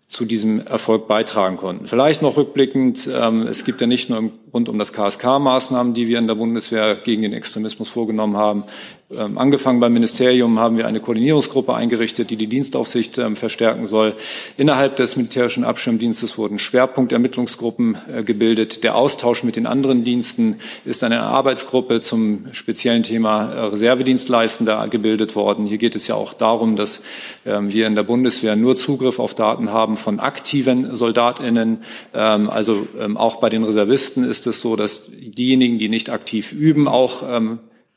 zu 0.08 0.24
diesem 0.24 0.64
Erfolg 0.64 1.08
beitragen 1.08 1.56
konnten. 1.56 1.88
Vielleicht 1.88 2.22
noch 2.22 2.36
rückblickend, 2.36 3.10
ähm, 3.12 3.42
es 3.42 3.64
gibt 3.64 3.80
ja 3.80 3.88
nicht 3.88 4.08
nur 4.08 4.30
rund 4.52 4.68
um 4.68 4.78
das 4.78 4.92
KSK 4.92 5.40
Maßnahmen, 5.40 5.94
die 5.94 6.06
wir 6.06 6.18
in 6.18 6.28
der 6.28 6.36
Bundeswehr 6.36 6.94
gegen 6.94 7.22
den 7.22 7.32
Extremismus 7.32 7.88
vorgenommen 7.88 8.36
haben. 8.36 8.64
Ähm, 9.08 9.38
angefangen 9.38 9.78
beim 9.78 9.92
Ministerium 9.92 10.58
haben 10.58 10.76
wir 10.76 10.86
eine 10.88 10.98
Koordinierungsgruppe 10.98 11.72
eingerichtet, 11.72 12.28
die 12.30 12.36
die 12.36 12.48
Dienstaufsicht 12.48 13.18
ähm, 13.18 13.36
verstärken 13.36 13.86
soll. 13.86 14.16
Innerhalb 14.56 14.96
des 14.96 15.14
militärischen 15.14 15.62
Abschirmdienstes 15.62 16.36
wurden 16.36 16.58
Schwerpunktermittlungsgruppen 16.58 17.98
äh, 18.12 18.24
gebildet. 18.24 18.82
Der 18.82 18.96
Austausch 18.96 19.44
mit 19.44 19.54
den 19.54 19.66
anderen 19.66 20.02
Diensten 20.02 20.56
ist 20.84 21.04
eine 21.04 21.22
Arbeitsgruppe 21.22 22.00
zum 22.00 22.46
speziellen 22.50 23.04
Thema 23.04 23.52
äh, 23.52 23.60
Reservedienstleistender 23.66 24.88
gebildet 24.88 25.36
worden. 25.36 25.66
Hier 25.66 25.78
geht 25.78 25.94
es 25.94 26.08
ja 26.08 26.16
auch 26.16 26.34
darum, 26.34 26.74
dass 26.74 27.00
ähm, 27.44 27.72
wir 27.72 27.86
in 27.86 27.94
der 27.94 28.02
Bundeswehr 28.02 28.56
nur 28.56 28.74
Zugriff 28.74 29.20
auf 29.20 29.36
Daten 29.36 29.70
haben 29.70 29.96
von 29.96 30.18
aktiven 30.18 30.96
Soldatinnen. 30.96 31.78
Also 32.12 32.86
auch 33.14 33.36
bei 33.36 33.48
den 33.48 33.62
Reservisten 33.62 34.24
ist 34.24 34.46
es 34.46 34.60
so, 34.60 34.76
dass 34.76 35.10
diejenigen, 35.10 35.78
die 35.78 35.88
nicht 35.88 36.10
aktiv 36.10 36.52
üben, 36.52 36.88
auch 36.88 37.22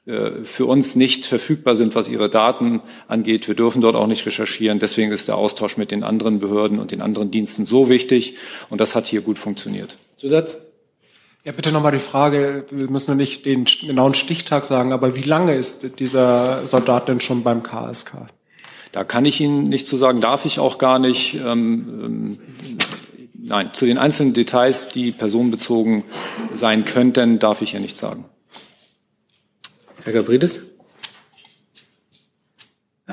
für 0.05 0.65
uns 0.65 0.95
nicht 0.95 1.25
verfügbar 1.25 1.75
sind, 1.75 1.93
was 1.93 2.09
ihre 2.09 2.29
Daten 2.29 2.81
angeht. 3.07 3.47
Wir 3.47 3.55
dürfen 3.55 3.81
dort 3.81 3.95
auch 3.95 4.07
nicht 4.07 4.25
recherchieren. 4.25 4.79
Deswegen 4.79 5.11
ist 5.11 5.27
der 5.27 5.35
Austausch 5.35 5.77
mit 5.77 5.91
den 5.91 6.03
anderen 6.03 6.39
Behörden 6.39 6.79
und 6.79 6.91
den 6.91 7.01
anderen 7.01 7.29
Diensten 7.29 7.63
so 7.63 7.89
wichtig. 7.89 8.35
Und 8.69 8.81
das 8.81 8.95
hat 8.95 9.05
hier 9.05 9.21
gut 9.21 9.37
funktioniert. 9.37 9.97
Zusatz? 10.17 10.61
Ja, 11.45 11.53
bitte 11.53 11.71
nochmal 11.71 11.93
die 11.93 11.99
Frage, 11.99 12.65
wir 12.69 12.89
müssen 12.89 13.11
noch 13.11 13.17
nicht 13.17 13.45
den 13.45 13.65
genauen 13.65 14.13
Stichtag 14.13 14.65
sagen, 14.65 14.91
aber 14.91 15.15
wie 15.15 15.21
lange 15.21 15.55
ist 15.55 15.99
dieser 15.99 16.67
Soldat 16.67 17.07
denn 17.07 17.21
schon 17.21 17.43
beim 17.43 17.63
KSK? 17.63 18.27
Da 18.91 19.03
kann 19.03 19.25
ich 19.25 19.39
Ihnen 19.39 19.63
nicht 19.63 19.87
zu 19.87 19.97
sagen, 19.97 20.19
darf 20.19 20.45
ich 20.45 20.59
auch 20.59 20.79
gar 20.79 20.99
nicht. 20.99 21.35
Ähm, 21.35 21.39
ähm, 22.03 22.39
nein, 23.33 23.69
zu 23.73 23.85
den 23.85 23.97
einzelnen 23.97 24.33
Details, 24.33 24.89
die 24.89 25.11
personenbezogen 25.11 26.03
sein 26.51 26.85
könnten, 26.85 27.39
darf 27.39 27.61
ich 27.61 27.71
hier 27.71 27.79
nichts 27.79 27.99
sagen. 27.99 28.25
Herr 30.03 30.13
Gavridis? 30.13 30.61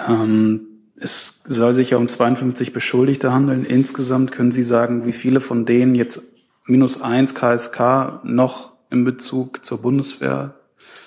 Ähm, 0.09 0.67
es 0.97 1.41
soll 1.45 1.75
sich 1.75 1.91
ja 1.91 1.99
um 1.99 2.09
52 2.09 2.73
Beschuldigte 2.73 3.33
handeln. 3.33 3.65
Insgesamt 3.65 4.33
können 4.33 4.53
Sie 4.53 4.63
sagen, 4.63 5.07
wie 5.07 5.13
viele 5.13 5.41
von 5.41 5.67
denen 5.67 5.95
jetzt 5.95 6.23
minus 6.65 7.01
eins 7.01 7.35
KSK 7.35 8.21
noch 8.25 8.73
in 8.91 9.05
Bezug 9.05 9.65
zur 9.65 9.83
Bundeswehr 9.83 10.55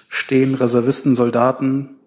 stehen, 0.08 0.56
Reservisten, 0.56 1.16
Soldaten? 1.16 1.99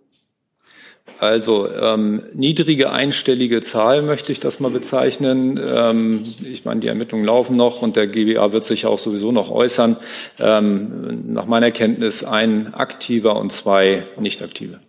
Also 1.23 1.73
ähm, 1.73 2.25
niedrige 2.35 2.91
einstellige 2.91 3.61
Zahl 3.61 4.03
möchte 4.03 4.33
ich 4.33 4.41
das 4.41 4.59
mal 4.59 4.73
bezeichnen. 4.73 5.57
Ähm, 5.65 6.25
ich 6.43 6.65
meine, 6.65 6.81
die 6.81 6.89
Ermittlungen 6.89 7.25
laufen 7.25 7.55
noch 7.55 7.81
und 7.81 7.95
der 7.95 8.09
GBA 8.09 8.53
wird 8.53 8.65
sich 8.65 8.87
auch 8.87 8.99
sowieso 8.99 9.31
noch 9.31 9.49
äußern. 9.53 9.99
Ähm, 10.41 11.33
nach 11.33 11.47
meiner 11.47 11.71
Kenntnis 11.71 12.25
ein 12.25 12.75
aktiver 12.75 13.37
und 13.37 13.53
zwei 13.53 14.05
nicht 14.19 14.43
aktive. 14.43 14.81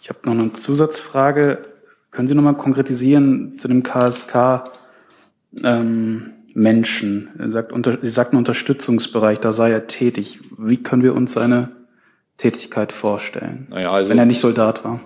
Ich 0.00 0.10
habe 0.10 0.20
noch 0.22 0.34
eine 0.34 0.52
Zusatzfrage. 0.52 1.58
Können 2.12 2.28
Sie 2.28 2.36
noch 2.36 2.44
mal 2.44 2.54
konkretisieren 2.54 3.58
zu 3.58 3.66
dem 3.66 3.82
KSK 3.82 4.70
ähm, 5.64 6.34
Menschen? 6.54 7.30
Er 7.36 7.50
sagt, 7.50 7.72
unter, 7.72 7.98
Sie 8.00 8.10
sagten 8.10 8.36
Unterstützungsbereich, 8.36 9.40
da 9.40 9.52
sei 9.52 9.72
er 9.72 9.88
tätig. 9.88 10.38
Wie 10.56 10.76
können 10.76 11.02
wir 11.02 11.16
uns 11.16 11.32
seine 11.32 11.77
Tätigkeit 12.38 12.92
vorstellen, 12.92 13.66
naja, 13.68 13.92
also, 13.92 14.10
wenn 14.10 14.18
er 14.18 14.24
nicht 14.24 14.40
Soldat 14.40 14.84
war? 14.84 15.00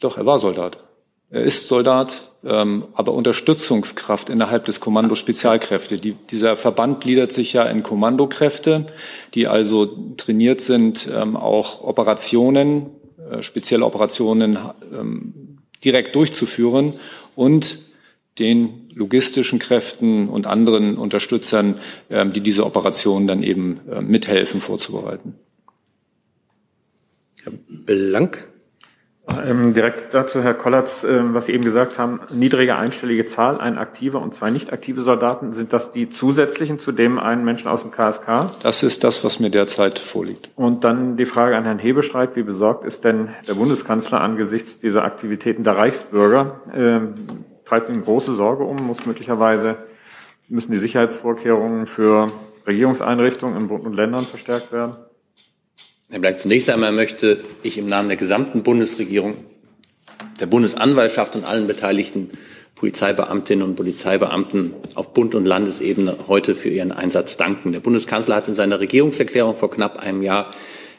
Doch, 0.00 0.16
er 0.16 0.24
war 0.24 0.38
Soldat. 0.38 0.82
Er 1.30 1.42
ist 1.42 1.66
Soldat, 1.66 2.30
ähm, 2.44 2.84
aber 2.92 3.12
Unterstützungskraft 3.12 4.28
innerhalb 4.30 4.66
des 4.66 4.80
Kommando 4.80 5.14
Spezialkräfte. 5.14 5.96
Die, 5.96 6.12
dieser 6.12 6.56
Verband 6.56 7.00
gliedert 7.00 7.32
sich 7.32 7.54
ja 7.54 7.64
in 7.64 7.82
Kommandokräfte, 7.82 8.86
die 9.34 9.48
also 9.48 9.86
trainiert 10.16 10.60
sind, 10.60 11.08
ähm, 11.12 11.36
auch 11.36 11.82
Operationen, 11.82 12.90
äh, 13.30 13.42
spezielle 13.42 13.86
Operationen 13.86 14.58
ähm, 14.92 15.58
direkt 15.82 16.14
durchzuführen 16.14 16.94
und 17.34 17.78
den 18.38 18.90
logistischen 18.94 19.58
Kräften 19.58 20.28
und 20.28 20.46
anderen 20.46 20.96
Unterstützern, 20.96 21.78
ähm, 22.10 22.32
die 22.32 22.40
diese 22.40 22.66
Operationen 22.66 23.26
dann 23.26 23.42
eben 23.42 23.80
äh, 23.90 24.00
mithelfen 24.00 24.60
vorzubereiten. 24.60 25.34
Herr 27.42 27.52
Blank. 27.68 28.48
Ähm, 29.46 29.72
direkt 29.72 30.14
dazu, 30.14 30.42
Herr 30.42 30.54
Kollatz, 30.54 31.04
ähm, 31.04 31.32
was 31.32 31.46
Sie 31.46 31.52
eben 31.52 31.62
gesagt 31.62 31.96
haben, 31.96 32.20
niedrige 32.32 32.74
einstellige 32.74 33.24
Zahl, 33.24 33.60
ein 33.60 33.78
aktiver 33.78 34.20
und 34.20 34.34
zwei 34.34 34.50
nicht 34.50 34.72
aktive 34.72 35.02
Soldaten. 35.02 35.52
Sind 35.52 35.72
das 35.72 35.92
die 35.92 36.10
zusätzlichen 36.10 36.80
zu 36.80 36.90
dem 36.90 37.20
einen 37.20 37.44
Menschen 37.44 37.68
aus 37.68 37.82
dem 37.82 37.92
KSK? 37.92 38.50
Das 38.64 38.82
ist 38.82 39.04
das, 39.04 39.22
was 39.22 39.38
mir 39.38 39.50
derzeit 39.50 40.00
vorliegt. 40.00 40.50
Und 40.56 40.82
dann 40.82 41.16
die 41.16 41.24
Frage 41.24 41.56
an 41.56 41.64
Herrn 41.64 41.78
Hebestreit. 41.78 42.34
Wie 42.34 42.42
besorgt 42.42 42.84
ist 42.84 43.04
denn 43.04 43.28
der 43.46 43.54
Bundeskanzler 43.54 44.20
angesichts 44.20 44.78
dieser 44.78 45.04
Aktivitäten 45.04 45.62
der 45.62 45.76
Reichsbürger? 45.76 46.60
Ähm, 46.74 47.14
treibt 47.64 47.90
ihn 47.90 48.02
große 48.02 48.34
Sorge 48.34 48.64
um? 48.64 48.84
Muss 48.84 49.06
möglicherweise, 49.06 49.76
müssen 50.48 50.72
die 50.72 50.78
Sicherheitsvorkehrungen 50.78 51.86
für 51.86 52.26
Regierungseinrichtungen 52.66 53.56
in 53.56 53.68
Bund 53.68 53.86
und 53.86 53.94
Ländern 53.94 54.24
verstärkt 54.24 54.72
werden? 54.72 54.96
Herr 56.12 56.18
Blank, 56.18 56.40
zunächst 56.40 56.68
einmal 56.68 56.92
möchte 56.92 57.42
ich 57.62 57.78
im 57.78 57.86
Namen 57.86 58.08
der 58.08 58.18
gesamten 58.18 58.62
Bundesregierung, 58.62 59.32
der 60.40 60.44
Bundesanwaltschaft 60.44 61.34
und 61.36 61.44
allen 61.44 61.66
beteiligten 61.66 62.28
Polizeibeamtinnen 62.74 63.66
und 63.66 63.76
Polizeibeamten 63.76 64.74
auf 64.94 65.14
Bund- 65.14 65.34
und 65.34 65.46
Landesebene 65.46 66.18
heute 66.28 66.54
für 66.54 66.68
ihren 66.68 66.92
Einsatz 66.92 67.38
danken. 67.38 67.72
Der 67.72 67.80
Bundeskanzler 67.80 68.36
hat 68.36 68.46
in 68.46 68.54
seiner 68.54 68.78
Regierungserklärung 68.78 69.56
vor 69.56 69.70
knapp 69.70 70.00
einem 70.00 70.20
Jahr 70.20 70.50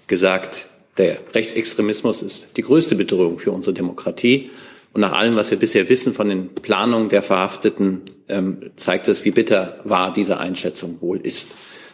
gesagt, 0.07 0.65
der 0.97 1.19
Rechtsextremismus 1.35 2.23
ist 2.23 2.57
die 2.57 2.63
größte 2.63 2.95
Bedrohung 2.95 3.37
für 3.37 3.51
unsere 3.51 3.75
Demokratie. 3.75 4.49
Und 4.93 5.01
nach 5.01 5.13
allem, 5.13 5.35
was 5.35 5.51
wir 5.51 5.59
bisher 5.59 5.89
wissen 5.89 6.15
von 6.15 6.27
den 6.27 6.55
Planungen 6.55 7.09
der 7.09 7.21
Verhafteten, 7.21 8.01
ähm, 8.29 8.71
zeigt 8.77 9.07
es, 9.07 9.23
wie 9.25 9.31
bitter 9.31 9.79
wahr 9.83 10.11
diese 10.11 10.39
Einschätzung 10.39 11.01
wohl 11.01 11.19
ist. 11.19 11.51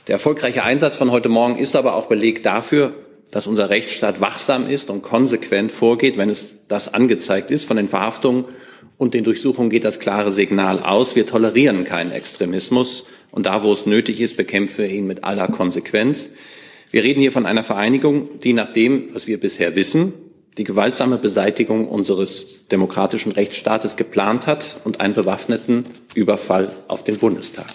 Der 0.08 0.14
erfolgreiche 0.14 0.64
Einsatz 0.64 0.96
von 0.96 1.12
heute 1.12 1.28
Morgen 1.28 1.58
ist 1.58 1.76
aber 1.76 1.96
auch 1.96 2.06
Beleg 2.06 2.44
dafür, 2.44 2.94
dass 3.32 3.48
unser 3.48 3.70
Rechtsstaat 3.70 4.22
wachsam 4.22 4.68
ist 4.68 4.90
und 4.90 5.02
konsequent 5.02 5.72
vorgeht, 5.72 6.18
wenn 6.18 6.30
es 6.30 6.56
das 6.68 6.94
angezeigt 6.94 7.52
ist. 7.52 7.66
Von 7.66 7.78
den 7.78 7.90
Verhaftungen 7.90 8.46
und 8.98 9.14
den 9.14 9.24
Durchsuchungen 9.24 9.70
geht 9.70 9.84
das 9.84 10.00
klare 10.00 10.32
Signal 10.32 10.82
aus. 10.82 11.16
Wir 11.16 11.26
tolerieren 11.26 11.84
keinen 11.84 12.12
Extremismus 12.12 13.06
und 13.32 13.46
da, 13.46 13.64
wo 13.64 13.72
es 13.72 13.86
nötig 13.86 14.20
ist, 14.20 14.38
bekämpfen 14.38 14.80
wir 14.80 14.90
ihn 14.90 15.08
mit 15.08 15.24
aller 15.24 15.48
Konsequenz. 15.48 16.30
Wir 16.92 17.04
reden 17.04 17.22
hier 17.22 17.32
von 17.32 17.46
einer 17.46 17.64
Vereinigung, 17.64 18.40
die 18.40 18.54
nach 18.54 18.74
dem, 18.74 19.14
was 19.14 19.28
wir 19.28 19.40
bisher 19.40 19.76
wissen, 19.76 20.14
die 20.58 20.64
gewaltsame 20.64 21.18
Beseitigung 21.18 21.88
unseres 21.88 22.68
demokratischen 22.72 23.32
Rechtsstaates 23.32 23.96
geplant 23.96 24.48
hat 24.48 24.78
und 24.84 25.00
einen 25.00 25.14
bewaffneten 25.14 25.86
Überfall 26.16 26.76
auf 26.88 27.04
den 27.04 27.18
Bundestag. 27.18 27.68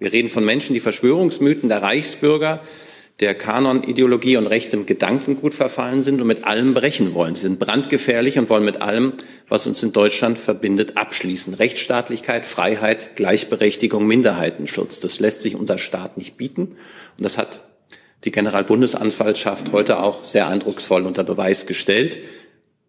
Wir 0.00 0.12
reden 0.12 0.30
von 0.30 0.44
Menschen, 0.44 0.74
die 0.74 0.80
Verschwörungsmythen 0.80 1.68
der 1.68 1.82
Reichsbürger 1.82 2.60
der 3.20 3.34
Kanonideologie 3.34 4.36
und 4.36 4.46
rechtem 4.46 4.86
Gedankengut 4.86 5.52
verfallen 5.52 6.04
sind 6.04 6.20
und 6.20 6.26
mit 6.28 6.44
allem 6.44 6.72
brechen 6.72 7.14
wollen. 7.14 7.34
Sie 7.34 7.42
sind 7.42 7.58
brandgefährlich 7.58 8.38
und 8.38 8.48
wollen 8.48 8.64
mit 8.64 8.80
allem, 8.80 9.14
was 9.48 9.66
uns 9.66 9.82
in 9.82 9.92
Deutschland 9.92 10.38
verbindet, 10.38 10.96
abschließen. 10.96 11.54
Rechtsstaatlichkeit, 11.54 12.46
Freiheit, 12.46 13.16
Gleichberechtigung, 13.16 14.06
Minderheitenschutz. 14.06 15.00
Das 15.00 15.18
lässt 15.18 15.42
sich 15.42 15.56
unser 15.56 15.78
Staat 15.78 16.16
nicht 16.16 16.36
bieten. 16.36 16.76
Und 17.16 17.24
das 17.24 17.38
hat 17.38 17.60
die 18.24 18.30
Generalbundesanwaltschaft 18.30 19.72
heute 19.72 20.00
auch 20.00 20.24
sehr 20.24 20.46
eindrucksvoll 20.46 21.04
unter 21.04 21.24
Beweis 21.24 21.66
gestellt. 21.66 22.20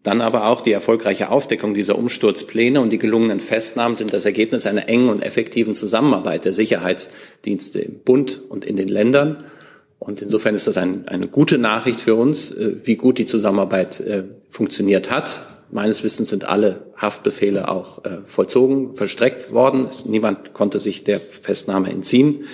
Dann 0.04 0.20
aber 0.20 0.46
auch 0.46 0.60
die 0.60 0.72
erfolgreiche 0.72 1.28
Aufdeckung 1.30 1.74
dieser 1.74 1.98
Umsturzpläne 1.98 2.80
und 2.80 2.90
die 2.90 2.98
gelungenen 2.98 3.40
Festnahmen 3.40 3.96
sind 3.96 4.12
das 4.12 4.24
Ergebnis 4.24 4.66
einer 4.66 4.88
engen 4.88 5.10
und 5.10 5.22
effektiven 5.22 5.74
Zusammenarbeit 5.74 6.44
der 6.44 6.52
Sicherheitsdienste 6.52 7.80
im 7.80 7.98
Bund 7.98 8.40
und 8.48 8.64
in 8.64 8.76
den 8.76 8.88
Ländern. 8.88 9.44
Und 10.00 10.22
insofern 10.22 10.54
ist 10.54 10.66
das 10.66 10.78
ein, 10.78 11.06
eine 11.08 11.28
gute 11.28 11.58
Nachricht 11.58 12.00
für 12.00 12.14
uns, 12.14 12.50
äh, 12.50 12.76
wie 12.82 12.96
gut 12.96 13.18
die 13.18 13.26
Zusammenarbeit 13.26 14.00
äh, 14.00 14.24
funktioniert 14.48 15.10
hat. 15.10 15.42
Meines 15.70 16.02
Wissens 16.02 16.30
sind 16.30 16.46
alle 16.46 16.86
Haftbefehle 16.96 17.68
auch 17.68 18.04
äh, 18.04 18.18
vollzogen, 18.24 18.94
verstreckt 18.96 19.52
worden. 19.52 19.88
Niemand 20.06 20.54
konnte 20.54 20.80
sich 20.80 21.04
der 21.04 21.20
Festnahme 21.20 21.90
entziehen. 21.90 22.44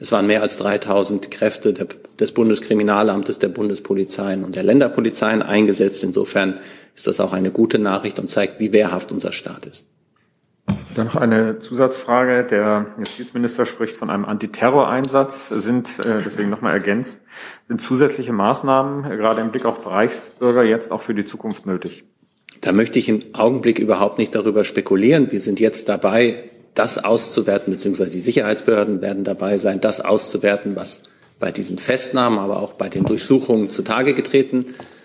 Es 0.00 0.12
waren 0.12 0.26
mehr 0.26 0.42
als 0.42 0.58
3000 0.58 1.30
Kräfte 1.30 1.72
des 2.18 2.32
Bundeskriminalamtes, 2.32 3.38
der 3.38 3.48
Bundespolizeien 3.48 4.44
und 4.44 4.56
der 4.56 4.64
Länderpolizeien 4.64 5.42
eingesetzt. 5.42 6.02
Insofern 6.02 6.58
ist 6.94 7.06
das 7.06 7.20
auch 7.20 7.32
eine 7.32 7.52
gute 7.52 7.78
Nachricht 7.78 8.18
und 8.18 8.28
zeigt, 8.28 8.58
wie 8.58 8.72
wehrhaft 8.72 9.12
unser 9.12 9.32
Staat 9.32 9.64
ist. 9.64 9.86
Dann 10.96 11.08
noch 11.08 11.16
eine 11.16 11.58
Zusatzfrage. 11.58 12.44
Der 12.44 12.86
Justizminister 12.96 13.66
spricht 13.66 13.96
von 13.96 14.08
einem 14.08 14.24
Antiterroreinsatz. 14.24 15.50
Sind, 15.50 15.90
äh, 16.06 16.22
deswegen 16.24 16.48
nochmal 16.48 16.72
ergänzt, 16.72 17.20
sind 17.68 17.82
zusätzliche 17.82 18.32
Maßnahmen, 18.32 19.10
äh, 19.10 19.16
gerade 19.16 19.42
im 19.42 19.50
Blick 19.50 19.66
auf 19.66 19.86
Reichsbürger, 19.86 20.62
jetzt 20.62 20.90
auch 20.92 21.02
für 21.02 21.14
die 21.14 21.26
Zukunft 21.26 21.66
nötig? 21.66 22.04
Da 22.62 22.72
möchte 22.72 22.98
ich 22.98 23.10
im 23.10 23.20
Augenblick 23.34 23.78
überhaupt 23.78 24.18
nicht 24.18 24.34
darüber 24.34 24.64
spekulieren. 24.64 25.30
Wir 25.30 25.40
sind 25.40 25.60
jetzt 25.60 25.90
dabei, 25.90 26.44
das 26.72 27.04
auszuwerten, 27.04 27.74
beziehungsweise 27.74 28.10
die 28.10 28.20
Sicherheitsbehörden 28.20 29.02
werden 29.02 29.22
dabei 29.22 29.58
sein, 29.58 29.82
das 29.82 30.00
auszuwerten, 30.00 30.76
was 30.76 31.02
bei 31.38 31.52
diesen 31.52 31.76
Festnahmen, 31.76 32.38
aber 32.38 32.62
auch 32.62 32.72
bei 32.72 32.88
den 32.88 33.04
Durchsuchungen 33.04 33.68
zutage 33.68 34.14
getreten 34.14 34.64
äh, 34.68 34.95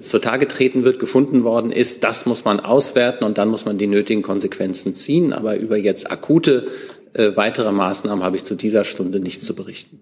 zutage 0.00 0.48
treten 0.48 0.84
wird, 0.84 0.98
gefunden 0.98 1.44
worden 1.44 1.70
ist. 1.70 2.02
Das 2.04 2.26
muss 2.26 2.44
man 2.44 2.60
auswerten 2.60 3.24
und 3.24 3.38
dann 3.38 3.48
muss 3.48 3.64
man 3.64 3.78
die 3.78 3.86
nötigen 3.86 4.22
Konsequenzen 4.22 4.94
ziehen. 4.94 5.32
Aber 5.32 5.56
über 5.56 5.76
jetzt 5.76 6.10
akute 6.10 6.66
äh, 7.14 7.36
weitere 7.36 7.72
Maßnahmen 7.72 8.24
habe 8.24 8.36
ich 8.36 8.44
zu 8.44 8.54
dieser 8.54 8.84
Stunde 8.84 9.20
nichts 9.20 9.44
zu 9.44 9.54
berichten. 9.54 10.00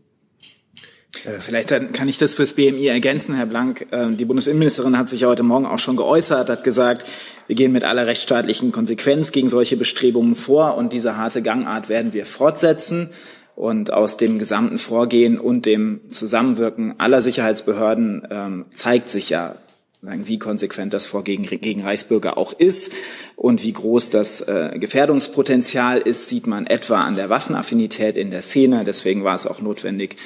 Äh, 1.25 1.41
vielleicht 1.41 1.69
kann 1.93 2.09
ich 2.09 2.19
das 2.19 2.35
fürs 2.35 2.55
BMI 2.55 2.87
ergänzen, 2.87 3.35
Herr 3.35 3.47
Blank. 3.47 3.87
Äh, 3.91 4.11
die 4.13 4.25
Bundesinnenministerin 4.25 4.99
hat 4.99 5.09
sich 5.09 5.25
heute 5.25 5.43
Morgen 5.43 5.67
auch 5.67 5.79
schon 5.79 5.97
geäußert, 5.97 6.49
hat 6.49 6.65
gesagt, 6.65 7.05
wir 7.47 7.57
gehen 7.57 7.73
mit 7.73 7.85
aller 7.85 8.07
rechtsstaatlichen 8.07 8.73
Konsequenz 8.73 9.33
gegen 9.33 9.49
solche 9.49 9.77
Bestrebungen 9.77 10.37
vor 10.37 10.77
und 10.77 10.93
diese 10.93 11.17
harte 11.17 11.43
Gangart 11.43 11.89
werden 11.89 12.13
wir 12.13 12.27
fortsetzen. 12.27 13.11
Und 13.55 13.91
aus 13.91 14.19
dem 14.19 14.39
gesamten 14.39 14.77
Vorgehen 14.77 15.39
und 15.39 15.65
dem 15.65 16.03
Zusammenwirken 16.11 16.97
aller 16.99 17.23
Sicherheitsbehörden 17.23 18.29
ähm, 18.31 18.65
zeigt 18.75 19.09
sich 19.09 19.31
ja, 19.31 19.57
wie 20.03 20.39
konsequent 20.39 20.93
das 20.93 21.07
Vorgehen 21.07 21.43
gegen 21.43 21.83
Reichsbürger 21.83 22.39
auch 22.39 22.53
ist 22.53 22.93
und 23.35 23.63
wie 23.63 23.73
groß 23.73 24.11
das 24.11 24.41
äh, 24.43 24.77
Gefährdungspotenzial 24.79 25.99
ist, 25.99 26.29
sieht 26.29 26.47
man 26.47 26.67
etwa 26.67 27.03
an 27.03 27.17
der 27.17 27.29
Waffenaffinität 27.29 28.17
in 28.17 28.31
der 28.31 28.43
Szene. 28.43 28.85
Deswegen 28.85 29.25
war 29.25 29.35
es 29.35 29.47
auch 29.47 29.61
notwendig, 29.61 30.17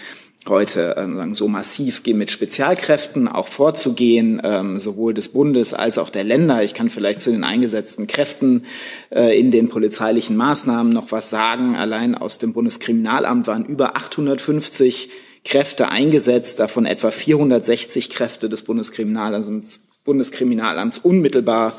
heute 0.48 0.96
ähm, 0.98 1.34
so 1.34 1.48
massiv 1.48 2.02
mit 2.06 2.30
Spezialkräften 2.30 3.28
auch 3.28 3.46
vorzugehen, 3.46 4.40
ähm, 4.42 4.78
sowohl 4.78 5.12
des 5.12 5.28
Bundes 5.28 5.74
als 5.74 5.98
auch 5.98 6.10
der 6.10 6.24
Länder. 6.24 6.62
Ich 6.62 6.74
kann 6.74 6.88
vielleicht 6.88 7.20
zu 7.20 7.30
den 7.30 7.44
eingesetzten 7.44 8.06
Kräften 8.06 8.64
äh, 9.10 9.38
in 9.38 9.50
den 9.50 9.68
polizeilichen 9.68 10.36
Maßnahmen 10.36 10.92
noch 10.92 11.12
was 11.12 11.30
sagen. 11.30 11.76
Allein 11.76 12.14
aus 12.14 12.38
dem 12.38 12.52
Bundeskriminalamt 12.52 13.46
waren 13.46 13.64
über 13.64 13.96
850 13.96 15.10
Kräfte 15.44 15.88
eingesetzt, 15.88 16.60
davon 16.60 16.86
etwa 16.86 17.10
460 17.10 18.10
Kräfte 18.10 18.48
des 18.48 18.62
Bundeskriminalamts, 18.62 19.82
Bundeskriminalamts 20.04 20.98
unmittelbar 20.98 21.78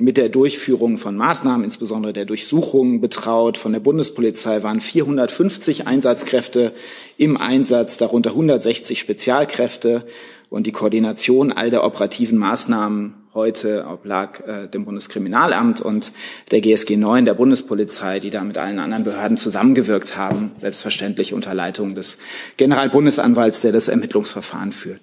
mit 0.00 0.16
der 0.16 0.28
Durchführung 0.28 0.96
von 0.96 1.16
Maßnahmen, 1.16 1.64
insbesondere 1.64 2.12
der 2.12 2.24
Durchsuchungen, 2.24 3.00
betraut. 3.00 3.58
Von 3.58 3.72
der 3.72 3.80
Bundespolizei 3.80 4.62
waren 4.62 4.80
450 4.80 5.86
Einsatzkräfte 5.86 6.72
im 7.16 7.36
Einsatz, 7.36 7.96
darunter 7.96 8.30
160 8.30 8.98
Spezialkräfte. 8.98 10.06
Und 10.48 10.66
die 10.66 10.72
Koordination 10.72 11.52
all 11.52 11.70
der 11.70 11.84
operativen 11.84 12.38
Maßnahmen 12.38 13.14
heute 13.34 13.86
oblag 13.86 14.40
äh, 14.46 14.66
dem 14.66 14.84
Bundeskriminalamt 14.84 15.80
und 15.80 16.12
der 16.50 16.60
GSG 16.60 16.96
9 16.96 17.24
der 17.24 17.34
Bundespolizei, 17.34 18.18
die 18.18 18.30
da 18.30 18.42
mit 18.42 18.58
allen 18.58 18.80
anderen 18.80 19.04
Behörden 19.04 19.36
zusammengewirkt 19.36 20.16
haben, 20.16 20.50
selbstverständlich 20.56 21.32
unter 21.32 21.54
Leitung 21.54 21.94
des 21.94 22.18
Generalbundesanwalts, 22.56 23.60
der 23.60 23.72
das 23.72 23.88
Ermittlungsverfahren 23.88 24.72
führt. 24.72 25.00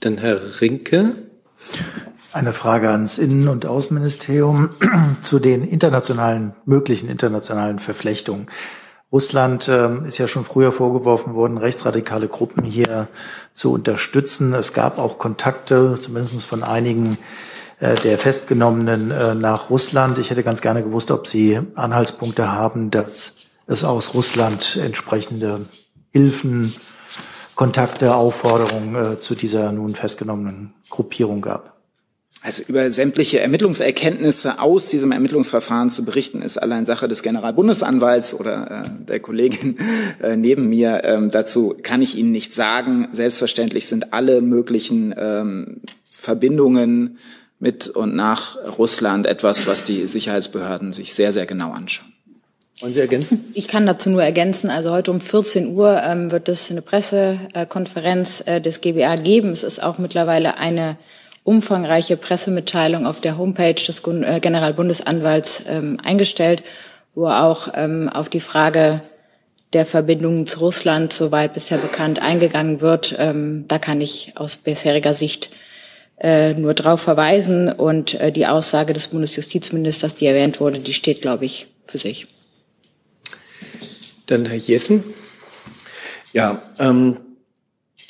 Dann 0.00 0.18
Herr 0.18 0.60
Rinke. 0.60 1.14
Eine 2.30 2.52
Frage 2.52 2.90
ans 2.90 3.16
Innen- 3.16 3.48
und 3.48 3.64
Außenministerium 3.64 4.70
zu 5.22 5.38
den 5.38 5.64
internationalen, 5.64 6.54
möglichen 6.66 7.08
internationalen 7.08 7.78
Verflechtungen. 7.78 8.50
Russland 9.10 9.66
äh, 9.68 10.06
ist 10.06 10.18
ja 10.18 10.28
schon 10.28 10.44
früher 10.44 10.70
vorgeworfen 10.70 11.32
worden, 11.32 11.56
rechtsradikale 11.56 12.28
Gruppen 12.28 12.64
hier 12.64 13.08
zu 13.54 13.72
unterstützen. 13.72 14.52
Es 14.52 14.74
gab 14.74 14.98
auch 14.98 15.16
Kontakte, 15.16 15.98
zumindest 15.98 16.44
von 16.44 16.62
einigen 16.62 17.16
äh, 17.80 17.94
der 17.94 18.18
Festgenommenen 18.18 19.10
äh, 19.10 19.34
nach 19.34 19.70
Russland. 19.70 20.18
Ich 20.18 20.28
hätte 20.28 20.42
ganz 20.42 20.60
gerne 20.60 20.82
gewusst, 20.82 21.10
ob 21.10 21.26
Sie 21.26 21.58
Anhaltspunkte 21.76 22.52
haben, 22.52 22.90
dass 22.90 23.32
es 23.66 23.84
aus 23.84 24.12
Russland 24.12 24.76
entsprechende 24.76 25.64
Hilfen, 26.10 26.74
Kontakte, 27.54 28.14
Aufforderungen 28.14 29.14
äh, 29.14 29.18
zu 29.18 29.34
dieser 29.34 29.72
nun 29.72 29.94
festgenommenen 29.94 30.74
Gruppierung 30.90 31.40
gab. 31.40 31.77
Also 32.48 32.62
über 32.66 32.90
sämtliche 32.90 33.40
Ermittlungserkenntnisse 33.40 34.58
aus 34.58 34.88
diesem 34.88 35.12
Ermittlungsverfahren 35.12 35.90
zu 35.90 36.06
berichten, 36.06 36.40
ist 36.40 36.56
allein 36.56 36.86
Sache 36.86 37.06
des 37.06 37.22
Generalbundesanwalts 37.22 38.32
oder 38.32 38.86
äh, 38.86 39.04
der 39.04 39.20
Kollegin 39.20 39.76
äh, 40.22 40.34
neben 40.34 40.66
mir. 40.70 41.02
Ähm, 41.04 41.30
dazu 41.30 41.76
kann 41.82 42.00
ich 42.00 42.16
Ihnen 42.16 42.32
nichts 42.32 42.56
sagen. 42.56 43.08
Selbstverständlich 43.10 43.86
sind 43.86 44.14
alle 44.14 44.40
möglichen 44.40 45.14
ähm, 45.18 45.82
Verbindungen 46.08 47.18
mit 47.58 47.88
und 47.88 48.16
nach 48.16 48.56
Russland 48.78 49.26
etwas, 49.26 49.66
was 49.66 49.84
die 49.84 50.06
Sicherheitsbehörden 50.06 50.94
sich 50.94 51.12
sehr, 51.12 51.34
sehr 51.34 51.44
genau 51.44 51.72
anschauen. 51.72 52.14
Wollen 52.80 52.94
Sie 52.94 53.00
ergänzen? 53.00 53.44
Ich 53.52 53.68
kann 53.68 53.84
dazu 53.84 54.08
nur 54.08 54.22
ergänzen. 54.22 54.70
Also 54.70 54.90
heute 54.90 55.10
um 55.10 55.20
14 55.20 55.76
Uhr 55.76 56.00
ähm, 56.02 56.30
wird 56.30 56.48
es 56.48 56.70
eine 56.70 56.80
Pressekonferenz 56.80 58.42
äh, 58.46 58.62
des 58.62 58.80
GBA 58.80 59.16
geben. 59.16 59.50
Es 59.50 59.64
ist 59.64 59.82
auch 59.82 59.98
mittlerweile 59.98 60.56
eine 60.56 60.96
umfangreiche 61.48 62.18
Pressemitteilung 62.18 63.06
auf 63.06 63.22
der 63.22 63.38
Homepage 63.38 63.72
des 63.72 64.02
äh, 64.04 64.38
Generalbundesanwalts 64.38 65.62
ähm, 65.66 65.96
eingestellt, 66.04 66.62
wo 67.14 67.26
auch 67.26 67.68
ähm, 67.74 68.10
auf 68.10 68.28
die 68.28 68.40
Frage 68.40 69.00
der 69.72 69.86
Verbindungen 69.86 70.46
zu 70.46 70.60
Russland, 70.60 71.14
soweit 71.14 71.54
bisher 71.54 71.78
bekannt, 71.78 72.20
eingegangen 72.20 72.82
wird. 72.82 73.16
Ähm, 73.18 73.64
da 73.66 73.78
kann 73.78 74.02
ich 74.02 74.34
aus 74.34 74.56
bisheriger 74.56 75.14
Sicht 75.14 75.48
äh, 76.18 76.52
nur 76.52 76.74
darauf 76.74 77.00
verweisen. 77.00 77.72
Und 77.72 78.12
äh, 78.14 78.30
die 78.30 78.46
Aussage 78.46 78.92
des 78.92 79.08
Bundesjustizministers, 79.08 80.14
die 80.14 80.26
erwähnt 80.26 80.60
wurde, 80.60 80.80
die 80.80 80.92
steht, 80.92 81.22
glaube 81.22 81.46
ich, 81.46 81.66
für 81.86 81.96
sich. 81.96 82.26
Dann 84.26 84.44
Herr 84.44 84.56
Jessen. 84.56 85.02
Ja, 86.34 86.62
ähm, 86.78 87.20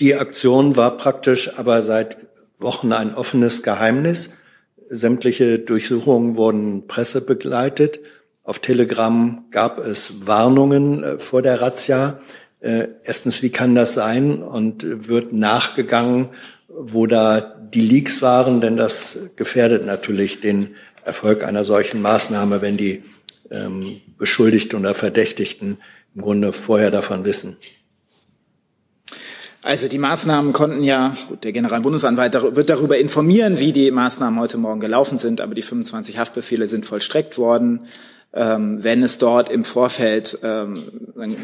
die 0.01 0.17
Aktion 0.17 0.75
war 0.75 0.97
praktisch 0.97 1.57
aber 1.57 1.83
seit 1.83 2.28
Wochen 2.59 2.93
ein 2.93 3.15
offenes 3.15 3.63
Geheimnis. 3.63 4.31
Sämtliche 4.87 5.59
Durchsuchungen 5.59 6.37
wurden 6.37 6.87
pressebegleitet. 6.87 8.01
Auf 8.43 8.59
Telegram 8.59 9.45
gab 9.51 9.79
es 9.79 10.27
Warnungen 10.27 11.05
äh, 11.05 11.19
vor 11.19 11.43
der 11.43 11.61
Razzia. 11.61 12.21
Äh, 12.61 12.89
erstens, 13.05 13.43
wie 13.43 13.51
kann 13.51 13.75
das 13.75 13.95
sein? 13.95 14.43
Und 14.43 15.09
wird 15.09 15.33
nachgegangen, 15.33 16.31
wo 16.69 17.07
da 17.07 17.41
die 17.41 17.83
Leaks 17.83 18.23
waren? 18.23 18.61
Denn 18.61 18.77
das 18.77 19.19
gefährdet 19.37 19.85
natürlich 19.85 20.41
den 20.41 20.75
Erfolg 21.05 21.45
einer 21.45 21.65
solchen 21.65 22.03
Maßnahme, 22.03 22.63
wenn 22.63 22.77
die 22.77 23.03
ähm, 23.51 24.01
Beschuldigten 24.19 24.79
oder 24.79 24.95
Verdächtigten 24.95 25.79
im 26.15 26.23
Grunde 26.23 26.53
vorher 26.53 26.91
davon 26.91 27.25
wissen. 27.25 27.57
Also 29.63 29.89
die 29.89 29.99
Maßnahmen 29.99 30.53
konnten 30.53 30.85
ja, 30.85 31.17
gut, 31.29 31.43
der 31.43 31.53
Generalbundesanwalt 31.53 32.33
wird 32.55 32.71
darüber 32.71 32.97
informieren, 32.97 33.59
wie 33.59 33.73
die 33.73 33.91
Maßnahmen 33.91 34.39
heute 34.39 34.57
Morgen 34.57 34.81
gelaufen 34.81 35.19
sind, 35.19 35.41
aber 35.41 35.55
die 35.55 35.63
25 35.63 36.19
Haftbefehle 36.19 36.69
sind 36.69 36.87
vollstreckt 36.87 37.39
worden. 37.39 37.87
Ähm, 38.33 38.85
wenn 38.85 39.03
es 39.03 39.19
dort 39.19 39.49
im 39.49 39.65
Vorfeld 39.65 40.39
ähm, 40.43 40.85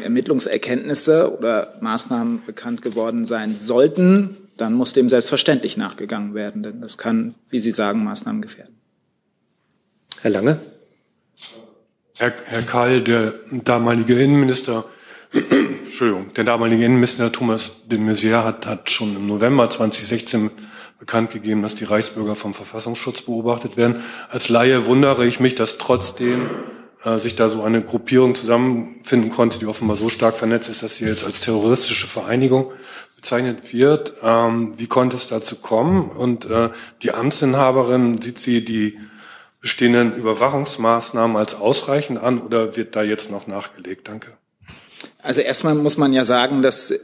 Ermittlungserkenntnisse 0.03 1.35
oder 1.35 1.73
Maßnahmen 1.81 2.43
bekannt 2.45 2.81
geworden 2.81 3.25
sein 3.25 3.53
sollten, 3.53 4.37
dann 4.55 4.73
muss 4.73 4.93
dem 4.93 5.09
selbstverständlich 5.09 5.77
nachgegangen 5.77 6.33
werden, 6.33 6.63
denn 6.63 6.81
das 6.81 6.97
kann, 6.97 7.35
wie 7.49 7.59
Sie 7.59 7.71
sagen, 7.71 8.03
Maßnahmen 8.03 8.41
gefährden. 8.41 8.75
Herr 10.21 10.31
Lange. 10.31 10.59
Herr, 12.17 12.33
Herr 12.45 12.61
Karl, 12.61 13.01
der 13.01 13.33
damalige 13.51 14.17
Innenminister, 14.17 14.85
Entschuldigung, 15.95 16.33
der 16.33 16.43
damalige 16.43 16.83
Innenminister 16.83 17.31
Thomas 17.31 17.87
de 17.87 17.97
Maizière 17.97 18.43
hat, 18.43 18.65
hat 18.65 18.89
schon 18.89 19.15
im 19.15 19.27
November 19.27 19.69
2016 19.69 20.51
bekannt 20.99 21.31
gegeben, 21.31 21.61
dass 21.61 21.75
die 21.75 21.85
Reichsbürger 21.85 22.35
vom 22.35 22.53
Verfassungsschutz 22.53 23.21
beobachtet 23.21 23.77
werden. 23.77 24.03
Als 24.29 24.49
Laie 24.49 24.87
wundere 24.87 25.25
ich 25.25 25.39
mich, 25.39 25.55
dass 25.55 25.77
trotzdem 25.77 26.49
äh, 27.05 27.17
sich 27.17 27.37
da 27.37 27.47
so 27.47 27.63
eine 27.63 27.81
Gruppierung 27.81 28.35
zusammenfinden 28.35 29.29
konnte, 29.29 29.57
die 29.57 29.67
offenbar 29.67 29.95
so 29.95 30.09
stark 30.09 30.35
vernetzt 30.35 30.67
ist, 30.67 30.83
dass 30.83 30.97
sie 30.97 31.05
jetzt 31.05 31.23
als 31.23 31.39
terroristische 31.39 32.07
Vereinigung 32.07 32.73
bezeichnet 33.15 33.71
wird. 33.71 34.15
Ähm, 34.21 34.73
wie 34.77 34.87
konnte 34.87 35.15
es 35.15 35.29
dazu 35.29 35.61
kommen? 35.61 36.09
Und 36.09 36.43
äh, 36.43 36.71
die 37.03 37.13
Amtsinhaberin, 37.13 38.21
sieht 38.21 38.39
sie 38.39 38.65
die 38.65 38.99
bestehenden 39.61 40.13
Überwachungsmaßnahmen 40.13 41.37
als 41.37 41.55
ausreichend 41.55 42.19
an 42.19 42.41
oder 42.41 42.75
wird 42.75 42.97
da 42.97 43.01
jetzt 43.01 43.31
noch 43.31 43.47
nachgelegt? 43.47 44.09
Danke. 44.09 44.33
Also 45.21 45.41
erstmal 45.41 45.75
muss 45.75 45.97
man 45.97 46.13
ja 46.13 46.23
sagen, 46.23 46.61
dass 46.61 46.91
äh, 46.91 46.99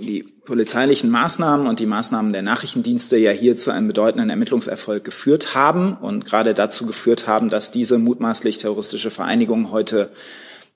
die 0.00 0.22
polizeilichen 0.22 1.10
Maßnahmen 1.10 1.66
und 1.66 1.80
die 1.80 1.86
Maßnahmen 1.86 2.32
der 2.32 2.42
Nachrichtendienste 2.42 3.16
ja 3.16 3.32
hier 3.32 3.56
zu 3.56 3.70
einem 3.70 3.88
bedeutenden 3.88 4.30
Ermittlungserfolg 4.30 5.04
geführt 5.04 5.54
haben 5.54 5.96
und 5.96 6.24
gerade 6.24 6.54
dazu 6.54 6.86
geführt 6.86 7.26
haben, 7.26 7.48
dass 7.48 7.70
diese 7.70 7.98
mutmaßlich 7.98 8.58
terroristische 8.58 9.10
Vereinigung 9.10 9.72
heute 9.72 10.10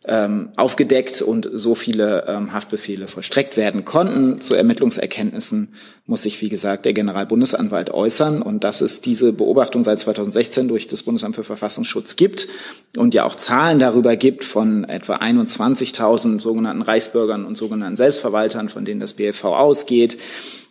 ähm, 0.07 0.49
aufgedeckt 0.57 1.21
und 1.21 1.49
so 1.53 1.75
viele 1.75 2.25
ähm, 2.27 2.55
Haftbefehle 2.55 3.07
vollstreckt 3.07 3.59
werden 3.59 3.85
konnten. 3.85 4.41
Zu 4.41 4.55
Ermittlungserkenntnissen 4.55 5.75
muss 6.07 6.23
sich, 6.23 6.41
wie 6.41 6.49
gesagt, 6.49 6.87
der 6.87 6.95
Generalbundesanwalt 6.95 7.91
äußern 7.91 8.41
und 8.41 8.65
dass 8.65 8.81
es 8.81 9.03
diese 9.03 9.35
Beobachtung 9.35 9.85
seit 9.85 10.01
2016 10.01 10.69
durch 10.69 10.89
das 10.89 11.03
Bundesamt 11.03 11.37
für 11.37 11.45
Verfassungsschutz 11.45 12.17
gibt 12.17 12.49
und 12.97 13.13
ja 13.13 13.25
auch 13.25 13.35
Zahlen 13.35 13.79
darüber 13.79 14.17
gibt 14.17 14.45
von 14.45 14.85
etwa 14.85 15.17
21.000 15.17 16.41
sogenannten 16.41 16.83
Reichsbürgern 16.83 17.45
und 17.45 17.57
sogenannten 17.57 17.97
Selbstverwaltern, 17.97 18.71
von 18.71 18.87
denen 18.87 19.01
das 19.01 19.13
BFV 19.13 19.45
ausgeht 19.45 20.17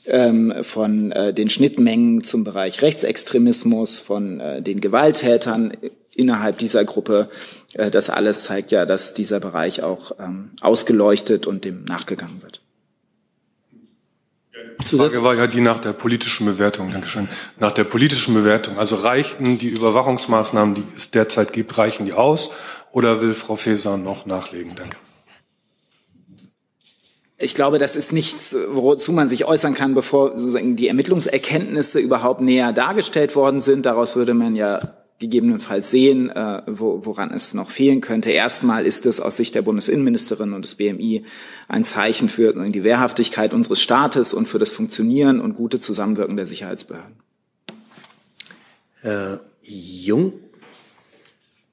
ähm, 0.07 0.53
von 0.61 1.11
äh, 1.11 1.33
den 1.33 1.49
Schnittmengen 1.49 2.23
zum 2.23 2.43
Bereich 2.43 2.81
Rechtsextremismus, 2.81 3.99
von 3.99 4.39
äh, 4.39 4.61
den 4.61 4.81
Gewalttätern 4.81 5.73
innerhalb 6.19 6.59
dieser 6.59 6.85
Gruppe. 6.85 7.29
Äh, 7.73 7.89
das 7.89 8.09
alles 8.09 8.43
zeigt 8.43 8.71
ja, 8.71 8.85
dass 8.85 9.13
dieser 9.13 9.39
Bereich 9.39 9.81
auch 9.81 10.11
ähm, 10.19 10.51
ausgeleuchtet 10.61 11.47
und 11.47 11.65
dem 11.65 11.85
nachgegangen 11.85 12.41
wird. 12.41 12.61
Die 14.91 14.97
Frage 14.97 15.23
war 15.23 15.35
ja 15.35 15.47
die 15.47 15.61
nach 15.61 15.79
der 15.79 15.93
politischen 15.93 16.45
Bewertung. 16.45 16.91
Dankeschön. 16.91 17.27
Nach 17.59 17.71
der 17.71 17.83
politischen 17.83 18.33
Bewertung. 18.33 18.77
Also 18.77 18.95
reichten 18.95 19.57
die 19.57 19.69
Überwachungsmaßnahmen, 19.69 20.75
die 20.75 20.83
es 20.95 21.11
derzeit 21.11 21.51
gibt, 21.53 21.77
reichen 21.77 22.05
die 22.05 22.13
aus? 22.13 22.51
Oder 22.91 23.21
will 23.21 23.33
Frau 23.33 23.55
Faeser 23.55 23.97
noch 23.97 24.25
nachlegen? 24.25 24.73
Danke. 24.75 24.97
Ich 27.37 27.55
glaube, 27.55 27.77
das 27.77 27.95
ist 27.95 28.11
nichts, 28.11 28.55
wozu 28.69 29.13
man 29.13 29.29
sich 29.29 29.45
äußern 29.45 29.73
kann, 29.73 29.93
bevor 29.93 30.37
sozusagen 30.37 30.75
die 30.75 30.89
Ermittlungserkenntnisse 30.89 31.99
überhaupt 31.99 32.41
näher 32.41 32.73
dargestellt 32.73 33.35
worden 33.35 33.61
sind. 33.61 33.85
Daraus 33.85 34.17
würde 34.17 34.33
man 34.33 34.57
ja 34.57 34.79
gegebenenfalls 35.19 35.91
sehen, 35.91 36.29
äh, 36.29 36.61
wo, 36.65 37.05
woran 37.05 37.31
es 37.31 37.53
noch 37.53 37.69
fehlen 37.69 38.01
könnte. 38.01 38.31
Erstmal 38.31 38.85
ist 38.85 39.05
es 39.05 39.19
aus 39.19 39.35
Sicht 39.37 39.53
der 39.53 39.61
Bundesinnenministerin 39.61 40.53
und 40.53 40.63
des 40.63 40.75
BMI 40.75 41.25
ein 41.67 41.83
Zeichen 41.83 42.29
für 42.29 42.53
die 42.69 42.83
Wehrhaftigkeit 42.83 43.53
unseres 43.53 43.81
Staates 43.81 44.33
und 44.33 44.47
für 44.47 44.59
das 44.59 44.71
Funktionieren 44.71 45.41
und 45.41 45.53
gute 45.55 45.79
Zusammenwirken 45.79 46.37
der 46.37 46.45
Sicherheitsbehörden. 46.45 47.17
Herr 49.01 49.41
Jung. 49.61 50.33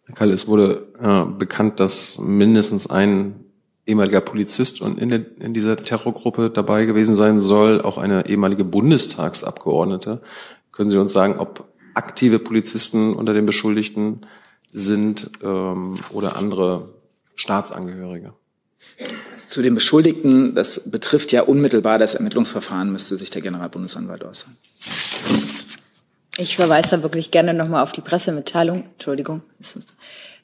Herr 0.06 0.14
Kalle, 0.14 0.32
es 0.32 0.48
wurde 0.48 0.88
äh, 1.00 1.24
bekannt, 1.38 1.80
dass 1.80 2.18
mindestens 2.18 2.88
ein 2.88 3.46
ehemaliger 3.86 4.20
Polizist 4.20 4.82
und 4.82 5.00
in, 5.00 5.08
der, 5.08 5.24
in 5.38 5.54
dieser 5.54 5.76
Terrorgruppe 5.76 6.50
dabei 6.50 6.84
gewesen 6.84 7.14
sein 7.14 7.38
soll, 7.38 7.80
auch 7.80 7.98
eine 7.98 8.28
ehemalige 8.28 8.64
Bundestagsabgeordnete. 8.64 10.20
Können 10.72 10.90
Sie 10.90 10.98
uns 10.98 11.12
sagen, 11.12 11.38
ob 11.38 11.68
aktive 11.96 12.38
Polizisten 12.38 13.14
unter 13.14 13.34
den 13.34 13.46
Beschuldigten 13.46 14.26
sind 14.72 15.30
ähm, 15.42 15.98
oder 16.10 16.36
andere 16.36 16.90
Staatsangehörige. 17.34 18.32
Zu 19.36 19.62
den 19.62 19.74
Beschuldigten, 19.74 20.54
das 20.54 20.90
betrifft 20.90 21.32
ja 21.32 21.42
unmittelbar 21.42 21.98
das 21.98 22.14
Ermittlungsverfahren, 22.14 22.92
müsste 22.92 23.16
sich 23.16 23.30
der 23.30 23.42
Generalbundesanwalt 23.42 24.24
äußern. 24.24 24.56
Ich 26.38 26.56
verweise 26.56 26.96
da 26.96 27.02
wirklich 27.02 27.30
gerne 27.30 27.54
nochmal 27.54 27.82
auf 27.82 27.92
die 27.92 28.02
Pressemitteilung, 28.02 28.84
Entschuldigung, 28.92 29.42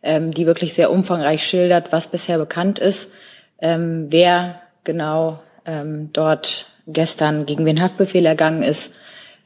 ähm, 0.02 0.32
die 0.32 0.46
wirklich 0.46 0.72
sehr 0.72 0.90
umfangreich 0.90 1.46
schildert, 1.46 1.92
was 1.92 2.10
bisher 2.10 2.38
bekannt 2.38 2.78
ist, 2.78 3.10
ähm, 3.58 4.06
wer 4.08 4.62
genau 4.84 5.42
ähm, 5.66 6.10
dort 6.12 6.72
gestern 6.86 7.46
gegen 7.46 7.64
wen 7.66 7.80
Haftbefehl 7.80 8.24
ergangen 8.26 8.62
ist 8.62 8.94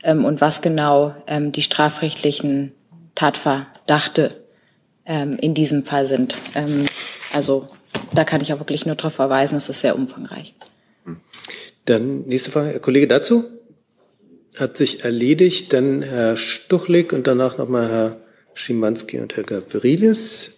ähm, 0.03 0.25
und 0.25 0.41
was 0.41 0.63
genau 0.63 1.15
ähm, 1.27 1.53
die 1.53 1.63
strafrechtlichen 1.63 2.73
Tatverdachte 3.15 4.35
ähm, 5.05 5.39
in 5.39 5.55
diesem 5.55 5.85
Fall 5.85 6.07
sind. 6.07 6.37
Ähm, 6.55 6.87
also 7.33 7.69
da 8.15 8.25
kann 8.25 8.41
ich 8.41 8.53
auch 8.53 8.59
wirklich 8.59 8.87
nur 8.87 8.95
darauf 8.95 9.15
verweisen, 9.15 9.57
es 9.57 9.69
ist 9.69 9.81
sehr 9.81 9.97
umfangreich. 9.97 10.55
Dann 11.85 12.23
nächste 12.27 12.51
Frage, 12.51 12.71
Herr 12.71 12.81
Kollege 12.81 13.09
dazu. 13.09 13.45
Hat 14.57 14.77
sich 14.77 15.05
erledigt, 15.05 15.73
dann 15.73 16.03
Herr 16.03 16.37
Stuchlik 16.37 17.13
und 17.13 17.27
danach 17.27 17.59
nochmal 17.59 17.89
Herr 17.89 18.17
Schimanski 18.55 19.21
und 19.21 19.37
Herr 19.37 19.45
Gavrilis. 19.45 20.56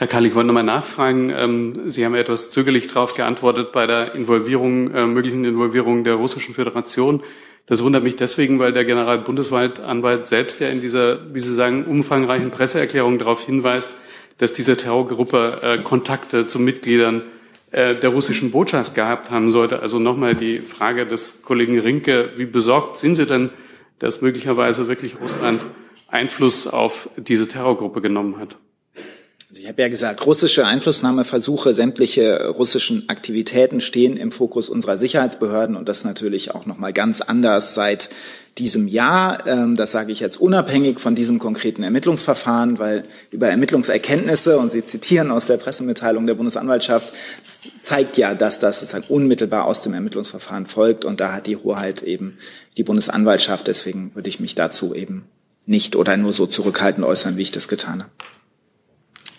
Herr 0.00 0.06
Kahl, 0.06 0.24
ich 0.26 0.36
wollte 0.36 0.46
nochmal 0.46 0.62
nachfragen. 0.62 1.32
Ähm, 1.36 1.90
Sie 1.90 2.04
haben 2.04 2.14
etwas 2.14 2.52
zögerlich 2.52 2.86
darauf 2.86 3.14
geantwortet 3.14 3.72
bei 3.72 3.88
der 3.88 4.14
Involvierung, 4.14 4.94
äh, 4.94 5.08
möglichen 5.08 5.44
Involvierung 5.44 6.04
der 6.04 6.14
Russischen 6.14 6.54
Föderation. 6.54 7.24
Das 7.66 7.82
wundert 7.82 8.04
mich 8.04 8.14
deswegen, 8.14 8.60
weil 8.60 8.72
der 8.72 8.84
Generalbundeswaldanwalt 8.84 10.28
selbst 10.28 10.60
ja 10.60 10.68
in 10.68 10.80
dieser, 10.80 11.34
wie 11.34 11.40
Sie 11.40 11.52
sagen, 11.52 11.84
umfangreichen 11.84 12.52
Presseerklärung 12.52 13.18
darauf 13.18 13.44
hinweist, 13.44 13.90
dass 14.38 14.52
diese 14.52 14.76
Terrorgruppe 14.76 15.58
äh, 15.62 15.78
Kontakte 15.78 16.46
zu 16.46 16.60
Mitgliedern 16.60 17.22
äh, 17.72 17.96
der 17.96 18.10
russischen 18.10 18.52
Botschaft 18.52 18.94
gehabt 18.94 19.32
haben 19.32 19.50
sollte. 19.50 19.80
Also 19.80 19.98
nochmal 19.98 20.36
die 20.36 20.60
Frage 20.60 21.06
des 21.06 21.42
Kollegen 21.42 21.76
Rinke, 21.76 22.30
wie 22.36 22.46
besorgt 22.46 22.98
sind 22.98 23.16
Sie 23.16 23.26
denn, 23.26 23.50
dass 23.98 24.22
möglicherweise 24.22 24.86
wirklich 24.86 25.20
Russland 25.20 25.66
Einfluss 26.06 26.68
auf 26.68 27.10
diese 27.16 27.48
Terrorgruppe 27.48 28.00
genommen 28.00 28.38
hat? 28.38 28.58
Also 29.50 29.62
ich 29.62 29.68
habe 29.68 29.80
ja 29.80 29.88
gesagt, 29.88 30.26
russische 30.26 30.66
Einflussnahmeversuche, 30.66 31.72
sämtliche 31.72 32.48
russischen 32.48 33.08
Aktivitäten 33.08 33.80
stehen 33.80 34.16
im 34.16 34.30
Fokus 34.30 34.68
unserer 34.68 34.98
Sicherheitsbehörden 34.98 35.74
und 35.74 35.88
das 35.88 36.04
natürlich 36.04 36.54
auch 36.54 36.66
noch 36.66 36.76
mal 36.76 36.92
ganz 36.92 37.22
anders 37.22 37.72
seit 37.72 38.10
diesem 38.58 38.88
Jahr. 38.88 39.46
Ähm, 39.46 39.74
das 39.74 39.90
sage 39.90 40.12
ich 40.12 40.20
jetzt 40.20 40.38
unabhängig 40.38 41.00
von 41.00 41.14
diesem 41.14 41.38
konkreten 41.38 41.82
Ermittlungsverfahren, 41.82 42.78
weil 42.78 43.04
über 43.30 43.48
Ermittlungserkenntnisse, 43.48 44.58
und 44.58 44.70
Sie 44.70 44.84
zitieren 44.84 45.30
aus 45.30 45.46
der 45.46 45.56
Pressemitteilung 45.56 46.26
der 46.26 46.34
Bundesanwaltschaft, 46.34 47.10
zeigt 47.80 48.18
ja, 48.18 48.34
dass 48.34 48.58
das 48.58 48.80
sozusagen 48.80 49.06
unmittelbar 49.08 49.64
aus 49.64 49.80
dem 49.80 49.94
Ermittlungsverfahren 49.94 50.66
folgt. 50.66 51.06
Und 51.06 51.20
da 51.20 51.32
hat 51.32 51.46
die 51.46 51.56
Hoheit 51.56 52.02
eben 52.02 52.36
die 52.76 52.84
Bundesanwaltschaft. 52.84 53.66
Deswegen 53.66 54.14
würde 54.14 54.28
ich 54.28 54.40
mich 54.40 54.54
dazu 54.54 54.94
eben 54.94 55.24
nicht 55.64 55.96
oder 55.96 56.18
nur 56.18 56.34
so 56.34 56.46
zurückhaltend 56.46 57.06
äußern, 57.06 57.38
wie 57.38 57.42
ich 57.42 57.52
das 57.52 57.68
getan 57.68 58.02
habe. 58.02 58.10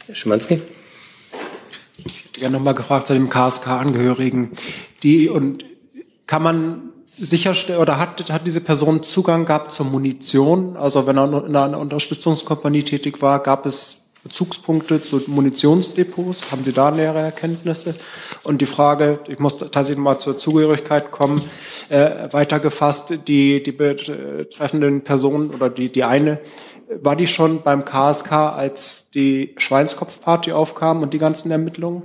Herr 0.09 0.15
Schimanski? 0.15 0.59
Ich 2.35 2.43
habe 2.43 2.51
nochmal 2.51 2.73
gefragt 2.73 3.05
zu 3.05 3.13
dem 3.13 3.29
KSK-Angehörigen. 3.29 4.49
Die, 5.03 5.29
und 5.29 5.65
kann 6.25 6.41
man 6.41 6.89
sicherstellen, 7.19 7.79
oder 7.79 7.99
hat, 7.99 8.31
hat 8.31 8.47
diese 8.47 8.61
Person 8.61 9.03
Zugang 9.03 9.45
gehabt 9.45 9.71
zur 9.71 9.85
Munition? 9.85 10.77
Also 10.77 11.05
wenn 11.05 11.19
er 11.19 11.45
in 11.45 11.55
einer 11.55 11.77
Unterstützungskompanie 11.77 12.81
tätig 12.81 13.21
war, 13.21 13.43
gab 13.43 13.67
es 13.67 13.97
Bezugspunkte 14.23 14.99
zu 14.99 15.21
Munitionsdepots? 15.27 16.51
Haben 16.51 16.63
Sie 16.63 16.73
da 16.73 16.89
nähere 16.89 17.19
Erkenntnisse? 17.19 17.93
Und 18.43 18.61
die 18.61 18.65
Frage, 18.65 19.19
ich 19.27 19.37
muss 19.37 19.59
tatsächlich 19.59 19.99
mal 19.99 20.17
zur 20.17 20.39
Zugehörigkeit 20.39 21.11
kommen, 21.11 21.43
äh, 21.89 22.33
weitergefasst, 22.33 23.13
die, 23.27 23.61
die 23.61 23.71
betreffenden 23.71 25.03
Personen 25.03 25.51
oder 25.51 25.69
die, 25.69 25.91
die 25.91 26.03
eine 26.03 26.39
war 26.89 27.15
die 27.15 27.27
schon 27.27 27.61
beim 27.61 27.85
KSK, 27.85 28.31
als 28.31 29.09
die 29.11 29.53
Schweinskopfparty 29.57 30.51
aufkam 30.51 31.01
und 31.01 31.13
die 31.13 31.19
ganzen 31.19 31.51
Ermittlungen? 31.51 32.03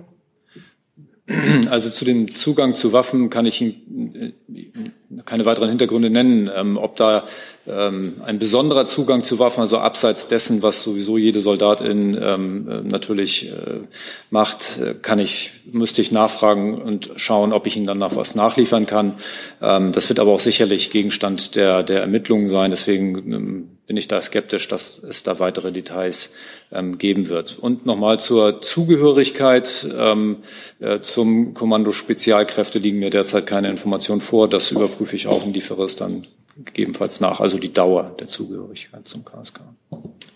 Also 1.71 1.89
zu 1.89 2.05
dem 2.05 2.35
Zugang 2.35 2.75
zu 2.75 2.93
Waffen 2.93 3.31
kann 3.31 3.47
ich 3.47 3.63
Ihnen 3.63 4.35
äh, 4.51 5.23
keine 5.25 5.47
weiteren 5.47 5.71
Hintergründe 5.71 6.11
nennen. 6.11 6.51
Ähm, 6.55 6.77
ob 6.77 6.97
da 6.97 7.25
ein 7.67 8.39
besonderer 8.39 8.85
Zugang 8.85 9.25
zu 9.25 9.39
Waffen, 9.39 9.61
also 9.61 9.79
abseits 9.79 10.29
dessen, 10.29 10.63
was 10.63 10.83
sowieso 10.83 11.17
jede 11.17 11.41
Soldatin 11.41 12.19
ähm, 12.21 12.69
äh, 12.69 12.81
natürlich 12.83 13.49
äh, 13.49 13.81
macht, 14.29 14.79
äh, 14.79 14.95
kann 15.01 15.19
ich, 15.19 15.53
müsste 15.65 16.03
ich 16.03 16.13
nachfragen 16.13 16.81
und 16.83 17.13
schauen, 17.17 17.55
ob 17.55 17.67
ich 17.67 17.77
Ihnen 17.77 17.87
dann 17.87 17.99
noch 17.99 18.17
was 18.17 18.35
nachliefern 18.35 18.85
kann. 18.85 19.15
Ähm, 19.63 19.93
das 19.93 20.11
wird 20.11 20.21
aber 20.21 20.33
auch 20.33 20.41
sicherlich 20.41 20.91
Gegenstand 20.91 21.57
der, 21.57 21.83
der 21.83 22.03
Ermittlungen 22.03 22.49
sein. 22.49 22.71
Deswegen 22.71 23.33
ähm, 23.33 23.69
bin 23.87 23.97
ich 23.97 24.09
da 24.09 24.21
skeptisch, 24.21 24.69
dass 24.69 24.99
es 24.99 25.23
da 25.23 25.39
weitere 25.39 25.73
Details 25.73 26.33
ähm, 26.71 26.99
geben 26.99 27.29
wird. 27.29 27.59
Und 27.59 27.87
nochmal 27.87 28.21
zur 28.21 28.61
Zugehörigkeit 28.61 29.89
ähm, 29.91 30.39
äh, 30.81 31.01
zum 31.01 31.55
Kommando 31.55 31.93
Spezialkräfte 31.93 32.79
liegen 32.79 32.99
mir 32.99 33.11
derzeit 33.11 33.47
keine 33.47 33.71
Informationen 33.71 34.21
vor. 34.21 34.49
Das 34.49 34.71
überprüfe 34.71 35.17
ich 35.17 35.29
auch 35.29 35.47
und 35.47 35.55
liefere 35.55 35.85
es 35.85 35.97
dann 35.97 36.27
gegebenenfalls 36.57 37.21
nach, 37.21 37.41
also 37.41 37.59
die 37.59 37.73
Dauer 37.73 38.15
der 38.19 38.27
Zugehörigkeit 38.27 39.07
zum 39.09 39.25
KSK. 39.25 39.61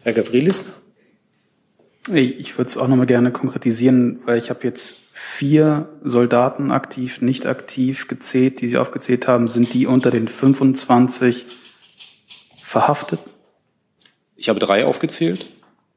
Herr 0.03 0.13
Gavrilis? 0.13 0.65
Ich 2.13 2.57
würde 2.57 2.69
es 2.69 2.79
auch 2.79 2.89
nochmal 2.89 3.07
gerne 3.07 3.31
konkretisieren, 3.31 4.21
weil 4.25 4.39
ich 4.39 4.49
habe 4.49 4.61
jetzt 4.65 4.97
vier 5.13 5.89
Soldaten 6.03 6.71
aktiv, 6.71 7.21
nicht 7.21 7.45
aktiv 7.45 8.09
gezählt, 8.09 8.61
die 8.61 8.69
Sie 8.69 8.79
aufgezählt 8.79 9.29
haben. 9.29 9.47
Sind 9.47 9.75
die 9.75 9.87
unter 9.87 10.11
den 10.11 10.27
25 10.27 11.47
verhaftet? 12.63 13.21
Ich 14.37 14.49
habe 14.49 14.59
drei 14.59 14.87
aufgezählt. 14.87 15.47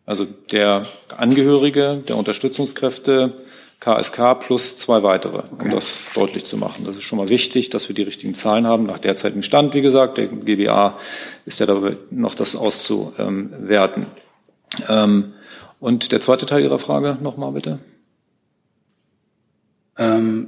Also 0.05 0.26
der 0.26 0.86
Angehörige, 1.15 2.03
der 2.07 2.17
Unterstützungskräfte, 2.17 3.40
KSK 3.82 4.39
plus 4.39 4.77
zwei 4.77 5.01
weitere, 5.01 5.41
um 5.57 5.71
das 5.71 6.03
deutlich 6.13 6.45
zu 6.45 6.55
machen. 6.55 6.86
Das 6.86 6.95
ist 6.95 7.01
schon 7.01 7.17
mal 7.17 7.29
wichtig, 7.29 7.71
dass 7.71 7.89
wir 7.89 7.95
die 7.95 8.03
richtigen 8.03 8.36
Zahlen 8.36 8.67
haben. 8.67 8.86
Nach 8.86 8.99
derzeitigem 8.99 9.41
Stand, 9.41 9.73
wie 9.73 9.82
gesagt, 9.82 10.19
der 10.19 10.27
GBA 10.27 10.99
ist 11.45 11.59
ja 11.59 11.65
dabei 11.65 11.97
noch 12.11 12.36
das 12.36 12.55
auszuwerten. 12.55 14.05
Ähm, 14.88 15.34
und 15.79 16.11
der 16.11 16.21
zweite 16.21 16.45
Teil 16.45 16.61
Ihrer 16.61 16.77
Frage 16.77 17.17
nochmal 17.21 17.53
bitte. 17.53 17.79
Ähm, 19.97 20.47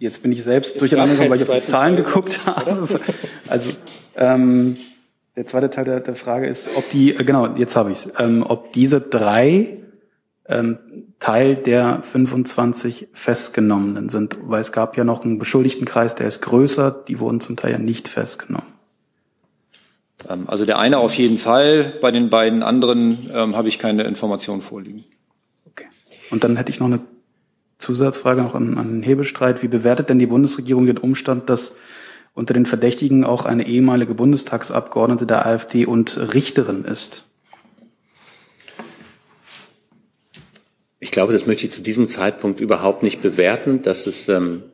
jetzt 0.00 0.24
bin 0.24 0.32
ich 0.32 0.42
selbst 0.42 0.80
durcheinander, 0.80 1.16
weil 1.16 1.40
ich 1.40 1.48
auf 1.48 1.56
die 1.56 1.62
Zahlen 1.62 1.94
geguckt 1.94 2.40
habe. 2.46 3.00
Also 3.46 3.70
ähm, 4.16 4.76
der 5.36 5.46
zweite 5.46 5.70
Teil 5.70 5.84
der, 5.84 6.00
der 6.00 6.16
Frage 6.16 6.48
ist, 6.48 6.68
ob 6.74 6.90
die, 6.90 7.14
äh, 7.14 7.22
genau, 7.22 7.54
jetzt 7.54 7.76
habe 7.76 7.92
ich 7.92 7.98
es, 7.98 8.12
ähm, 8.18 8.44
ob 8.46 8.72
diese 8.72 9.00
drei 9.00 9.78
ähm, 10.48 10.78
Teil 11.18 11.56
der 11.56 12.02
25 12.02 13.08
Festgenommenen 13.12 14.08
sind, 14.08 14.38
weil 14.42 14.60
es 14.60 14.72
gab 14.72 14.96
ja 14.96 15.04
noch 15.04 15.24
einen 15.24 15.38
Beschuldigtenkreis, 15.38 16.14
der 16.14 16.26
ist 16.26 16.42
größer, 16.42 16.90
die 16.90 17.18
wurden 17.18 17.40
zum 17.40 17.56
Teil 17.56 17.72
ja 17.72 17.78
nicht 17.78 18.08
festgenommen. 18.08 18.76
Ähm, 20.28 20.48
also 20.48 20.64
der 20.64 20.78
eine 20.78 20.98
auf 20.98 21.14
jeden 21.14 21.38
Fall, 21.38 21.94
bei 22.00 22.10
den 22.10 22.30
beiden 22.30 22.62
anderen 22.62 23.30
ähm, 23.32 23.56
habe 23.56 23.68
ich 23.68 23.78
keine 23.78 24.04
Informationen 24.04 24.62
vorliegen. 24.62 25.04
Okay. 25.66 25.86
Und 26.30 26.44
dann 26.44 26.56
hätte 26.56 26.70
ich 26.70 26.80
noch 26.80 26.86
eine 26.86 27.00
Zusatzfrage 27.78 28.42
noch 28.42 28.54
an, 28.54 28.78
an 28.78 29.02
Hebestreit. 29.02 29.62
Wie 29.62 29.68
bewertet 29.68 30.10
denn 30.10 30.18
die 30.18 30.26
Bundesregierung 30.26 30.86
den 30.86 30.98
Umstand, 30.98 31.48
dass 31.48 31.74
unter 32.34 32.54
den 32.54 32.66
Verdächtigen 32.66 33.24
auch 33.24 33.46
eine 33.46 33.66
ehemalige 33.66 34.14
Bundestagsabgeordnete 34.14 35.26
der 35.26 35.46
AfD 35.46 35.86
und 35.86 36.34
Richterin 36.34 36.84
ist? 36.84 37.24
Ich 41.06 41.12
glaube, 41.12 41.32
das 41.32 41.46
möchte 41.46 41.66
ich 41.66 41.70
zu 41.70 41.82
diesem 41.82 42.08
Zeitpunkt 42.08 42.58
überhaupt 42.58 43.04
nicht 43.04 43.22
bewerten, 43.22 43.80
dass 43.80 44.08
es 44.08 44.28
ähm, 44.28 44.64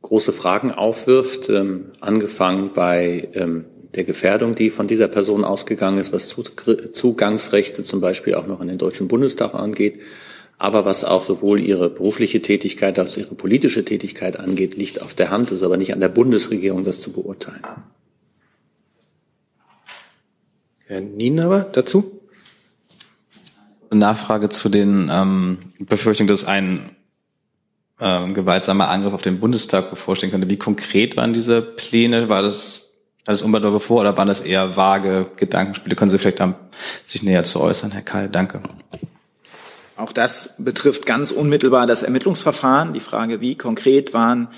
große 0.00 0.32
Fragen 0.32 0.70
aufwirft, 0.70 1.50
ähm, 1.50 1.92
angefangen 2.00 2.70
bei 2.72 3.28
ähm, 3.34 3.66
der 3.94 4.04
Gefährdung, 4.04 4.54
die 4.54 4.70
von 4.70 4.86
dieser 4.86 5.06
Person 5.06 5.44
ausgegangen 5.44 5.98
ist, 5.98 6.14
was 6.14 6.34
Zugangsrechte 6.92 7.84
zum 7.84 8.00
Beispiel 8.00 8.34
auch 8.34 8.46
noch 8.46 8.62
in 8.62 8.68
den 8.68 8.78
Deutschen 8.78 9.06
Bundestag 9.06 9.52
angeht. 9.52 10.00
Aber 10.56 10.86
was 10.86 11.04
auch 11.04 11.20
sowohl 11.20 11.60
ihre 11.60 11.90
berufliche 11.90 12.40
Tätigkeit 12.40 12.98
als 12.98 13.12
auch 13.12 13.18
ihre 13.18 13.34
politische 13.34 13.84
Tätigkeit 13.84 14.40
angeht, 14.40 14.78
liegt 14.78 15.02
auf 15.02 15.12
der 15.12 15.30
Hand. 15.30 15.52
Ist 15.52 15.62
aber 15.62 15.76
nicht 15.76 15.92
an 15.92 16.00
der 16.00 16.08
Bundesregierung, 16.08 16.84
das 16.84 17.02
zu 17.02 17.12
beurteilen. 17.12 17.60
Herr 20.86 21.02
Nienaber 21.02 21.68
dazu? 21.70 22.19
Nachfrage 23.98 24.48
zu 24.48 24.68
den 24.68 25.10
ähm, 25.12 25.58
Befürchtungen, 25.78 26.28
dass 26.28 26.44
ein 26.44 26.90
ähm, 28.00 28.34
gewaltsamer 28.34 28.88
Angriff 28.88 29.12
auf 29.12 29.22
den 29.22 29.40
Bundestag 29.40 29.90
bevorstehen 29.90 30.30
könnte. 30.30 30.48
Wie 30.48 30.56
konkret 30.56 31.16
waren 31.16 31.32
diese 31.32 31.60
Pläne? 31.60 32.28
War 32.28 32.42
das 32.42 32.90
unmittelbar 33.26 33.72
bevor 33.72 34.00
oder 34.00 34.16
waren 34.16 34.28
das 34.28 34.40
eher 34.40 34.76
vage 34.76 35.26
Gedankenspiele? 35.36 35.96
Können 35.96 36.10
Sie 36.10 36.18
vielleicht 36.18 36.42
sich 37.06 37.22
näher 37.22 37.44
zu 37.44 37.60
äußern, 37.60 37.92
Herr 37.92 38.02
Kall? 38.02 38.28
Danke. 38.28 38.60
Auch 39.96 40.12
das 40.12 40.54
betrifft 40.58 41.04
ganz 41.04 41.30
unmittelbar 41.30 41.86
das 41.86 42.02
Ermittlungsverfahren. 42.02 42.94
Die 42.94 43.00
Frage, 43.00 43.40
wie 43.40 43.54
konkret 43.54 44.14
waren 44.14 44.48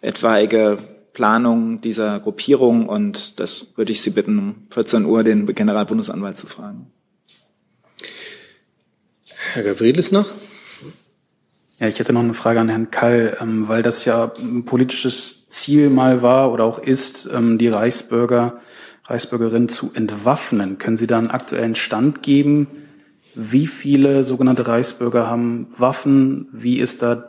etwaige 0.00 0.78
Planungen 1.12 1.80
dieser 1.80 2.20
Gruppierung. 2.20 2.88
Und 2.88 3.38
das 3.38 3.66
würde 3.76 3.92
ich 3.92 4.00
Sie 4.00 4.10
bitten, 4.10 4.38
um 4.38 4.54
14 4.70 5.04
Uhr 5.04 5.24
den 5.24 5.46
Generalbundesanwalt 5.46 6.38
zu 6.38 6.46
fragen. 6.46 6.90
Herr 9.58 9.64
Gavrilis 9.64 10.12
noch? 10.12 10.30
Ja, 11.80 11.88
ich 11.88 11.98
hätte 11.98 12.12
noch 12.12 12.20
eine 12.20 12.32
Frage 12.32 12.60
an 12.60 12.68
Herrn 12.68 12.92
Kall, 12.92 13.36
ähm, 13.40 13.66
weil 13.66 13.82
das 13.82 14.04
ja 14.04 14.32
ein 14.38 14.64
politisches 14.64 15.48
Ziel 15.48 15.90
mal 15.90 16.22
war 16.22 16.52
oder 16.52 16.62
auch 16.62 16.78
ist, 16.78 17.28
ähm, 17.34 17.58
die 17.58 17.66
Reichsbürger, 17.66 18.60
Reichsbürgerinnen 19.06 19.68
zu 19.68 19.90
entwaffnen. 19.94 20.78
Können 20.78 20.96
Sie 20.96 21.08
da 21.08 21.18
einen 21.18 21.32
aktuellen 21.32 21.74
Stand 21.74 22.22
geben? 22.22 22.68
Wie 23.34 23.66
viele 23.66 24.22
sogenannte 24.22 24.68
Reichsbürger 24.68 25.26
haben 25.26 25.66
Waffen? 25.76 26.46
Wie 26.52 26.78
ist 26.78 27.02
da 27.02 27.28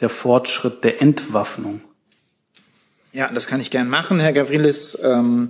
der 0.00 0.10
Fortschritt 0.10 0.84
der 0.84 1.00
Entwaffnung? 1.00 1.80
Ja, 3.14 3.30
das 3.32 3.46
kann 3.46 3.62
ich 3.62 3.70
gern 3.70 3.88
machen, 3.88 4.20
Herr 4.20 4.34
Gavrilis. 4.34 4.98
Ähm, 5.02 5.48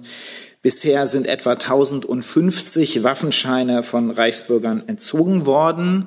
bisher 0.62 1.09
sind 1.09 1.26
etwa 1.26 1.55
1050 1.55 3.03
Waffenscheine 3.03 3.83
von 3.83 4.12
Reichsbürgern 4.12 4.85
entzogen 4.87 5.45
worden. 5.45 6.07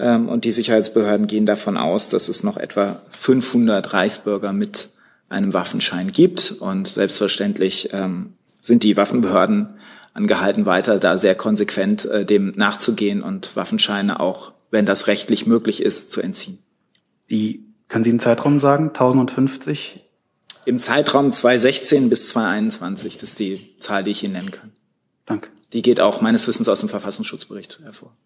Ähm, 0.00 0.28
und 0.28 0.44
die 0.44 0.50
Sicherheitsbehörden 0.50 1.26
gehen 1.26 1.46
davon 1.46 1.76
aus, 1.76 2.08
dass 2.08 2.28
es 2.28 2.42
noch 2.42 2.56
etwa 2.56 3.02
500 3.10 3.92
Reichsbürger 3.92 4.52
mit 4.52 4.88
einem 5.28 5.52
Waffenschein 5.52 6.10
gibt. 6.10 6.52
Und 6.58 6.88
selbstverständlich 6.88 7.90
ähm, 7.92 8.32
sind 8.62 8.82
die 8.82 8.96
Waffenbehörden 8.96 9.68
angehalten, 10.14 10.66
weiter 10.66 10.98
da 10.98 11.18
sehr 11.18 11.34
konsequent 11.34 12.06
äh, 12.06 12.24
dem 12.24 12.52
nachzugehen 12.56 13.22
und 13.22 13.54
Waffenscheine 13.54 14.18
auch, 14.18 14.52
wenn 14.70 14.86
das 14.86 15.06
rechtlich 15.06 15.46
möglich 15.46 15.82
ist, 15.82 16.10
zu 16.10 16.22
entziehen. 16.22 16.58
Die, 17.28 17.64
können 17.88 18.02
Sie 18.02 18.10
einen 18.10 18.20
Zeitraum 18.20 18.58
sagen? 18.58 18.88
1050? 18.88 20.04
Im 20.64 20.78
Zeitraum 20.78 21.30
2016 21.30 22.08
bis 22.08 22.28
2021, 22.30 23.18
das 23.18 23.30
ist 23.30 23.38
die 23.38 23.76
Zahl, 23.80 24.02
die 24.02 24.10
ich 24.10 24.24
Ihnen 24.24 24.32
nennen 24.32 24.50
kann. 24.50 24.72
Danke. 25.26 25.50
Die 25.72 25.82
geht 25.82 26.00
auch 26.00 26.20
meines 26.20 26.48
Wissens 26.48 26.68
aus 26.68 26.80
dem 26.80 26.88
Verfassungsschutzbericht 26.88 27.80
hervor. 27.82 28.16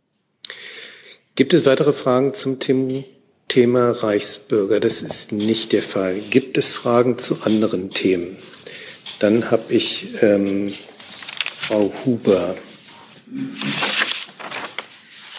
Gibt 1.37 1.53
es 1.53 1.67
weitere 1.67 1.93
Fragen 1.93 2.33
zum 2.33 2.61
Thema 2.61 3.91
Reichsbürger? 3.91 4.79
Das 4.79 5.03
ist 5.03 5.33
nicht 5.33 5.73
der 5.73 5.83
Fall. 5.83 6.21
Gibt 6.31 6.57
es 6.57 6.73
Fragen 6.73 7.19
zu 7.19 7.39
anderen 7.43 7.91
Themen? 7.91 8.37
Dann 9.19 9.51
habe 9.51 9.73
ich 9.73 10.23
ähm, 10.23 10.73
Frau 11.59 11.93
Huber. 12.05 12.55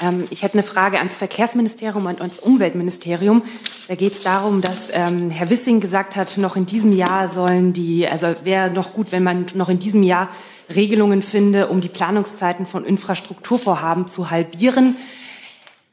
Ähm, 0.01 0.27
ich 0.31 0.43
hätte 0.43 0.55
eine 0.55 0.63
Frage 0.63 0.97
ans 0.97 1.15
Verkehrsministerium 1.15 2.07
und 2.07 2.19
ans 2.19 2.39
Umweltministerium. 2.39 3.43
Da 3.87 3.95
geht 3.95 4.11
es 4.11 4.21
darum, 4.21 4.59
dass 4.59 4.89
ähm, 4.91 5.29
Herr 5.29 5.49
Wissing 5.49 5.79
gesagt 5.79 6.17
hat, 6.17 6.37
noch 6.37 6.57
in 6.57 6.65
diesem 6.65 6.91
Jahr 6.91 7.29
sollen 7.29 7.71
die, 7.71 8.05
also 8.05 8.35
wäre 8.43 8.69
noch 8.69 8.91
gut, 8.91 9.13
wenn 9.13 9.23
man 9.23 9.45
noch 9.53 9.69
in 9.69 9.79
diesem 9.79 10.03
Jahr 10.03 10.29
Regelungen 10.75 11.21
finde, 11.21 11.67
um 11.67 11.79
die 11.79 11.87
Planungszeiten 11.87 12.65
von 12.65 12.83
Infrastrukturvorhaben 12.83 14.07
zu 14.07 14.29
halbieren. 14.29 14.97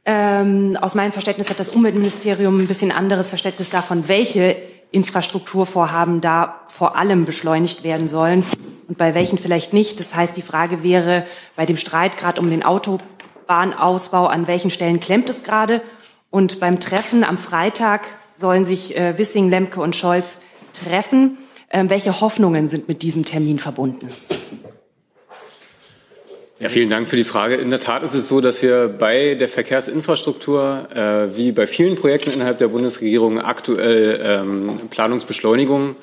Ähm, 0.05 0.77
aus 0.81 0.95
meinem 0.95 1.13
Verständnis 1.13 1.49
hat 1.49 1.61
das 1.61 1.69
Umweltministerium 1.69 2.61
ein 2.61 2.67
bisschen 2.67 2.91
anderes 2.91 3.29
Verständnis 3.29 3.71
davon, 3.71 4.09
welche 4.09 4.57
Infrastrukturvorhaben 4.91 6.21
da 6.21 6.61
vor 6.67 6.97
allem 6.97 7.25
beschleunigt 7.25 7.85
werden 7.85 8.09
sollen 8.09 8.45
und 8.89 8.99
bei 8.99 9.15
welchen 9.15 9.39
vielleicht 9.39 9.73
nicht. 9.73 10.01
Das 10.01 10.15
heißt, 10.15 10.37
die 10.37 10.43
Frage 10.43 10.83
wäre 10.83 11.25
bei 11.57 11.67
dem 11.67 11.77
Streit 11.77 12.17
gerade 12.17 12.41
um 12.41 12.51
den 12.51 12.63
Autobahnausbau, 12.63 14.27
an 14.27 14.49
welchen 14.49 14.71
Stellen 14.71 15.01
klemmt 15.01 15.31
es 15.31 15.45
gerade? 15.45 15.81
Und 16.31 16.61
beim 16.61 16.81
Treffen 16.81 17.25
am 17.25 17.39
Freitag 17.39 18.09
sollen 18.37 18.65
sich 18.65 18.97
äh, 18.97 19.17
Wissing, 19.19 19.51
Lemke 19.51 19.81
und 19.81 19.95
Scholz 19.95 20.39
treffen. 20.73 21.39
Ähm, 21.71 21.91
welche 21.91 22.21
Hoffnungen 22.21 22.67
sind 22.67 22.89
mit 22.89 23.03
diesem 23.03 23.25
Termin 23.25 23.59
verbunden? 23.59 24.09
Ja, 26.63 26.69
vielen 26.69 26.89
Dank 26.89 27.09
für 27.09 27.17
die 27.17 27.25
Frage. 27.25 27.57
In 27.57 27.71
der 27.71 27.81
Tat 27.81 28.05
ist 28.05 28.15
es 28.15 28.29
so, 28.29 28.41
dass 28.41 28.63
wir 28.63 28.87
bei 28.87 29.35
der 29.35 29.49
Verkehrsinfrastruktur, 29.49 30.87
äh, 30.95 31.37
wie 31.37 31.51
bei 31.51 31.67
vielen 31.67 31.97
Projekten 31.97 32.31
innerhalb 32.31 32.59
der 32.59 32.69
Bundesregierung, 32.69 33.41
aktuell 33.41 34.21
ähm, 34.23 34.79
Planungsbeschleunigungen 34.89 35.97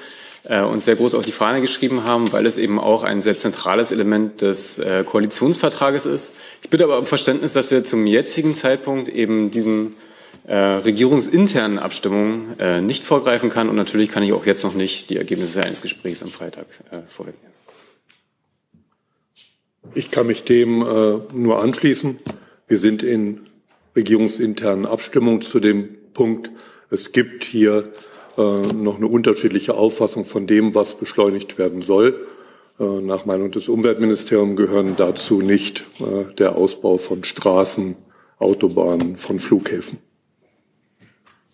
äh, 0.43 0.59
uns 0.59 0.83
sehr 0.83 0.97
groß 0.97 1.15
auf 1.15 1.23
die 1.23 1.31
Fahne 1.31 1.61
geschrieben 1.61 2.03
haben, 2.03 2.33
weil 2.33 2.45
es 2.45 2.57
eben 2.57 2.77
auch 2.77 3.05
ein 3.05 3.21
sehr 3.21 3.37
zentrales 3.37 3.93
Element 3.93 4.41
des 4.41 4.79
äh, 4.79 5.05
Koalitionsvertrages 5.05 6.05
ist. 6.05 6.33
Ich 6.61 6.69
bitte 6.69 6.83
aber 6.83 6.99
um 6.99 7.05
Verständnis, 7.05 7.53
dass 7.53 7.71
wir 7.71 7.85
zum 7.85 8.05
jetzigen 8.05 8.53
Zeitpunkt 8.53 9.07
eben 9.07 9.51
diesen 9.51 9.95
äh, 10.45 10.57
regierungsinternen 10.57 11.79
Abstimmungen 11.79 12.59
äh, 12.59 12.81
nicht 12.81 13.05
vorgreifen 13.05 13.49
kann. 13.49 13.69
Und 13.69 13.77
natürlich 13.77 14.09
kann 14.09 14.23
ich 14.23 14.33
auch 14.33 14.45
jetzt 14.45 14.65
noch 14.65 14.73
nicht 14.73 15.09
die 15.09 15.15
Ergebnisse 15.15 15.63
eines 15.63 15.81
Gesprächs 15.81 16.21
am 16.21 16.31
Freitag 16.31 16.65
äh, 16.91 16.97
vorwegnehmen. 17.07 17.48
Ich 19.95 20.11
kann 20.11 20.27
mich 20.27 20.43
dem 20.43 20.81
äh, 20.81 21.19
nur 21.33 21.61
anschließen. 21.61 22.17
Wir 22.67 22.77
sind 22.77 23.01
in 23.01 23.47
regierungsinternen 23.95 24.85
Abstimmungen 24.85 25.41
zu 25.41 25.59
dem 25.59 25.89
Punkt. 26.13 26.51
Es 26.91 27.11
gibt 27.11 27.43
hier 27.43 27.83
äh, 28.37 28.41
noch 28.73 28.97
eine 28.97 29.07
unterschiedliche 29.07 29.73
Auffassung 29.73 30.25
von 30.25 30.45
dem, 30.45 30.75
was 30.75 30.95
beschleunigt 30.95 31.57
werden 31.57 31.81
soll. 31.81 32.27
Äh, 32.79 32.83
nach 33.01 33.25
Meinung 33.25 33.51
des 33.51 33.67
Umweltministeriums 33.67 34.55
gehören 34.55 34.95
dazu 34.95 35.41
nicht 35.41 35.85
äh, 35.99 36.33
der 36.35 36.55
Ausbau 36.55 36.97
von 36.97 37.23
Straßen, 37.23 37.95
Autobahnen, 38.37 39.17
von 39.17 39.39
Flughäfen. 39.39 39.97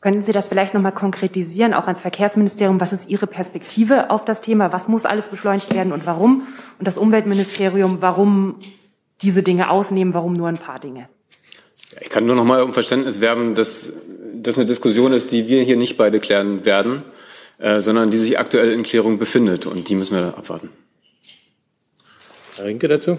Können 0.05 0.21
Sie 0.21 0.33
das 0.33 0.49
vielleicht 0.49 0.75
noch 0.75 0.83
mal 0.83 0.91
konkretisieren, 0.91 1.73
auch 1.73 1.87
ans 1.87 2.01
Verkehrsministerium? 2.01 2.79
Was 2.79 2.93
ist 2.93 3.09
Ihre 3.09 3.25
Perspektive 3.25 4.11
auf 4.11 4.23
das 4.23 4.41
Thema? 4.41 4.71
Was 4.71 4.87
muss 4.87 5.03
alles 5.03 5.29
beschleunigt 5.29 5.73
werden 5.73 5.91
und 5.91 6.05
warum? 6.05 6.45
Und 6.77 6.87
das 6.87 6.99
Umweltministerium, 6.99 8.03
warum 8.03 8.59
diese 9.23 9.41
Dinge 9.41 9.71
ausnehmen, 9.71 10.13
warum 10.13 10.33
nur 10.33 10.47
ein 10.47 10.59
paar 10.59 10.79
Dinge? 10.79 11.09
Ich 12.01 12.09
kann 12.09 12.27
nur 12.27 12.35
noch 12.35 12.43
mal 12.43 12.61
um 12.61 12.71
Verständnis 12.71 13.19
werben, 13.19 13.55
dass 13.55 13.93
das 14.35 14.57
eine 14.57 14.67
Diskussion 14.67 15.11
ist, 15.11 15.31
die 15.31 15.47
wir 15.47 15.63
hier 15.63 15.75
nicht 15.75 15.97
beide 15.97 16.19
klären 16.19 16.65
werden, 16.65 17.01
äh, 17.57 17.81
sondern 17.81 18.11
die 18.11 18.17
sich 18.17 18.37
aktuell 18.37 18.73
in 18.73 18.83
Klärung 18.83 19.17
befindet. 19.17 19.65
Und 19.65 19.89
die 19.89 19.95
müssen 19.95 20.15
wir 20.15 20.37
abwarten. 20.37 20.69
Herr 22.57 22.65
Rinke 22.65 22.87
dazu? 22.87 23.17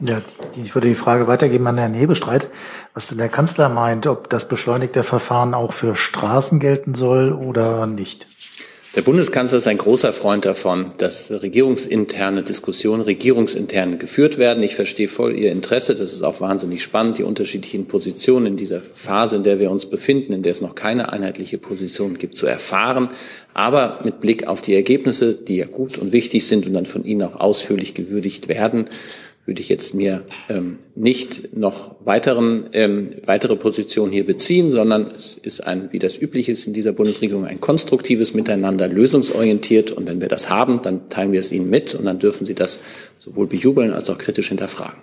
Ja, 0.00 0.22
ich 0.56 0.76
würde 0.76 0.88
die 0.88 0.94
Frage 0.94 1.26
weitergeben 1.26 1.66
an 1.66 1.76
Herrn 1.76 1.94
Hebestreit, 1.94 2.50
was 2.94 3.08
denn 3.08 3.18
der 3.18 3.28
Kanzler 3.28 3.68
meint, 3.68 4.06
ob 4.06 4.30
das 4.30 4.46
beschleunigte 4.46 5.02
Verfahren 5.02 5.54
auch 5.54 5.72
für 5.72 5.96
Straßen 5.96 6.60
gelten 6.60 6.94
soll 6.94 7.32
oder 7.32 7.86
nicht. 7.86 8.26
Der 8.94 9.02
Bundeskanzler 9.02 9.58
ist 9.58 9.66
ein 9.66 9.76
großer 9.76 10.12
Freund 10.12 10.44
davon, 10.44 10.92
dass 10.98 11.30
regierungsinterne 11.30 12.42
Diskussionen 12.42 13.02
regierungsintern 13.02 13.98
geführt 13.98 14.38
werden. 14.38 14.62
Ich 14.62 14.76
verstehe 14.76 15.08
voll 15.08 15.36
Ihr 15.36 15.52
Interesse. 15.52 15.94
Das 15.94 16.12
ist 16.12 16.22
auch 16.22 16.40
wahnsinnig 16.40 16.82
spannend, 16.82 17.18
die 17.18 17.22
unterschiedlichen 17.22 17.86
Positionen 17.86 18.46
in 18.46 18.56
dieser 18.56 18.80
Phase, 18.80 19.36
in 19.36 19.42
der 19.42 19.60
wir 19.60 19.70
uns 19.70 19.86
befinden, 19.86 20.32
in 20.32 20.42
der 20.42 20.52
es 20.52 20.60
noch 20.60 20.74
keine 20.74 21.12
einheitliche 21.12 21.58
Position 21.58 22.18
gibt, 22.18 22.36
zu 22.36 22.46
erfahren. 22.46 23.10
Aber 23.52 23.98
mit 24.04 24.20
Blick 24.20 24.48
auf 24.48 24.62
die 24.62 24.74
Ergebnisse, 24.74 25.34
die 25.34 25.56
ja 25.58 25.66
gut 25.66 25.98
und 25.98 26.12
wichtig 26.12 26.46
sind 26.46 26.66
und 26.66 26.72
dann 26.72 26.86
von 26.86 27.04
Ihnen 27.04 27.22
auch 27.22 27.38
ausführlich 27.38 27.94
gewürdigt 27.94 28.48
werden, 28.48 28.88
würde 29.48 29.62
ich 29.62 29.70
jetzt 29.70 29.94
mir 29.94 30.24
ähm, 30.50 30.78
nicht 30.94 31.56
noch 31.56 31.96
weiteren, 32.04 32.68
ähm, 32.74 33.08
weitere 33.24 33.56
Positionen 33.56 34.12
hier 34.12 34.26
beziehen, 34.26 34.68
sondern 34.68 35.10
es 35.16 35.38
ist 35.40 35.66
ein, 35.66 35.90
wie 35.90 35.98
das 35.98 36.20
üblich 36.20 36.50
ist 36.50 36.66
in 36.66 36.74
dieser 36.74 36.92
Bundesregierung, 36.92 37.46
ein 37.46 37.58
konstruktives 37.58 38.34
Miteinander, 38.34 38.88
lösungsorientiert. 38.88 39.90
Und 39.90 40.06
wenn 40.06 40.20
wir 40.20 40.28
das 40.28 40.50
haben, 40.50 40.82
dann 40.82 41.08
teilen 41.08 41.32
wir 41.32 41.40
es 41.40 41.50
Ihnen 41.50 41.70
mit 41.70 41.94
und 41.94 42.04
dann 42.04 42.18
dürfen 42.18 42.44
Sie 42.44 42.54
das 42.54 42.80
sowohl 43.20 43.46
bejubeln 43.46 43.94
als 43.94 44.10
auch 44.10 44.18
kritisch 44.18 44.48
hinterfragen. 44.48 44.98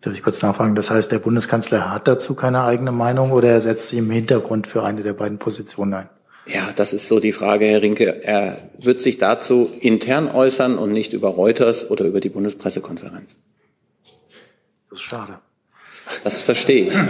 Darf 0.00 0.14
ich 0.14 0.24
kurz 0.24 0.42
nachfragen? 0.42 0.74
Das 0.74 0.90
heißt, 0.90 1.12
der 1.12 1.20
Bundeskanzler 1.20 1.92
hat 1.92 2.08
dazu 2.08 2.34
keine 2.34 2.64
eigene 2.64 2.90
Meinung 2.90 3.30
oder 3.30 3.50
er 3.50 3.60
setzt 3.60 3.90
sich 3.90 4.00
im 4.00 4.10
Hintergrund 4.10 4.66
für 4.66 4.82
eine 4.82 5.04
der 5.04 5.12
beiden 5.12 5.38
Positionen 5.38 5.94
ein? 5.94 6.08
Ja, 6.46 6.72
das 6.76 6.92
ist 6.92 7.08
so 7.08 7.20
die 7.20 7.32
Frage, 7.32 7.64
Herr 7.64 7.80
Rinke. 7.80 8.22
Er 8.24 8.58
wird 8.78 9.00
sich 9.00 9.18
dazu 9.18 9.70
intern 9.80 10.28
äußern 10.28 10.76
und 10.78 10.92
nicht 10.92 11.12
über 11.12 11.28
Reuters 11.28 11.90
oder 11.90 12.04
über 12.04 12.20
die 12.20 12.28
Bundespressekonferenz. 12.28 13.36
Das 14.90 14.98
ist 14.98 15.04
schade. 15.04 15.38
Das 16.22 16.40
verstehe 16.42 16.88
ich. 16.88 16.94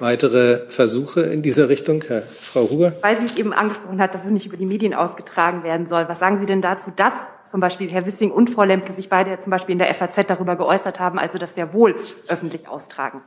Weitere 0.00 0.66
Versuche 0.70 1.20
in 1.20 1.42
dieser 1.42 1.68
Richtung, 1.68 2.02
Herr, 2.08 2.22
Frau 2.22 2.68
Huber? 2.68 2.94
Weil 3.02 3.16
sie 3.16 3.26
es 3.26 3.36
eben 3.36 3.52
angesprochen 3.52 4.00
hat, 4.00 4.14
dass 4.14 4.24
es 4.24 4.30
nicht 4.32 4.46
über 4.46 4.56
die 4.56 4.66
Medien 4.66 4.92
ausgetragen 4.92 5.62
werden 5.62 5.86
soll. 5.86 6.08
Was 6.08 6.18
sagen 6.18 6.38
Sie 6.38 6.46
denn 6.46 6.62
dazu, 6.62 6.90
dass 6.94 7.28
zum 7.48 7.60
Beispiel 7.60 7.88
Herr 7.88 8.04
Wissing 8.04 8.32
und 8.32 8.50
Frau 8.50 8.64
Lemke 8.64 8.92
sich 8.92 9.08
beide 9.08 9.38
zum 9.38 9.50
Beispiel 9.50 9.74
in 9.74 9.78
der 9.78 9.94
FAZ 9.94 10.26
darüber 10.26 10.56
geäußert 10.56 10.98
haben, 10.98 11.18
also 11.18 11.38
das 11.38 11.54
sehr 11.54 11.72
wohl 11.72 11.94
öffentlich 12.26 12.66
austragen? 12.66 13.22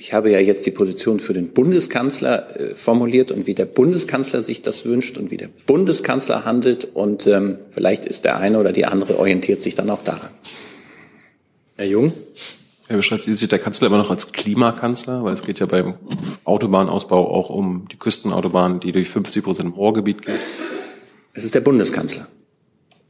Ich 0.00 0.12
habe 0.12 0.30
ja 0.30 0.38
jetzt 0.38 0.64
die 0.64 0.70
Position 0.70 1.18
für 1.18 1.32
den 1.32 1.48
Bundeskanzler 1.48 2.56
äh, 2.56 2.74
formuliert 2.74 3.32
und 3.32 3.48
wie 3.48 3.54
der 3.54 3.66
Bundeskanzler 3.66 4.42
sich 4.42 4.62
das 4.62 4.84
wünscht 4.84 5.18
und 5.18 5.32
wie 5.32 5.36
der 5.36 5.48
Bundeskanzler 5.66 6.44
handelt. 6.44 6.84
Und 6.94 7.26
ähm, 7.26 7.58
vielleicht 7.68 8.04
ist 8.04 8.24
der 8.24 8.36
eine 8.36 8.60
oder 8.60 8.70
die 8.70 8.84
andere 8.84 9.18
orientiert 9.18 9.60
sich 9.60 9.74
dann 9.74 9.90
auch 9.90 10.04
daran. 10.04 10.30
Herr 11.74 11.86
Jung? 11.86 12.12
Herr 12.86 12.96
beschreibt 12.96 13.24
sich 13.24 13.48
der 13.48 13.58
Kanzler 13.58 13.88
immer 13.88 13.98
noch 13.98 14.10
als 14.10 14.30
Klimakanzler, 14.30 15.24
weil 15.24 15.34
es 15.34 15.42
geht 15.42 15.58
ja 15.58 15.66
beim 15.66 15.94
Autobahnausbau 16.44 17.28
auch 17.34 17.50
um 17.50 17.88
die 17.90 17.98
Küstenautobahn, 17.98 18.78
die 18.78 18.92
durch 18.92 19.08
50 19.08 19.42
Prozent 19.42 19.68
im 19.70 19.74
Ruhrgebiet 19.74 20.24
geht. 20.24 20.38
Es 21.32 21.44
ist 21.44 21.56
der 21.56 21.60
Bundeskanzler. 21.60 22.28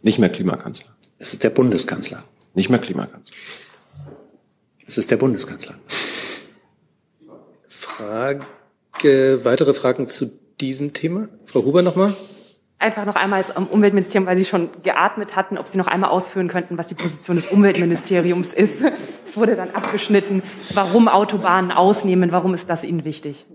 Nicht 0.01 0.19
mehr 0.19 0.31
Klimakanzler. 0.31 0.89
Es 1.19 1.35
ist 1.35 1.45
der 1.45 1.51
Bundeskanzler. 1.51 2.25
Nicht 2.55 2.71
mehr 2.71 2.79
Klimakanzler. 2.79 3.37
Es 4.87 4.97
ist 4.97 5.11
der 5.11 5.19
Bundeskanzler. 5.19 5.75
Frage, 7.99 9.45
weitere 9.45 9.75
Fragen 9.75 10.07
zu 10.07 10.31
diesem 10.61 10.93
Thema? 10.93 11.29
Frau 11.47 11.65
Huber 11.65 11.83
nochmal? 11.83 12.15
Einfach 12.79 13.05
noch 13.05 13.17
einmal 13.17 13.43
als 13.43 13.51
Umweltministerium, 13.57 14.27
weil 14.27 14.37
Sie 14.37 14.45
schon 14.45 14.71
geatmet 14.85 15.35
hatten, 15.35 15.59
ob 15.59 15.67
Sie 15.67 15.79
noch 15.79 15.89
einmal 15.89 16.11
ausführen 16.11 16.47
könnten, 16.47 16.79
was 16.79 16.87
die 16.87 16.95
Position 16.95 17.35
des 17.35 17.49
Umweltministeriums 17.49 18.55
ist. 18.55 18.75
Es 19.27 19.37
wurde 19.37 19.57
dann 19.57 19.73
abgeschnitten. 19.73 20.45
Warum 20.75 21.09
Autobahnen 21.09 21.73
ausnehmen? 21.73 22.31
Warum 22.31 22.55
ist 22.55 22.71
das 22.71 22.85
Ihnen 22.85 23.05
wichtig? 23.05 23.47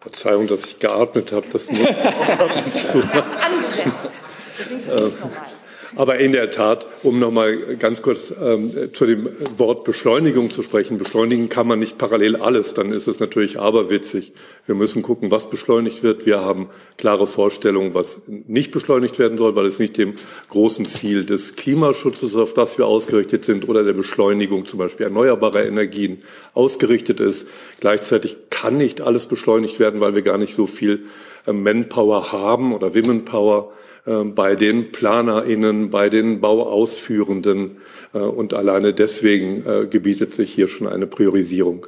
Verzeihung, 0.00 0.46
dass 0.46 0.64
ich 0.64 0.78
geatmet 0.78 1.32
habe. 1.32 1.46
Das 1.52 1.68
muss 1.68 1.80
auch 1.80 2.38
ab 2.38 2.50
und 2.64 2.72
zu. 2.72 3.00
Aber 5.94 6.18
in 6.18 6.32
der 6.32 6.50
Tat, 6.50 6.86
um 7.02 7.18
noch 7.18 7.30
mal 7.30 7.76
ganz 7.76 8.00
kurz 8.00 8.32
ähm, 8.40 8.70
zu 8.94 9.04
dem 9.04 9.28
Wort 9.58 9.84
Beschleunigung 9.84 10.50
zu 10.50 10.62
sprechen. 10.62 10.96
Beschleunigen 10.96 11.50
kann 11.50 11.66
man 11.66 11.78
nicht 11.78 11.98
parallel 11.98 12.36
alles, 12.36 12.72
dann 12.72 12.90
ist 12.90 13.06
es 13.06 13.20
natürlich 13.20 13.60
aberwitzig. 13.60 14.32
Wir 14.64 14.74
müssen 14.74 15.02
gucken, 15.02 15.30
was 15.30 15.50
beschleunigt 15.50 16.02
wird. 16.02 16.24
Wir 16.24 16.40
haben 16.40 16.70
klare 16.96 17.26
Vorstellungen, 17.26 17.94
was 17.94 18.20
nicht 18.26 18.70
beschleunigt 18.70 19.18
werden 19.18 19.36
soll, 19.36 19.54
weil 19.54 19.66
es 19.66 19.78
nicht 19.78 19.98
dem 19.98 20.14
großen 20.48 20.86
Ziel 20.86 21.26
des 21.26 21.56
Klimaschutzes, 21.56 22.36
auf 22.36 22.54
das 22.54 22.78
wir 22.78 22.86
ausgerichtet 22.86 23.44
sind, 23.44 23.68
oder 23.68 23.84
der 23.84 23.92
Beschleunigung 23.92 24.64
zum 24.64 24.78
Beispiel 24.78 25.06
erneuerbarer 25.06 25.66
Energien 25.66 26.22
ausgerichtet 26.54 27.20
ist. 27.20 27.46
Gleichzeitig 27.80 28.36
kann 28.48 28.78
nicht 28.78 29.02
alles 29.02 29.26
beschleunigt 29.26 29.78
werden, 29.78 30.00
weil 30.00 30.14
wir 30.14 30.22
gar 30.22 30.38
nicht 30.38 30.54
so 30.54 30.66
viel 30.66 31.04
äh, 31.46 31.52
Manpower 31.52 32.32
haben 32.32 32.72
oder 32.72 32.94
Womenpower 32.94 33.72
bei 34.04 34.54
den 34.54 34.92
PlanerInnen, 34.92 35.90
bei 35.90 36.08
den 36.08 36.40
Bauausführenden. 36.40 37.78
Äh, 38.12 38.18
und 38.18 38.54
alleine 38.54 38.92
deswegen 38.92 39.66
äh, 39.66 39.86
gebietet 39.86 40.34
sich 40.34 40.52
hier 40.52 40.68
schon 40.68 40.86
eine 40.86 41.06
Priorisierung. 41.06 41.86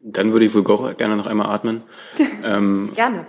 Dann 0.00 0.32
würde 0.32 0.44
ich 0.44 0.54
wohl 0.54 0.66
auch 0.66 0.96
gerne 0.96 1.16
noch 1.16 1.26
einmal 1.26 1.48
atmen. 1.48 1.82
ähm, 2.44 2.90
gerne. 2.94 3.26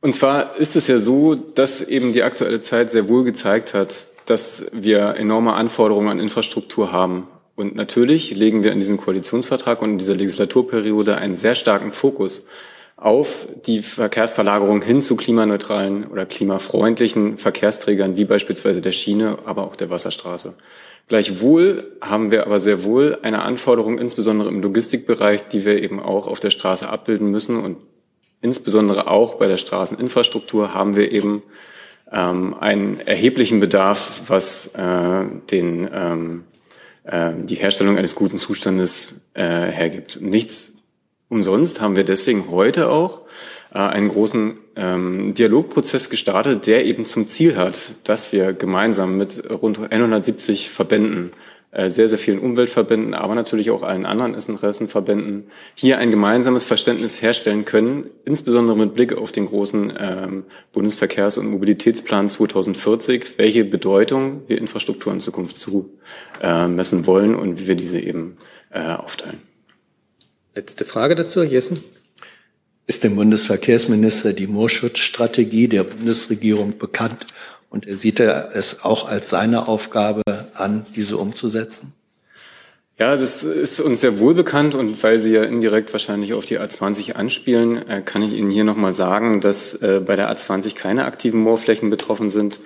Und 0.00 0.14
zwar 0.14 0.56
ist 0.56 0.76
es 0.76 0.86
ja 0.86 0.98
so, 0.98 1.34
dass 1.34 1.82
eben 1.82 2.12
die 2.12 2.22
aktuelle 2.22 2.60
Zeit 2.60 2.90
sehr 2.90 3.08
wohl 3.08 3.24
gezeigt 3.24 3.74
hat, 3.74 4.08
dass 4.26 4.66
wir 4.72 5.16
enorme 5.16 5.54
Anforderungen 5.54 6.08
an 6.08 6.20
Infrastruktur 6.20 6.92
haben. 6.92 7.26
Und 7.56 7.74
natürlich 7.74 8.36
legen 8.36 8.62
wir 8.62 8.70
in 8.70 8.78
diesem 8.78 8.98
Koalitionsvertrag 8.98 9.82
und 9.82 9.90
in 9.90 9.98
dieser 9.98 10.14
Legislaturperiode 10.14 11.16
einen 11.16 11.34
sehr 11.34 11.56
starken 11.56 11.90
Fokus 11.90 12.44
auf 12.98 13.46
die 13.66 13.80
Verkehrsverlagerung 13.80 14.82
hin 14.82 15.02
zu 15.02 15.14
klimaneutralen 15.14 16.08
oder 16.08 16.26
klimafreundlichen 16.26 17.38
Verkehrsträgern, 17.38 18.16
wie 18.16 18.24
beispielsweise 18.24 18.80
der 18.80 18.90
Schiene, 18.92 19.38
aber 19.44 19.64
auch 19.64 19.76
der 19.76 19.88
Wasserstraße. 19.88 20.54
Gleichwohl 21.06 21.92
haben 22.00 22.32
wir 22.32 22.44
aber 22.44 22.58
sehr 22.58 22.82
wohl 22.82 23.18
eine 23.22 23.42
Anforderung, 23.42 23.98
insbesondere 23.98 24.48
im 24.48 24.60
Logistikbereich, 24.60 25.46
die 25.48 25.64
wir 25.64 25.80
eben 25.80 26.00
auch 26.00 26.26
auf 26.26 26.40
der 26.40 26.50
Straße 26.50 26.88
abbilden 26.88 27.30
müssen. 27.30 27.62
Und 27.62 27.78
insbesondere 28.42 29.06
auch 29.06 29.36
bei 29.36 29.46
der 29.46 29.56
Straßeninfrastruktur 29.56 30.74
haben 30.74 30.96
wir 30.96 31.12
eben 31.12 31.42
ähm, 32.12 32.54
einen 32.58 33.00
erheblichen 33.00 33.60
Bedarf, 33.60 34.22
was 34.26 34.74
äh, 34.74 35.24
den, 35.50 35.88
ähm, 35.94 36.44
äh, 37.04 37.30
die 37.44 37.54
Herstellung 37.54 37.96
eines 37.96 38.16
guten 38.16 38.38
Zustandes 38.38 39.22
äh, 39.34 39.44
hergibt. 39.44 40.18
Nichts 40.20 40.74
Umsonst 41.28 41.80
haben 41.80 41.96
wir 41.96 42.04
deswegen 42.04 42.50
heute 42.50 42.88
auch 42.88 43.20
äh, 43.72 43.78
einen 43.78 44.08
großen 44.08 44.58
ähm, 44.76 45.34
Dialogprozess 45.34 46.08
gestartet, 46.08 46.66
der 46.66 46.86
eben 46.86 47.04
zum 47.04 47.28
Ziel 47.28 47.56
hat, 47.56 47.96
dass 48.04 48.32
wir 48.32 48.54
gemeinsam 48.54 49.16
mit 49.18 49.42
rund 49.50 49.78
170 49.92 50.70
Verbänden, 50.70 51.32
äh, 51.70 51.90
sehr, 51.90 52.08
sehr 52.08 52.16
vielen 52.16 52.38
Umweltverbänden, 52.38 53.12
aber 53.12 53.34
natürlich 53.34 53.70
auch 53.70 53.82
allen 53.82 54.06
anderen 54.06 54.32
Interessenverbänden, 54.32 55.50
hier 55.74 55.98
ein 55.98 56.10
gemeinsames 56.10 56.64
Verständnis 56.64 57.20
herstellen 57.20 57.66
können, 57.66 58.06
insbesondere 58.24 58.74
mit 58.74 58.94
Blick 58.94 59.12
auf 59.12 59.32
den 59.32 59.44
großen 59.44 59.92
ähm, 59.98 60.44
Bundesverkehrs- 60.72 61.38
und 61.38 61.50
Mobilitätsplan 61.50 62.30
2040, 62.30 63.36
welche 63.36 63.66
Bedeutung 63.66 64.44
wir 64.46 64.56
Infrastruktur 64.56 65.12
in 65.12 65.20
Zukunft 65.20 65.56
zumessen 65.56 67.00
äh, 67.02 67.06
wollen 67.06 67.34
und 67.34 67.60
wie 67.60 67.66
wir 67.66 67.74
diese 67.74 68.00
eben 68.00 68.38
äh, 68.70 68.94
aufteilen. 68.94 69.47
Letzte 70.58 70.84
Frage 70.84 71.14
dazu, 71.14 71.44
Jessen. 71.44 71.84
Ist 72.88 73.04
dem 73.04 73.14
Bundesverkehrsminister 73.14 74.32
die 74.32 74.48
Moorschutzstrategie 74.48 75.68
der 75.68 75.84
Bundesregierung 75.84 76.78
bekannt 76.78 77.28
und 77.70 77.86
er 77.86 77.94
sieht 77.94 78.18
er 78.18 78.56
es 78.56 78.82
auch 78.82 79.08
als 79.08 79.30
seine 79.30 79.68
Aufgabe 79.68 80.22
an, 80.54 80.84
diese 80.96 81.16
umzusetzen? 81.16 81.92
Ja, 82.98 83.14
das 83.14 83.44
ist 83.44 83.78
uns 83.78 84.00
sehr 84.00 84.18
wohl 84.18 84.34
bekannt 84.34 84.74
und 84.74 85.00
weil 85.04 85.20
Sie 85.20 85.30
ja 85.30 85.44
indirekt 85.44 85.92
wahrscheinlich 85.92 86.34
auf 86.34 86.44
die 86.44 86.58
A20 86.58 87.12
anspielen, 87.12 87.88
äh, 87.88 88.02
kann 88.04 88.24
ich 88.24 88.32
Ihnen 88.32 88.50
hier 88.50 88.64
nochmal 88.64 88.92
sagen, 88.92 89.38
dass 89.38 89.74
äh, 89.74 90.02
bei 90.04 90.16
der 90.16 90.28
A20 90.28 90.74
keine 90.74 91.04
aktiven 91.04 91.38
Moorflächen 91.38 91.88
betroffen 91.88 92.30
sind 92.30 92.58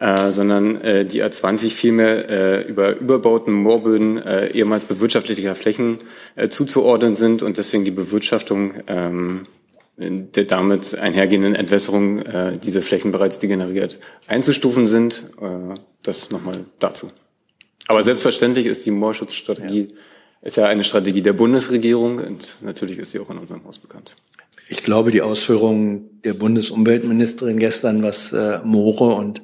äh, 0.00 0.30
sondern 0.30 0.80
äh, 0.80 1.04
die 1.04 1.22
A20 1.24 1.70
vielmehr 1.70 2.30
äh, 2.30 2.62
über 2.62 2.96
überbauten 2.96 3.52
Moorböden 3.52 4.18
äh, 4.18 4.48
ehemals 4.48 4.84
bewirtschaftlicher 4.84 5.54
Flächen 5.54 5.98
äh, 6.36 6.48
zuzuordnen 6.48 7.14
sind 7.14 7.42
und 7.42 7.58
deswegen 7.58 7.84
die 7.84 7.90
Bewirtschaftung 7.90 8.74
ähm, 8.86 9.42
der 9.96 10.44
damit 10.44 10.94
einhergehenden 10.94 11.56
Entwässerung 11.56 12.20
äh, 12.20 12.56
diese 12.58 12.82
Flächen 12.82 13.10
bereits 13.10 13.40
degeneriert 13.40 13.98
einzustufen 14.28 14.86
sind. 14.86 15.30
Äh, 15.40 15.74
das 16.02 16.30
nochmal 16.30 16.66
dazu. 16.78 17.10
Aber 17.88 18.02
selbstverständlich 18.02 18.66
ist 18.66 18.86
die 18.86 18.92
Moorschutzstrategie 18.92 19.88
ja. 19.90 19.96
ist 20.42 20.56
ja 20.56 20.66
eine 20.66 20.84
Strategie 20.84 21.22
der 21.22 21.32
Bundesregierung 21.32 22.18
und 22.18 22.58
natürlich 22.60 22.98
ist 22.98 23.10
sie 23.10 23.18
auch 23.18 23.30
in 23.30 23.38
unserem 23.38 23.64
Haus 23.64 23.78
bekannt. 23.78 24.14
Ich 24.68 24.84
glaube, 24.84 25.10
die 25.10 25.22
Ausführungen 25.22 26.20
der 26.22 26.34
Bundesumweltministerin 26.34 27.58
gestern, 27.58 28.02
was 28.02 28.32
äh, 28.32 28.60
Moore 28.62 29.14
und 29.14 29.42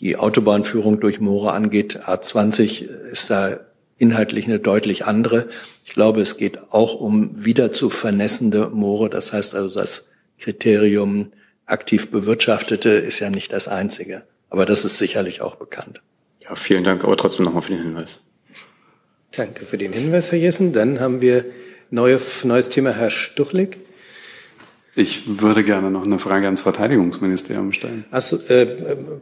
die 0.00 0.16
Autobahnführung 0.16 1.00
durch 1.00 1.20
Moore 1.20 1.52
angeht. 1.52 2.00
A20 2.04 2.84
ist 2.84 3.30
da 3.30 3.60
inhaltlich 3.98 4.46
eine 4.46 4.60
deutlich 4.60 5.04
andere. 5.04 5.48
Ich 5.84 5.92
glaube, 5.92 6.20
es 6.20 6.36
geht 6.36 6.72
auch 6.72 6.94
um 6.94 7.44
wieder 7.44 7.72
zu 7.72 7.90
vernässende 7.90 8.70
Moore. 8.70 9.10
Das 9.10 9.32
heißt 9.32 9.54
also, 9.54 9.78
das 9.80 10.08
Kriterium 10.38 11.32
aktiv 11.66 12.10
bewirtschaftete 12.10 12.90
ist 12.90 13.18
ja 13.18 13.30
nicht 13.30 13.52
das 13.52 13.68
einzige. 13.68 14.22
Aber 14.50 14.66
das 14.66 14.84
ist 14.84 14.98
sicherlich 14.98 15.42
auch 15.42 15.56
bekannt. 15.56 16.00
Ja, 16.40 16.54
vielen 16.54 16.84
Dank, 16.84 17.04
aber 17.04 17.16
trotzdem 17.16 17.44
nochmal 17.44 17.62
für 17.62 17.72
den 17.72 17.82
Hinweis. 17.82 18.20
Danke 19.32 19.66
für 19.66 19.76
den 19.76 19.92
Hinweis, 19.92 20.32
Herr 20.32 20.38
Jessen. 20.38 20.72
Dann 20.72 21.00
haben 21.00 21.20
wir 21.20 21.44
neue, 21.90 22.20
neues 22.44 22.70
Thema, 22.70 22.92
Herr 22.92 23.10
Stuchlik. 23.10 23.78
Ich 24.98 25.40
würde 25.40 25.62
gerne 25.62 25.92
noch 25.92 26.04
eine 26.04 26.18
Frage 26.18 26.46
ans 26.46 26.60
Verteidigungsministerium 26.60 27.72
stellen. 27.72 28.04
Achso, 28.10 28.36
äh, 28.48 28.66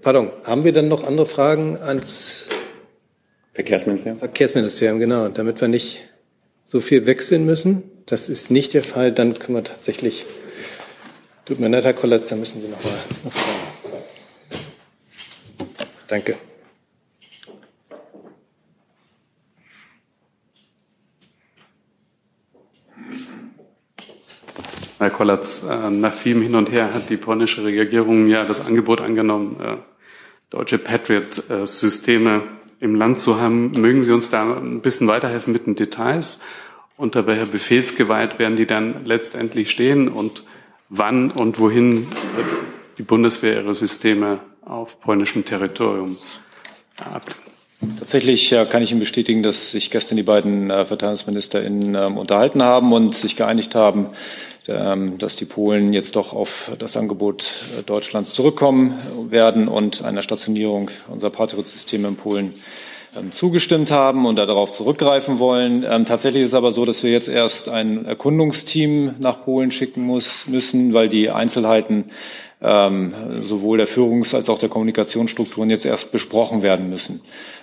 pardon, 0.00 0.30
haben 0.44 0.64
wir 0.64 0.72
dann 0.72 0.88
noch 0.88 1.06
andere 1.06 1.26
Fragen 1.26 1.76
ans 1.76 2.46
Verkehrsministerium? 3.52 4.18
Verkehrsministerium, 4.18 4.98
genau, 4.98 5.28
damit 5.28 5.60
wir 5.60 5.68
nicht 5.68 6.00
so 6.64 6.80
viel 6.80 7.04
wechseln 7.04 7.44
müssen. 7.44 7.82
Das 8.06 8.30
ist 8.30 8.50
nicht 8.50 8.72
der 8.72 8.84
Fall. 8.84 9.12
Dann 9.12 9.34
können 9.34 9.58
wir 9.58 9.64
tatsächlich, 9.64 10.24
tut 11.44 11.60
mir 11.60 11.68
leid, 11.68 11.84
Herr 11.84 11.92
Kollatz, 11.92 12.28
dann 12.28 12.38
müssen 12.38 12.62
Sie 12.62 12.68
noch 12.68 12.82
mal 12.82 12.92
noch 13.24 13.32
fragen. 13.32 13.58
Danke. 16.08 16.36
Herr 24.98 25.10
Kollatz, 25.10 25.62
äh, 25.62 25.90
nach 25.90 26.12
vielem 26.12 26.40
Hin 26.40 26.54
und 26.54 26.72
Her 26.72 26.94
hat 26.94 27.10
die 27.10 27.18
polnische 27.18 27.62
Regierung 27.62 28.28
ja 28.28 28.44
das 28.44 28.64
Angebot 28.64 29.02
angenommen, 29.02 29.60
äh, 29.60 29.76
deutsche 30.48 30.78
Patriot-Systeme 30.78 32.42
im 32.80 32.94
Land 32.94 33.20
zu 33.20 33.38
haben. 33.38 33.72
Mögen 33.72 34.02
Sie 34.02 34.12
uns 34.12 34.30
da 34.30 34.56
ein 34.56 34.80
bisschen 34.80 35.06
weiterhelfen 35.06 35.52
mit 35.52 35.66
den 35.66 35.74
Details? 35.74 36.40
Unter 36.96 37.26
welcher 37.26 37.44
Befehlsgewalt 37.44 38.38
werden 38.38 38.56
die 38.56 38.66
dann 38.66 39.04
letztendlich 39.04 39.70
stehen 39.70 40.08
und 40.08 40.44
wann 40.88 41.30
und 41.30 41.58
wohin 41.58 42.06
wird 42.34 42.56
die 42.96 43.02
Bundeswehr 43.02 43.62
ihre 43.62 43.74
Systeme 43.74 44.38
auf 44.64 45.00
polnischem 45.00 45.44
Territorium 45.44 46.16
ablegen? 46.96 47.46
Tatsächlich 47.98 48.54
kann 48.70 48.82
ich 48.82 48.90
Ihnen 48.90 49.00
bestätigen, 49.00 49.42
dass 49.42 49.72
sich 49.72 49.90
gestern 49.90 50.16
die 50.16 50.22
beiden 50.22 50.70
äh, 50.70 50.86
VerteidigungsministerInnen 50.86 51.94
ähm, 51.94 52.16
unterhalten 52.16 52.62
haben 52.62 52.94
und 52.94 53.14
sich 53.14 53.36
geeinigt 53.36 53.74
haben, 53.74 54.08
dass 54.66 55.36
die 55.36 55.44
Polen 55.44 55.92
jetzt 55.92 56.16
doch 56.16 56.32
auf 56.32 56.72
das 56.78 56.96
Angebot 56.96 57.62
äh, 57.78 57.82
Deutschlands 57.82 58.34
zurückkommen 58.34 58.94
werden 59.30 59.68
und 59.68 60.04
einer 60.04 60.22
Stationierung 60.22 60.90
unserer 61.08 61.30
Patriot-Systeme 61.30 62.08
in 62.08 62.16
Polen 62.16 62.54
ähm, 63.16 63.32
zugestimmt 63.32 63.90
haben 63.90 64.26
und 64.26 64.36
darauf 64.36 64.72
zurückgreifen 64.72 65.38
wollen. 65.38 65.82
tatsächlich 66.04 66.42
ist 66.42 66.50
es 66.50 66.54
aber 66.54 66.72
so, 66.72 66.84
dass 66.84 67.02
wir 67.02 67.10
jetzt 67.10 67.28
erst 67.28 67.68
ein 67.68 68.04
Erkundungsteam 68.04 69.14
nach 69.18 69.44
Polen 69.44 69.70
schicken 69.70 70.02
muss, 70.02 70.46
müssen, 70.46 70.92
weil 70.92 71.08
die 71.08 71.30
Einzelheiten 71.30 72.06
ähm, 72.62 73.14
sowohl 73.40 73.78
der 73.78 73.88
Führungs- 73.88 74.34
als 74.34 74.48
auch 74.48 74.58
der 74.58 74.68
Kommunikationsstrukturen 74.68 75.70
jetzt 75.70 75.84
erst 75.84 76.10
besprochen 76.10 76.62
werden 76.62 76.88
müssen. 76.88 77.20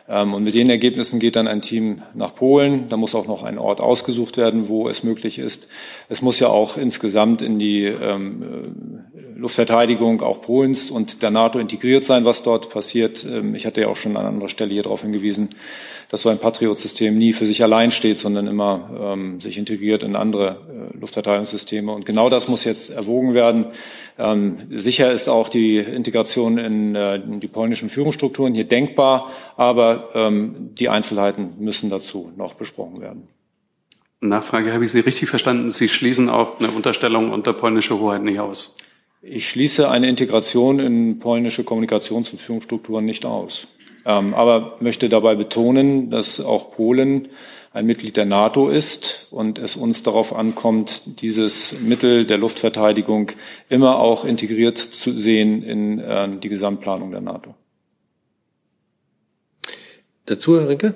Ähm, 0.07 0.33
und 0.33 0.43
mit 0.43 0.53
den 0.53 0.69
Ergebnissen 0.69 1.19
geht 1.19 1.35
dann 1.35 1.47
ein 1.47 1.61
Team 1.61 2.01
nach 2.13 2.35
Polen. 2.35 2.89
Da 2.89 2.97
muss 2.97 3.15
auch 3.15 3.27
noch 3.27 3.43
ein 3.43 3.57
Ort 3.57 3.79
ausgesucht 3.79 4.37
werden, 4.37 4.67
wo 4.67 4.89
es 4.89 5.03
möglich 5.03 5.39
ist. 5.39 5.67
Es 6.09 6.21
muss 6.21 6.39
ja 6.39 6.47
auch 6.47 6.77
insgesamt 6.77 7.41
in 7.41 7.57
die 7.57 7.85
ähm, 7.85 8.43
äh, 8.43 9.39
Luftverteidigung 9.39 10.21
auch 10.21 10.41
Polens 10.41 10.91
und 10.91 11.23
der 11.23 11.31
NATO 11.31 11.59
integriert 11.59 12.03
sein, 12.03 12.25
was 12.25 12.43
dort 12.43 12.69
passiert. 12.69 13.25
Ähm, 13.25 13.55
ich 13.55 13.65
hatte 13.65 13.81
ja 13.81 13.87
auch 13.87 13.95
schon 13.95 14.17
an 14.17 14.25
anderer 14.25 14.49
Stelle 14.49 14.73
hier 14.73 14.83
darauf 14.83 15.03
hingewiesen, 15.03 15.49
dass 16.09 16.21
so 16.21 16.29
ein 16.29 16.37
Patriot-System 16.37 17.17
nie 17.17 17.33
für 17.33 17.45
sich 17.45 17.63
allein 17.63 17.89
steht, 17.89 18.17
sondern 18.17 18.45
immer 18.45 19.17
sich 19.39 19.57
integriert 19.57 20.03
in 20.03 20.15
andere 20.15 20.57
äh, 20.93 20.97
Luftverteidigungssysteme. 20.99 21.91
Und 21.91 22.05
genau 22.05 22.29
das 22.29 22.47
muss 22.47 22.65
jetzt 22.65 22.91
erwogen 22.91 23.33
werden. 23.33 23.67
Sicher 24.69 25.11
ist 25.11 25.27
auch 25.27 25.49
die 25.49 25.77
Integration 25.77 26.59
in, 26.59 26.95
äh, 26.95 27.15
in 27.15 27.39
die 27.39 27.47
polnischen 27.47 27.89
Führungsstrukturen 27.89 28.53
hier 28.53 28.65
denkbar, 28.65 29.31
aber 29.57 29.92
ähm, 30.13 30.71
die 30.75 30.89
Einzelheiten 30.89 31.55
müssen 31.59 31.89
dazu 31.89 32.31
noch 32.35 32.53
besprochen 32.53 33.01
werden. 33.01 33.27
Nachfrage, 34.19 34.73
habe 34.73 34.85
ich 34.85 34.91
Sie 34.91 35.01
richtig 35.01 35.29
verstanden? 35.29 35.71
Sie 35.71 35.89
schließen 35.89 36.29
auch 36.29 36.59
eine 36.59 36.71
Unterstellung 36.71 37.31
unter 37.31 37.53
polnische 37.53 37.99
Hoheit 37.99 38.23
nicht 38.23 38.39
aus? 38.39 38.73
Ich 39.21 39.49
schließe 39.49 39.89
eine 39.89 40.07
Integration 40.07 40.79
in 40.79 41.19
polnische 41.19 41.63
Kommunikations- 41.63 42.31
und 42.31 42.39
Führungsstrukturen 42.39 43.05
nicht 43.05 43.25
aus. 43.25 43.67
Ähm, 44.05 44.33
aber 44.33 44.77
möchte 44.79 45.09
dabei 45.09 45.35
betonen, 45.35 46.09
dass 46.09 46.41
auch 46.41 46.71
Polen 46.71 47.29
ein 47.71 47.85
Mitglied 47.85 48.17
der 48.17 48.25
NATO 48.25 48.69
ist 48.69 49.27
und 49.31 49.57
es 49.57 49.75
uns 49.75 50.03
darauf 50.03 50.35
ankommt, 50.35 51.21
dieses 51.21 51.75
Mittel 51.79 52.25
der 52.25 52.37
Luftverteidigung 52.37 53.31
immer 53.69 53.97
auch 53.99 54.25
integriert 54.25 54.77
zu 54.77 55.17
sehen 55.17 55.63
in 55.63 55.99
äh, 55.99 56.27
die 56.37 56.49
Gesamtplanung 56.49 57.11
der 57.11 57.21
NATO. 57.21 57.55
Dazu, 60.25 60.59
Herr 60.59 60.69
Rinke? 60.69 60.95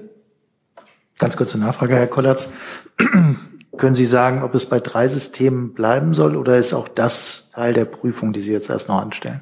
Ganz 1.17 1.35
kurze 1.35 1.57
Nachfrage, 1.57 1.95
Herr 1.95 2.07
Kollatz. 2.07 2.51
Können 3.77 3.95
Sie 3.95 4.05
sagen, 4.05 4.43
ob 4.43 4.55
es 4.55 4.65
bei 4.65 4.79
drei 4.79 5.07
Systemen 5.07 5.73
bleiben 5.73 6.13
soll 6.13 6.35
oder 6.35 6.57
ist 6.57 6.73
auch 6.73 6.87
das 6.87 7.47
Teil 7.53 7.73
der 7.73 7.85
Prüfung, 7.85 8.33
die 8.33 8.41
Sie 8.41 8.51
jetzt 8.51 8.69
erst 8.69 8.89
noch 8.89 9.01
anstellen? 9.01 9.41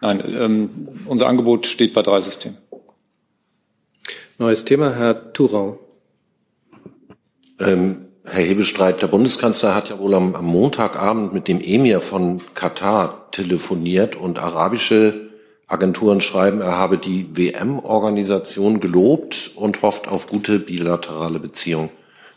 Nein, 0.00 0.22
ähm, 0.38 0.88
unser 1.06 1.26
Angebot 1.26 1.66
steht 1.66 1.92
bei 1.94 2.02
drei 2.02 2.20
Systemen. 2.20 2.58
Neues 4.38 4.64
Thema, 4.64 4.94
Herr 4.94 5.32
Thurau. 5.32 5.78
Ähm, 7.58 8.06
Herr 8.24 8.42
Hebestreit, 8.42 9.02
der 9.02 9.06
Bundeskanzler 9.06 9.74
hat 9.74 9.90
ja 9.90 9.98
wohl 9.98 10.14
am, 10.14 10.34
am, 10.34 10.46
Montagabend 10.46 11.34
mit 11.34 11.46
dem 11.46 11.60
Emir 11.60 12.00
von 12.00 12.40
Katar 12.54 13.30
telefoniert 13.30 14.16
und 14.16 14.38
arabische 14.38 15.30
Agenturen 15.74 16.20
schreiben, 16.20 16.60
er 16.60 16.78
habe 16.78 16.98
die 16.98 17.36
WM-Organisation 17.36 18.78
gelobt 18.78 19.50
und 19.56 19.82
hofft 19.82 20.06
auf 20.06 20.28
gute 20.28 20.60
bilaterale 20.60 21.40
Beziehungen. 21.40 21.90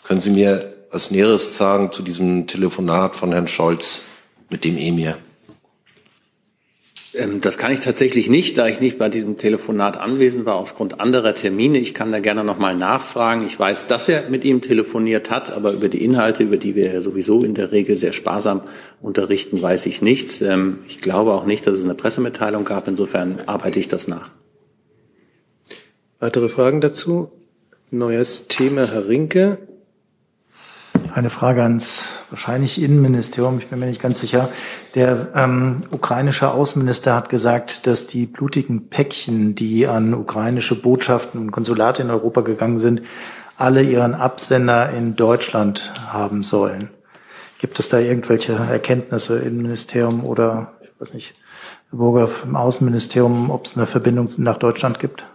Können 0.03 0.19
Sie 0.19 0.31
mir 0.31 0.73
was 0.91 1.11
Näheres 1.11 1.55
sagen 1.55 1.91
zu 1.91 2.01
diesem 2.01 2.47
Telefonat 2.47 3.15
von 3.15 3.31
Herrn 3.31 3.47
Scholz 3.47 4.03
mit 4.49 4.63
dem 4.63 4.75
Emir? 4.75 5.17
Ähm, 7.17 7.41
das 7.41 7.57
kann 7.57 7.71
ich 7.71 7.79
tatsächlich 7.79 8.29
nicht, 8.29 8.57
da 8.57 8.67
ich 8.67 8.79
nicht 8.79 8.97
bei 8.97 9.09
diesem 9.09 9.37
Telefonat 9.37 9.97
anwesend 9.97 10.45
war 10.45 10.55
aufgrund 10.55 10.99
anderer 10.99 11.33
Termine. 11.33 11.79
Ich 11.79 11.93
kann 11.93 12.11
da 12.11 12.19
gerne 12.19 12.43
noch 12.43 12.57
mal 12.57 12.75
nachfragen. 12.75 13.45
Ich 13.45 13.57
weiß, 13.57 13.87
dass 13.87 14.07
er 14.07 14.29
mit 14.29 14.45
ihm 14.45 14.61
telefoniert 14.61 15.29
hat, 15.29 15.51
aber 15.51 15.71
über 15.73 15.89
die 15.89 16.03
Inhalte, 16.03 16.43
über 16.43 16.57
die 16.57 16.75
wir 16.75 17.01
sowieso 17.01 17.43
in 17.43 17.53
der 17.53 17.71
Regel 17.71 17.97
sehr 17.97 18.13
sparsam 18.13 18.61
unterrichten, 19.01 19.61
weiß 19.61 19.85
ich 19.87 20.01
nichts. 20.01 20.41
Ähm, 20.41 20.79
ich 20.87 20.99
glaube 20.99 21.33
auch 21.33 21.45
nicht, 21.45 21.65
dass 21.65 21.75
es 21.75 21.83
eine 21.83 21.95
Pressemitteilung 21.95 22.65
gab. 22.65 22.87
Insofern 22.87 23.41
arbeite 23.45 23.79
ich 23.79 23.87
das 23.87 24.07
nach. 24.07 24.29
Weitere 26.19 26.49
Fragen 26.49 26.81
dazu? 26.81 27.31
Neues 27.89 28.47
Thema, 28.47 28.87
Herr 28.87 29.07
Rinke. 29.07 29.59
Eine 31.17 31.31
Frage 31.31 31.63
ans 31.63 32.09
wahrscheinlich 32.29 32.79
Innenministerium, 32.79 33.57
ich 33.57 33.69
bin 33.69 33.79
mir 33.79 33.87
nicht 33.87 33.99
ganz 33.99 34.19
sicher. 34.19 34.49
Der 34.93 35.29
ähm, 35.33 35.81
ukrainische 35.89 36.51
Außenminister 36.51 37.15
hat 37.15 37.29
gesagt, 37.29 37.87
dass 37.87 38.05
die 38.05 38.27
blutigen 38.27 38.89
Päckchen, 38.89 39.55
die 39.55 39.87
an 39.87 40.13
ukrainische 40.13 40.79
Botschaften 40.79 41.41
und 41.41 41.49
Konsulate 41.49 42.03
in 42.03 42.11
Europa 42.11 42.41
gegangen 42.41 42.77
sind, 42.77 43.01
alle 43.55 43.81
ihren 43.81 44.13
Absender 44.13 44.91
in 44.91 45.15
Deutschland 45.15 45.91
haben 46.07 46.43
sollen. 46.43 46.91
Gibt 47.57 47.79
es 47.79 47.89
da 47.89 47.97
irgendwelche 47.97 48.53
Erkenntnisse 48.53 49.39
im 49.39 49.57
Ministerium 49.57 50.23
oder, 50.23 50.73
ich 50.83 51.01
weiß 51.01 51.15
nicht, 51.15 51.33
Burger 51.91 52.29
im 52.43 52.55
Außenministerium, 52.55 53.49
ob 53.49 53.65
es 53.65 53.75
eine 53.75 53.87
Verbindung 53.87 54.29
nach 54.37 54.59
Deutschland 54.59 54.99
gibt? 54.99 55.25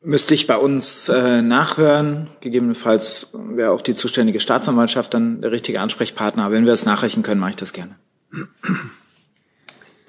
Müsste 0.00 0.34
ich 0.34 0.46
bei 0.46 0.56
uns 0.56 1.08
äh, 1.08 1.42
nachhören. 1.42 2.28
Gegebenenfalls 2.40 3.30
wäre 3.32 3.72
auch 3.72 3.82
die 3.82 3.94
zuständige 3.94 4.38
Staatsanwaltschaft 4.38 5.12
dann 5.12 5.40
der 5.40 5.50
richtige 5.50 5.80
Ansprechpartner. 5.80 6.52
Wenn 6.52 6.66
wir 6.66 6.72
es 6.72 6.84
nachreichen 6.84 7.22
können, 7.22 7.40
mache 7.40 7.50
ich 7.50 7.56
das 7.56 7.72
gerne. 7.72 7.96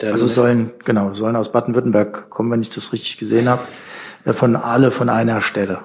also 0.01 0.27
sollen, 0.27 0.71
genau, 0.85 1.13
sollen 1.13 1.35
aus 1.35 1.51
Baden-Württemberg 1.51 2.29
kommen, 2.29 2.51
wenn 2.51 2.61
ich 2.61 2.69
das 2.69 2.93
richtig 2.93 3.17
gesehen 3.17 3.49
habe, 3.49 3.63
äh, 4.25 4.33
von 4.33 4.55
alle 4.55 4.91
von 4.91 5.09
einer 5.09 5.41
Stelle. 5.41 5.81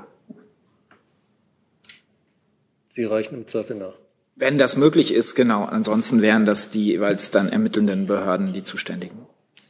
Sie 2.94 3.04
reichen 3.04 3.36
im 3.36 3.46
Zweifel 3.46 3.76
nach. 3.76 3.94
Wenn 4.36 4.58
das 4.58 4.76
möglich 4.76 5.14
ist, 5.14 5.34
genau. 5.34 5.64
Ansonsten 5.64 6.20
wären 6.20 6.44
das 6.44 6.70
die 6.70 6.84
jeweils 6.84 7.30
dann 7.30 7.48
ermittelnden 7.48 8.06
Behörden 8.06 8.52
die 8.52 8.62
zuständigen. 8.62 9.26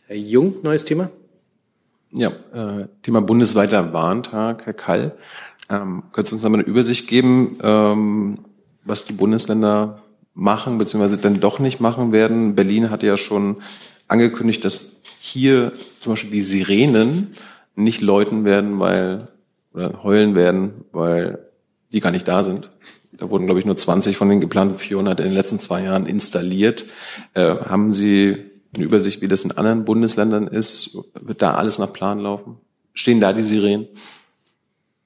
Herr 0.07 0.17
Jung, 0.17 0.57
neues 0.63 0.85
Thema? 0.85 1.11
Ja, 2.17 2.29
äh, 2.29 2.87
Thema 3.03 3.23
bundesweiter 3.23 3.93
Warntag, 3.93 4.67
Herr 4.67 4.73
Kall. 4.73 5.17
Ähm, 5.69 6.05
können 6.13 6.27
Sie 6.27 6.35
uns 6.35 6.45
nochmal 6.45 6.61
eine 6.61 6.69
Übersicht 6.69 7.09
geben, 7.09 7.59
ähm, 7.61 8.39
was 8.85 9.05
die 9.05 9.13
Bundesländer 9.13 10.03
machen, 10.33 10.79
beziehungsweise 10.79 11.19
dann 11.19 11.41
doch 11.41 11.59
nicht 11.59 11.81
machen 11.81 12.13
werden? 12.13 12.55
Berlin 12.55 12.91
hatte 12.91 13.09
ja 13.09 13.17
schon 13.17 13.63
angekündigt, 14.07 14.65
dass 14.65 14.93
hier 15.19 15.73
zum 15.99 16.13
Beispiel 16.13 16.31
die 16.31 16.43
Sirenen 16.43 17.35
nicht 17.75 18.01
läuten 18.01 18.45
werden, 18.45 18.79
weil, 18.79 19.29
oder 19.73 20.05
heulen 20.05 20.37
werden, 20.37 20.85
weil 20.93 21.41
die 21.93 21.99
gar 21.99 22.13
nicht 22.13 22.29
da 22.29 22.45
sind. 22.45 22.71
Da 23.11 23.29
wurden, 23.29 23.47
glaube 23.47 23.59
ich, 23.59 23.67
nur 23.67 23.77
20 23.77 24.17
von 24.17 24.29
den 24.29 24.41
geplanten 24.41 24.77
400 24.77 25.19
in 25.19 25.27
den 25.27 25.35
letzten 25.35 25.59
zwei 25.59 25.83
Jahren 25.83 26.07
installiert. 26.07 26.87
Äh, 27.33 27.57
haben 27.57 27.93
Sie 27.93 28.54
eine 28.77 28.85
Übersicht, 28.85 29.21
wie 29.21 29.29
das 29.29 29.45
in 29.45 29.53
anderen 29.53 29.85
Bundesländern 29.85 30.47
ist? 30.47 30.99
Wird 31.15 31.43
da 31.43 31.55
alles 31.55 31.79
nach 31.79 31.93
Plan 31.93 32.19
laufen? 32.19 32.59
Stehen 32.93 33.21
da 33.21 33.33
die 33.33 33.43
Sirenen? 33.43 33.89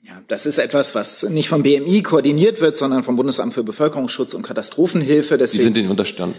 Ja, 0.02 0.22
das 0.28 0.46
ist 0.46 0.58
etwas, 0.58 0.94
was 0.94 1.22
nicht 1.24 1.48
vom 1.48 1.62
BMI 1.62 2.02
koordiniert 2.02 2.60
wird, 2.60 2.76
sondern 2.76 3.02
vom 3.02 3.16
Bundesamt 3.16 3.54
für 3.54 3.62
Bevölkerungsschutz 3.62 4.34
und 4.34 4.42
Katastrophenhilfe. 4.42 5.36
Deswegen 5.36 5.58
die 5.58 5.64
sind 5.64 5.76
ihnen 5.78 5.90
unterstanden. 5.90 6.38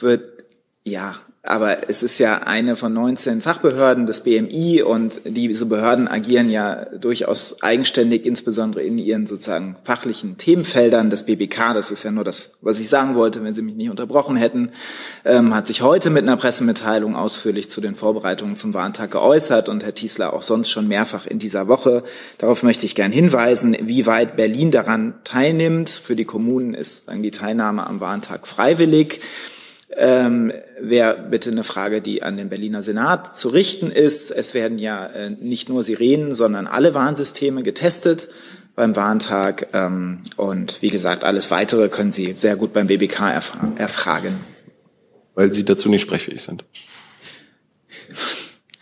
Wird, 0.00 0.44
ja, 0.84 1.16
aber 1.44 1.88
es 1.88 2.04
ist 2.04 2.20
ja 2.20 2.38
eine 2.44 2.76
von 2.76 2.92
19 2.92 3.40
Fachbehörden 3.40 4.06
des 4.06 4.20
BMI 4.20 4.82
und 4.82 5.22
diese 5.24 5.66
Behörden 5.66 6.06
agieren 6.06 6.48
ja 6.48 6.84
durchaus 6.84 7.62
eigenständig, 7.62 8.24
insbesondere 8.24 8.84
in 8.84 8.96
ihren 8.96 9.26
sozusagen 9.26 9.74
fachlichen 9.82 10.38
Themenfeldern. 10.38 11.10
Das 11.10 11.26
BBK, 11.26 11.74
das 11.74 11.90
ist 11.90 12.04
ja 12.04 12.12
nur 12.12 12.22
das, 12.22 12.52
was 12.60 12.78
ich 12.78 12.88
sagen 12.88 13.16
wollte, 13.16 13.42
wenn 13.42 13.54
Sie 13.54 13.62
mich 13.62 13.74
nicht 13.74 13.90
unterbrochen 13.90 14.36
hätten, 14.36 14.70
ähm, 15.24 15.52
hat 15.52 15.66
sich 15.66 15.82
heute 15.82 16.10
mit 16.10 16.22
einer 16.22 16.36
Pressemitteilung 16.36 17.16
ausführlich 17.16 17.68
zu 17.68 17.80
den 17.80 17.96
Vorbereitungen 17.96 18.54
zum 18.54 18.72
Warntag 18.72 19.10
geäußert 19.10 19.68
und 19.68 19.82
Herr 19.82 19.96
Tiesler 19.96 20.34
auch 20.34 20.42
sonst 20.42 20.70
schon 20.70 20.86
mehrfach 20.86 21.26
in 21.26 21.40
dieser 21.40 21.66
Woche. 21.66 22.04
Darauf 22.38 22.62
möchte 22.62 22.86
ich 22.86 22.94
gern 22.94 23.10
hinweisen, 23.10 23.76
wie 23.80 24.06
weit 24.06 24.36
Berlin 24.36 24.70
daran 24.70 25.14
teilnimmt. 25.24 25.90
Für 25.90 26.14
die 26.14 26.24
Kommunen 26.24 26.72
ist 26.72 27.08
dann 27.08 27.20
die 27.20 27.32
Teilnahme 27.32 27.84
am 27.84 27.98
Warntag 27.98 28.46
freiwillig 28.46 29.20
ähm, 29.96 30.52
wäre 30.80 31.26
bitte 31.30 31.50
eine 31.50 31.64
Frage, 31.64 32.00
die 32.00 32.22
an 32.22 32.36
den 32.36 32.48
Berliner 32.48 32.82
Senat 32.82 33.36
zu 33.36 33.48
richten 33.48 33.90
ist. 33.90 34.30
Es 34.30 34.54
werden 34.54 34.78
ja 34.78 35.06
äh, 35.06 35.30
nicht 35.30 35.68
nur 35.68 35.84
Sirenen, 35.84 36.34
sondern 36.34 36.66
alle 36.66 36.94
Warnsysteme 36.94 37.62
getestet 37.62 38.28
beim 38.74 38.96
Warntag. 38.96 39.68
Ähm, 39.72 40.22
und 40.36 40.82
wie 40.82 40.88
gesagt, 40.88 41.24
alles 41.24 41.50
Weitere 41.50 41.88
können 41.88 42.12
Sie 42.12 42.34
sehr 42.36 42.56
gut 42.56 42.72
beim 42.72 42.86
BBK 42.86 43.32
erfragen. 43.76 44.40
Weil 45.34 45.52
Sie 45.52 45.64
dazu 45.64 45.88
nicht 45.88 46.02
sprechfähig 46.02 46.42
sind. 46.42 46.64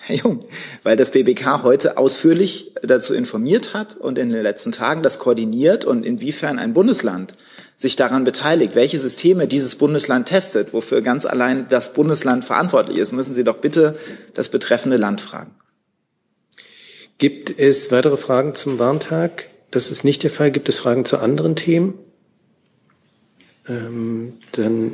Herr 0.03 0.17
Jung, 0.17 0.41
weil 0.83 0.97
das 0.97 1.13
BBK 1.13 1.63
heute 1.63 1.97
ausführlich 1.97 2.73
dazu 2.83 3.15
informiert 3.15 3.75
hat 3.75 3.97
und 3.97 4.19
in 4.19 4.31
den 4.31 4.43
letzten 4.43 4.73
Tagen 4.73 5.03
das 5.03 5.19
koordiniert 5.19 5.85
und 5.85 6.05
inwiefern 6.05 6.59
ein 6.59 6.73
Bundesland 6.73 7.35
sich 7.81 7.97
daran 7.97 8.25
beteiligt, 8.25 8.75
welche 8.75 8.99
Systeme 8.99 9.47
dieses 9.47 9.77
Bundesland 9.77 10.29
testet, 10.29 10.75
wofür 10.75 11.01
ganz 11.01 11.25
allein 11.25 11.67
das 11.71 11.95
Bundesland 11.95 12.45
verantwortlich 12.45 12.99
ist, 12.99 13.11
müssen 13.13 13.33
Sie 13.33 13.43
doch 13.43 13.57
bitte 13.57 13.99
das 14.35 14.51
betreffende 14.51 14.99
Land 14.99 15.23
fragen. 15.23 15.53
Gibt 17.17 17.59
es 17.59 17.91
weitere 17.91 18.19
Fragen 18.19 18.55
zum 18.55 18.79
Warntag? 18.79 19.47
Das 19.71 19.91
ist 19.91 20.05
nicht 20.05 20.23
der 20.23 20.31
Fall. 20.31 20.51
Gibt 20.51 20.69
es 20.69 20.79
Fragen 20.79 21.07
zu 21.07 21.17
anderen 21.17 21.57
Themen? 21.57 21.95
Ähm, 23.67 24.35
dann 24.53 24.93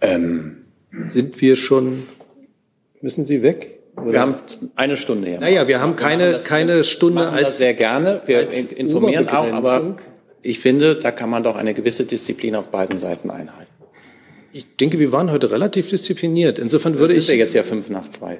ähm, 0.00 0.58
sind 1.06 1.40
wir 1.40 1.56
schon. 1.56 2.04
Müssen 3.00 3.26
Sie 3.26 3.42
weg? 3.42 3.80
Oder? 3.96 4.12
Wir 4.12 4.20
haben 4.20 4.34
eine 4.76 4.96
Stunde 4.96 5.26
her. 5.26 5.40
Naja, 5.40 5.66
wir 5.66 5.80
haben 5.80 5.96
keine, 5.96 6.32
das, 6.34 6.44
keine 6.44 6.84
Stunde 6.84 7.28
als. 7.30 7.58
sehr 7.58 7.74
gerne. 7.74 8.22
Wir 8.26 8.48
informieren 8.76 9.28
auch, 9.28 9.52
aber 9.52 9.96
ich 10.46 10.60
finde, 10.60 10.96
da 10.96 11.10
kann 11.10 11.28
man 11.28 11.42
doch 11.42 11.56
eine 11.56 11.74
gewisse 11.74 12.04
Disziplin 12.04 12.54
auf 12.54 12.68
beiden 12.68 12.98
Seiten 12.98 13.30
einhalten. 13.30 13.72
Ich 14.52 14.76
denke, 14.76 14.98
wir 14.98 15.12
waren 15.12 15.30
heute 15.30 15.50
relativ 15.50 15.90
diszipliniert. 15.90 16.58
Insofern 16.58 16.98
würde 16.98 17.14
ich. 17.14 17.28
Ja 17.28 17.34
jetzt 17.34 17.54
ja 17.54 17.62
fünf 17.62 17.90
nach 17.90 18.08
zwei. 18.08 18.38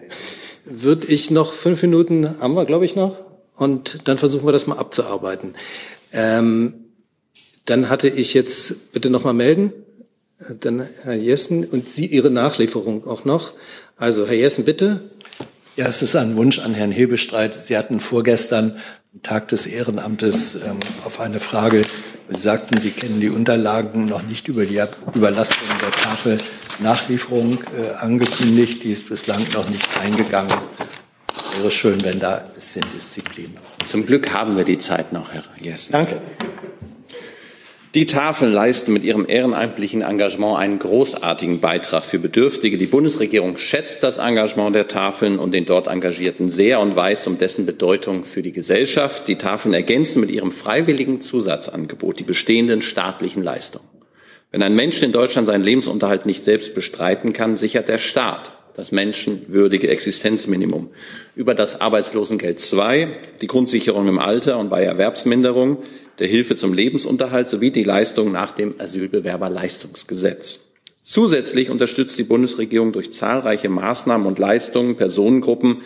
Würde 0.64 1.06
ich 1.08 1.30
noch 1.30 1.52
fünf 1.52 1.82
Minuten 1.82 2.40
haben 2.40 2.54
wir, 2.54 2.64
glaube 2.64 2.86
ich, 2.86 2.96
noch. 2.96 3.18
Und 3.56 4.08
dann 4.08 4.18
versuchen 4.18 4.46
wir 4.46 4.52
das 4.52 4.66
mal 4.66 4.78
abzuarbeiten. 4.78 5.54
Ähm, 6.12 6.74
dann 7.64 7.88
hatte 7.90 8.08
ich 8.08 8.32
jetzt, 8.32 8.92
bitte 8.92 9.10
nochmal 9.10 9.34
melden, 9.34 9.72
dann 10.60 10.86
Herr 11.02 11.14
Jessen 11.14 11.64
und 11.64 11.88
Sie 11.88 12.06
Ihre 12.06 12.30
Nachlieferung 12.30 13.06
auch 13.06 13.24
noch. 13.24 13.52
Also 13.96 14.26
Herr 14.26 14.34
Jessen, 14.34 14.64
bitte. 14.64 15.10
Ja, 15.76 15.86
es 15.86 16.00
ist 16.00 16.16
ein 16.16 16.36
Wunsch 16.36 16.58
an 16.58 16.74
Herrn 16.74 16.92
Hebestreit. 16.92 17.54
Sie 17.54 17.76
hatten 17.76 18.00
vorgestern 18.00 18.78
Tag 19.22 19.48
des 19.48 19.66
Ehrenamtes 19.66 20.54
ähm, 20.54 20.78
auf 21.04 21.20
eine 21.20 21.40
Frage, 21.40 21.82
Sie 22.28 22.40
sagten, 22.40 22.80
Sie 22.80 22.90
kennen 22.90 23.20
die 23.20 23.28
Unterlagen 23.28 24.06
noch 24.06 24.22
nicht 24.22 24.48
über 24.48 24.66
die 24.66 24.80
Überlastung 25.14 25.68
der 25.80 25.90
Tafel 25.92 26.38
Nachlieferung 26.80 27.62
äh, 27.64 27.94
angekündigt. 27.98 28.82
Die 28.82 28.90
ist 28.90 29.08
bislang 29.08 29.46
noch 29.54 29.68
nicht 29.68 29.88
eingegangen. 30.00 30.52
Wäre 31.56 31.70
schön, 31.70 32.02
wenn 32.02 32.18
da 32.18 32.38
ein 32.38 32.54
bisschen 32.54 32.84
Disziplin. 32.92 33.54
Zum 33.84 34.04
Glück 34.04 34.32
haben 34.32 34.56
wir 34.56 34.64
die 34.64 34.78
Zeit 34.78 35.12
noch, 35.12 35.32
Herr 35.32 35.44
Jessen. 35.60 35.92
Danke. 35.92 36.20
Die 37.96 38.04
Tafeln 38.04 38.52
leisten 38.52 38.92
mit 38.92 39.04
ihrem 39.04 39.24
ehrenamtlichen 39.26 40.02
Engagement 40.02 40.58
einen 40.58 40.78
großartigen 40.78 41.60
Beitrag 41.60 42.04
für 42.04 42.18
Bedürftige. 42.18 42.76
Die 42.76 42.84
Bundesregierung 42.84 43.56
schätzt 43.56 44.02
das 44.02 44.18
Engagement 44.18 44.74
der 44.74 44.86
Tafeln 44.86 45.38
und 45.38 45.52
den 45.52 45.64
dort 45.64 45.86
Engagierten 45.86 46.50
sehr 46.50 46.80
und 46.80 46.94
weiß 46.94 47.26
um 47.26 47.38
dessen 47.38 47.64
Bedeutung 47.64 48.24
für 48.24 48.42
die 48.42 48.52
Gesellschaft. 48.52 49.26
Die 49.28 49.36
Tafeln 49.36 49.72
ergänzen 49.72 50.20
mit 50.20 50.30
ihrem 50.30 50.52
freiwilligen 50.52 51.22
Zusatzangebot 51.22 52.20
die 52.20 52.24
bestehenden 52.24 52.82
staatlichen 52.82 53.42
Leistungen. 53.42 53.88
Wenn 54.50 54.60
ein 54.62 54.76
Mensch 54.76 55.02
in 55.02 55.12
Deutschland 55.12 55.46
seinen 55.46 55.64
Lebensunterhalt 55.64 56.26
nicht 56.26 56.44
selbst 56.44 56.74
bestreiten 56.74 57.32
kann, 57.32 57.56
sichert 57.56 57.88
der 57.88 57.96
Staat 57.96 58.52
das 58.76 58.92
menschenwürdige 58.92 59.88
Existenzminimum 59.88 60.90
über 61.34 61.54
das 61.54 61.80
Arbeitslosengeld 61.80 62.60
II, 62.72 63.08
die 63.40 63.46
Grundsicherung 63.46 64.06
im 64.06 64.18
Alter 64.18 64.58
und 64.58 64.68
bei 64.68 64.84
Erwerbsminderung, 64.84 65.78
der 66.18 66.26
Hilfe 66.26 66.56
zum 66.56 66.74
Lebensunterhalt 66.74 67.48
sowie 67.48 67.70
die 67.70 67.84
Leistungen 67.84 68.32
nach 68.32 68.52
dem 68.52 68.74
Asylbewerberleistungsgesetz. 68.78 70.60
Zusätzlich 71.02 71.70
unterstützt 71.70 72.18
die 72.18 72.24
Bundesregierung 72.24 72.92
durch 72.92 73.12
zahlreiche 73.12 73.68
Maßnahmen 73.68 74.26
und 74.26 74.38
Leistungen 74.38 74.96
Personengruppen, 74.96 75.78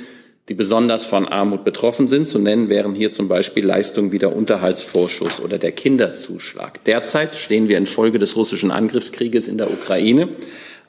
die 0.49 0.55
besonders 0.55 1.05
von 1.05 1.29
Armut 1.29 1.63
betroffen 1.65 2.09
sind. 2.09 2.27
Zu 2.27 2.41
nennen 2.41 2.69
wären 2.69 2.95
hier 2.95 3.13
zum 3.13 3.29
Beispiel 3.29 3.65
Leistungen 3.65 4.11
wie 4.11 4.19
der 4.19 4.35
Unterhaltsvorschuss 4.35 5.41
oder 5.41 5.59
der 5.59 5.71
Kinderzuschlag. 5.71 6.83
Derzeit 6.85 7.37
stehen 7.37 7.69
wir 7.69 7.79
infolge 7.79 8.19
des 8.19 8.35
russischen 8.35 8.73
Angriffskrieges 8.73 9.47
in 9.47 9.59
der 9.59 9.71
Ukraine 9.71 10.29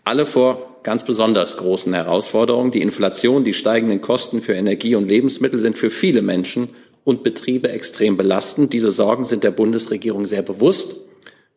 alle 0.04 0.26
vor 0.26 0.71
ganz 0.84 1.06
besonders 1.06 1.58
großen 1.58 1.94
Herausforderungen. 1.94 2.72
Die 2.72 2.82
Inflation, 2.82 3.44
die 3.44 3.54
steigenden 3.54 4.02
Kosten 4.02 4.42
für 4.42 4.54
Energie 4.54 4.96
und 4.96 5.08
Lebensmittel 5.08 5.60
sind 5.60 5.78
für 5.78 5.90
viele 5.90 6.22
Menschen 6.22 6.70
und 7.04 7.24
Betriebe 7.24 7.70
extrem 7.70 8.18
belastend. 8.18 8.74
Diese 8.74 8.92
Sorgen 8.92 9.26
sind 9.26 9.44
der 9.44 9.52
Bundesregierung 9.52 10.26
sehr 10.26 10.42
bewusst 10.42 10.98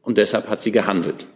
und 0.02 0.18
deshalb 0.18 0.48
hat 0.48 0.62
sie 0.62 0.72
gehandelt. 0.72 1.26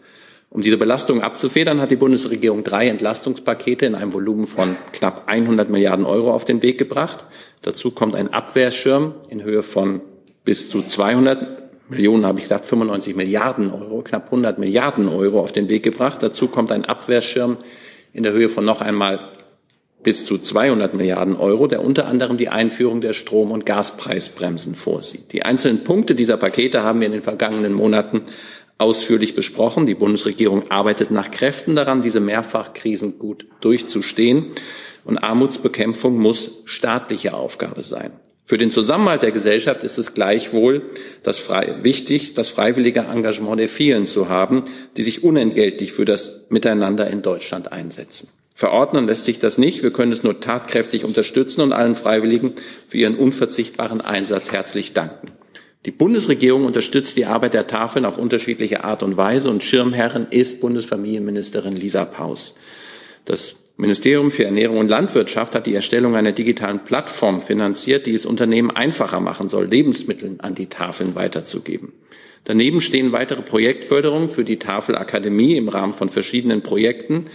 Um 0.51 0.63
diese 0.63 0.79
Belastung 0.79 1.23
abzufedern, 1.23 1.81
hat 1.81 1.91
die 1.91 1.97
Bundesregierung 1.97 2.65
drei 2.65 2.89
Entlastungspakete 2.89 3.85
in 3.85 3.95
einem 3.95 4.15
Volumen 4.15 4.47
von 4.47 4.77
knapp 4.93 5.25
100 5.27 5.69
Milliarden 5.69 6.07
Euro 6.07 6.33
auf 6.33 6.47
den 6.47 6.63
Weg 6.63 6.79
gebracht. 6.79 7.27
Dazu 7.61 7.91
kommt 7.91 8.15
ein 8.15 8.33
Abwehrschirm 8.33 9.13
in 9.29 9.43
Höhe 9.43 9.63
von 9.63 10.01
bis 10.45 10.71
zu 10.71 10.83
200 10.83 11.68
Millionen, 11.91 12.27
habe 12.27 12.39
ich 12.39 12.45
gesagt, 12.45 12.67
95 12.67 13.17
Milliarden 13.17 13.73
Euro, 13.73 14.03
knapp 14.03 14.27
100 14.27 14.59
Milliarden 14.59 15.09
Euro 15.09 15.41
auf 15.41 15.53
den 15.53 15.69
Weg 15.69 15.83
gebracht. 15.83 16.23
Dazu 16.23 16.49
kommt 16.49 16.73
ein 16.73 16.85
Abwehrschirm 16.85 17.57
in 18.13 18.23
der 18.23 18.33
Höhe 18.33 18.49
von 18.49 18.65
noch 18.65 18.81
einmal 18.81 19.21
bis 20.03 20.27
zu 20.27 20.39
200 20.39 20.95
Milliarden 20.95 21.37
Euro, 21.37 21.67
der 21.67 21.85
unter 21.85 22.07
anderem 22.07 22.37
die 22.37 22.49
Einführung 22.49 23.01
der 23.01 23.13
Strom- 23.13 23.51
und 23.51 23.67
Gaspreisbremsen 23.67 24.75
vorsieht. 24.75 25.33
Die 25.33 25.45
einzelnen 25.45 25.85
Punkte 25.85 26.15
dieser 26.15 26.37
Pakete 26.37 26.83
haben 26.83 27.01
wir 27.01 27.07
in 27.07 27.13
den 27.13 27.23
vergangenen 27.23 27.73
Monaten 27.73 28.23
ausführlich 28.79 29.35
besprochen. 29.35 29.87
Die 29.87 29.97
Bundesregierung 29.97 30.71
arbeitet 30.71 31.11
nach 31.11 31.31
Kräften 31.31 31.75
daran, 31.75 32.01
diese 32.01 32.21
Mehrfachkrisen 32.21 33.19
gut 33.19 33.47
durchzustehen. 33.61 34.47
Und 35.05 35.19
Armutsbekämpfung 35.19 36.19
muss 36.19 36.51
staatliche 36.65 37.35
Aufgabe 37.35 37.83
sein. 37.83 38.13
Für 38.49 38.57
den 38.57 38.71
Zusammenhalt 38.71 39.23
der 39.23 39.31
Gesellschaft 39.31 39.85
ist 39.85 39.99
es 39.99 40.15
gleichwohl 40.15 40.81
das 41.23 41.37
frei, 41.37 41.81
wichtig, 41.83 42.33
das 42.33 42.49
freiwillige 42.49 43.01
Engagement 43.01 43.61
der 43.61 43.69
vielen 43.69 44.07
zu 44.07 44.31
haben, 44.31 44.65
die 44.97 45.03
sich 45.03 45.23
unentgeltlich 45.23 45.93
für 45.93 46.07
das 46.07 46.33
Miteinander 46.49 47.11
in 47.11 47.21
Deutschland 47.21 47.73
einsetzen. 47.73 48.31
Verordnen 48.55 49.07
lässt 49.07 49.27
sich 49.27 49.39
das 49.39 49.59
nicht. 49.59 49.83
Wir 49.83 49.93
können 49.93 50.13
es 50.13 50.23
nur 50.23 50.41
tatkräftig 50.41 51.05
unterstützen 51.05 51.61
und 51.61 51.75
allen 51.75 51.95
Freiwilligen 51.95 52.55
für 52.87 52.97
ihren 52.97 53.17
unverzichtbaren 53.17 54.01
Einsatz 54.01 54.51
herzlich 54.51 54.95
danken. 54.95 55.33
Die 55.85 55.91
Bundesregierung 55.91 56.65
unterstützt 56.65 57.19
die 57.19 57.27
Arbeit 57.27 57.53
der 57.53 57.67
Tafeln 57.67 58.07
auf 58.07 58.17
unterschiedliche 58.17 58.83
Art 58.83 59.03
und 59.03 59.19
Weise 59.19 59.51
und 59.51 59.63
Schirmherrin 59.63 60.27
ist 60.31 60.63
Bundesfamilienministerin 60.63 61.77
Lisa 61.77 62.07
Paus. 62.07 62.55
Das 63.27 63.57
Ministerium 63.81 64.33
für 64.33 64.45
Ernährung 64.45 64.79
und 64.79 64.89
Landwirtschaft 64.89 65.55
hat 65.55 65.67
die 65.67 65.75
Erstellung 65.75 66.17
einer 66.17 66.33
digitalen 66.33 66.81
Plattform 66.81 67.41
finanziert, 67.41 68.07
die 68.07 68.15
es 68.15 68.27
Unternehmen 68.27 68.73
einfacher 68.73 69.21
machen 69.21 69.49
soll, 69.49 69.67
Lebensmittel 69.67 70.35
an 70.39 70.57
die 70.57 70.67
Tafeln 70.67 71.15
weiterzugeben. 71.15 71.93
Daneben 72.43 72.81
stehen 72.81 73.13
weitere 73.13 73.43
Projektförderungen 73.43 74.31
für 74.31 74.43
die 74.43 74.59
Tafelakademie 74.59 75.57
im 75.57 75.69
Rahmen 75.69 75.93
von 75.93 76.09
verschiedenen 76.09 76.63
Projekten 76.63 77.27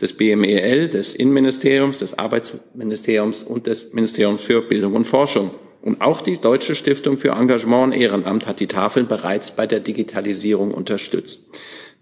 des 0.00 0.14
BMEL, 0.14 0.88
des 0.88 1.14
Innenministeriums, 1.14 1.98
des 1.98 2.18
Arbeitsministeriums 2.18 3.42
und 3.42 3.66
des 3.66 3.92
Ministeriums 3.92 4.42
für 4.42 4.62
Bildung 4.62 4.94
und 4.94 5.04
Forschung. 5.04 5.50
Und 5.82 6.00
auch 6.00 6.22
die 6.22 6.38
Deutsche 6.38 6.74
Stiftung 6.74 7.18
für 7.18 7.32
Engagement 7.32 7.92
und 7.92 8.00
Ehrenamt 8.00 8.46
hat 8.46 8.60
die 8.60 8.68
Tafeln 8.68 9.06
bereits 9.06 9.50
bei 9.50 9.66
der 9.66 9.80
Digitalisierung 9.80 10.72
unterstützt. 10.72 11.42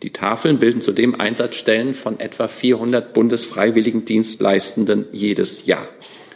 Die 0.02 0.12
Tafeln 0.12 0.58
bilden 0.58 0.80
zudem 0.80 1.20
Einsatzstellen 1.20 1.92
von 1.94 2.20
etwa 2.20 2.46
400 2.46 3.12
Bundesfreiwilligendienstleistenden 3.12 5.06
jedes 5.12 5.66
Jahr. 5.66 5.88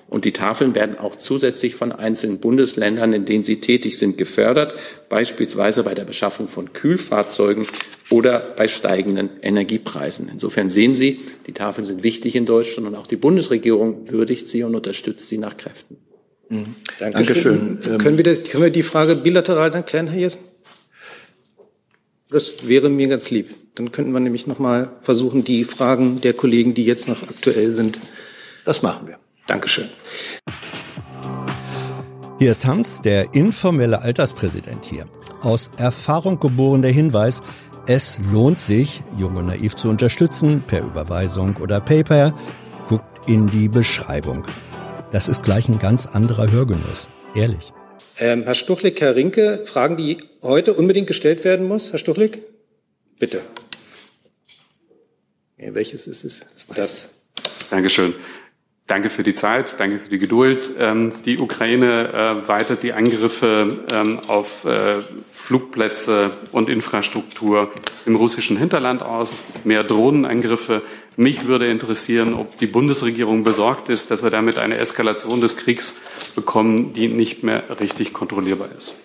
Und 0.08 0.26
die 0.26 0.32
Tafeln 0.32 0.74
werden 0.74 0.98
auch 0.98 1.16
zusätzlich 1.16 1.74
von 1.74 1.90
einzelnen 1.90 2.38
Bundesländern, 2.38 3.14
in 3.14 3.24
denen 3.24 3.44
sie 3.44 3.60
tätig 3.60 3.96
sind, 3.96 4.18
gefördert, 4.18 4.74
beispielsweise 5.08 5.84
bei 5.84 5.94
der 5.94 6.04
Beschaffung 6.04 6.48
von 6.48 6.74
Kühlfahrzeugen 6.74 7.66
oder 8.10 8.40
bei 8.40 8.68
steigenden 8.68 9.30
Energiepreisen. 9.40 10.28
Insofern 10.30 10.68
sehen 10.68 10.94
Sie, 10.94 11.20
die 11.46 11.52
Tafeln 11.52 11.86
sind 11.86 12.02
wichtig 12.02 12.36
in 12.36 12.44
Deutschland 12.44 12.86
und 12.88 12.94
auch 12.94 13.06
die 13.06 13.16
Bundesregierung 13.16 14.10
würdigt 14.10 14.50
sie 14.50 14.64
und 14.64 14.74
unterstützt 14.74 15.28
sie 15.28 15.38
nach 15.38 15.56
Kräften. 15.56 15.96
Mhm. 16.50 16.74
Dankeschön. 16.98 17.78
Dankeschön. 17.78 17.98
Können, 17.98 18.16
wir 18.18 18.24
das, 18.24 18.44
können 18.44 18.64
wir 18.64 18.70
die 18.70 18.82
Frage 18.82 19.16
bilateral 19.16 19.70
dann 19.70 19.86
klären, 19.86 20.08
Herr 20.08 20.20
Jessen? 20.20 20.51
Das 22.32 22.66
wäre 22.66 22.88
mir 22.88 23.08
ganz 23.08 23.30
lieb. 23.30 23.54
Dann 23.74 23.92
könnten 23.92 24.12
wir 24.12 24.20
nämlich 24.20 24.46
noch 24.46 24.58
mal 24.58 24.92
versuchen, 25.02 25.44
die 25.44 25.64
Fragen 25.64 26.20
der 26.22 26.32
Kollegen, 26.32 26.72
die 26.72 26.84
jetzt 26.84 27.06
noch 27.08 27.22
aktuell 27.22 27.72
sind. 27.72 27.98
Das 28.64 28.82
machen 28.82 29.06
wir. 29.06 29.18
Dankeschön. 29.46 29.88
Hier 32.38 32.50
ist 32.50 32.66
Hans, 32.66 33.02
der 33.02 33.34
informelle 33.34 34.00
Alterspräsident 34.00 34.86
hier. 34.86 35.06
Aus 35.42 35.70
Erfahrung 35.76 36.40
geboren 36.40 36.82
der 36.82 36.90
Hinweis, 36.90 37.42
es 37.86 38.20
lohnt 38.32 38.60
sich, 38.60 39.02
Jung 39.18 39.36
und 39.36 39.46
Naiv 39.46 39.74
zu 39.74 39.88
unterstützen, 39.88 40.62
per 40.66 40.82
Überweisung 40.82 41.56
oder 41.56 41.80
PayPal. 41.80 42.32
Guckt 42.88 43.28
in 43.28 43.48
die 43.48 43.68
Beschreibung. 43.68 44.44
Das 45.10 45.28
ist 45.28 45.42
gleich 45.42 45.68
ein 45.68 45.78
ganz 45.78 46.06
anderer 46.06 46.50
Hörgenuss. 46.50 47.08
Ehrlich. 47.34 47.72
Ähm, 48.18 48.44
Herr 48.44 48.54
Stuchlik, 48.54 49.00
Herr 49.00 49.16
Rinke, 49.16 49.64
Fragen, 49.64 49.96
die 49.96 50.18
heute 50.42 50.74
unbedingt 50.74 51.06
gestellt 51.06 51.44
werden 51.44 51.66
muss. 51.66 51.92
Herr 51.92 51.98
Stuchlik, 51.98 52.42
bitte. 53.18 53.42
Ja, 55.58 55.74
welches 55.74 56.06
ist 56.06 56.24
es? 56.24 56.46
Das. 56.68 56.76
das. 56.76 57.14
Dankeschön. 57.70 58.14
Danke 58.92 59.08
für 59.08 59.22
die 59.22 59.32
Zeit, 59.32 59.76
danke 59.80 59.98
für 59.98 60.10
die 60.10 60.18
Geduld. 60.18 60.72
Ähm, 60.78 61.12
die 61.24 61.38
Ukraine 61.38 62.42
äh, 62.44 62.46
weitet 62.46 62.82
die 62.82 62.92
Angriffe 62.92 63.78
ähm, 63.90 64.20
auf 64.26 64.66
äh, 64.66 64.96
Flugplätze 65.24 66.30
und 66.52 66.68
Infrastruktur 66.68 67.72
im 68.04 68.16
russischen 68.16 68.58
Hinterland 68.58 69.00
aus. 69.00 69.32
Es 69.32 69.46
gibt 69.46 69.64
mehr 69.64 69.82
Drohnenangriffe. 69.82 70.82
Mich 71.16 71.46
würde 71.46 71.70
interessieren, 71.70 72.34
ob 72.34 72.58
die 72.58 72.66
Bundesregierung 72.66 73.44
besorgt 73.44 73.88
ist, 73.88 74.10
dass 74.10 74.22
wir 74.22 74.28
damit 74.28 74.58
eine 74.58 74.76
Eskalation 74.76 75.40
des 75.40 75.56
Kriegs 75.56 75.96
bekommen, 76.34 76.92
die 76.92 77.08
nicht 77.08 77.42
mehr 77.42 77.80
richtig 77.80 78.12
kontrollierbar 78.12 78.68
ist. 78.76 78.96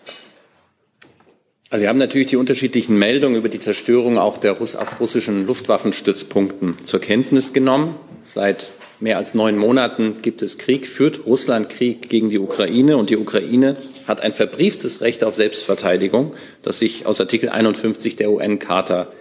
Also 1.69 1.83
wir 1.83 1.87
haben 1.87 1.97
natürlich 1.97 2.27
die 2.27 2.35
unterschiedlichen 2.35 2.99
Meldungen 2.99 3.37
über 3.37 3.47
die 3.47 3.61
Zerstörung 3.61 4.17
auch 4.17 4.37
der 4.37 4.51
Russ 4.51 4.75
auf 4.75 4.99
russischen 4.99 5.47
Luftwaffenstützpunkten 5.47 6.75
zur 6.83 6.99
Kenntnis 6.99 7.53
genommen. 7.53 7.95
Seit 8.21 8.73
mehr 8.99 9.17
als 9.17 9.33
neun 9.33 9.57
Monaten 9.57 10.15
gibt 10.21 10.41
es 10.41 10.57
Krieg, 10.57 10.87
führt 10.87 11.25
Russland 11.25 11.69
Krieg 11.69 12.09
gegen 12.09 12.29
die 12.29 12.39
Ukraine 12.39 12.97
und 12.97 13.09
die 13.09 13.17
Ukraine 13.17 13.77
hat 14.07 14.21
ein 14.21 14.33
verbrieftes 14.33 15.01
Recht 15.01 15.23
auf 15.23 15.35
Selbstverteidigung, 15.35 16.33
das 16.61 16.79
sich 16.79 17.05
aus 17.05 17.19
Artikel 17.19 17.49
51 17.49 18.15
der 18.15 18.31
UN-Charta 18.31 19.11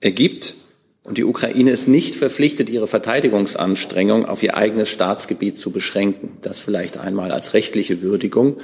ergibt. 0.00 0.54
Und 1.04 1.18
die 1.18 1.24
Ukraine 1.24 1.70
ist 1.70 1.86
nicht 1.86 2.14
verpflichtet, 2.14 2.70
ihre 2.70 2.86
Verteidigungsanstrengungen 2.86 4.26
auf 4.26 4.42
ihr 4.42 4.56
eigenes 4.56 4.88
Staatsgebiet 4.88 5.58
zu 5.58 5.70
beschränken. 5.70 6.38
Das 6.40 6.60
vielleicht 6.60 6.96
einmal 6.96 7.30
als 7.30 7.52
rechtliche 7.52 8.00
Würdigung. 8.00 8.56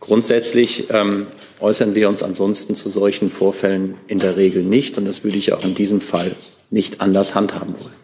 Grundsätzlich 0.00 0.84
ähm, 0.90 1.26
äußern 1.60 1.94
wir 1.94 2.08
uns 2.08 2.22
ansonsten 2.22 2.74
zu 2.74 2.90
solchen 2.90 3.30
Vorfällen 3.30 3.94
in 4.06 4.18
der 4.18 4.36
Regel 4.36 4.62
nicht. 4.62 4.98
Und 4.98 5.06
das 5.06 5.24
würde 5.24 5.38
ich 5.38 5.52
auch 5.54 5.64
in 5.64 5.74
diesem 5.74 6.00
Fall 6.00 6.36
nicht 6.70 7.00
anders 7.00 7.34
handhaben 7.34 7.74
wollen. 7.78 7.98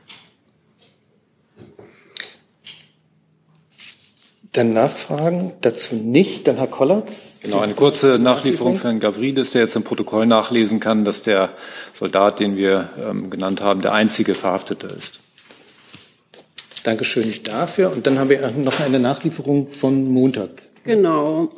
Dann 4.54 4.72
Nachfragen 4.72 5.52
dazu 5.62 5.96
nicht. 5.96 6.46
Dann 6.46 6.56
Herr 6.56 6.68
Kollatz. 6.68 7.40
Genau, 7.42 7.58
eine 7.58 7.74
kurze 7.74 8.20
Nachlieferung 8.20 8.76
für 8.76 8.84
Herrn 8.84 9.00
Gavrilis, 9.00 9.50
der 9.50 9.62
jetzt 9.62 9.74
im 9.74 9.82
Protokoll 9.82 10.26
nachlesen 10.26 10.78
kann, 10.78 11.04
dass 11.04 11.22
der 11.22 11.50
Soldat, 11.92 12.38
den 12.38 12.56
wir 12.56 12.88
ähm, 12.98 13.30
genannt 13.30 13.60
haben, 13.60 13.82
der 13.82 13.92
einzige 13.92 14.34
Verhaftete 14.34 14.86
ist. 14.86 15.18
Dankeschön 16.84 17.34
dafür. 17.42 17.92
Und 17.92 18.06
dann 18.06 18.18
haben 18.18 18.30
wir 18.30 18.48
noch 18.52 18.78
eine 18.78 19.00
Nachlieferung 19.00 19.72
von 19.72 20.08
Montag. 20.08 20.50
Genau. 20.84 21.50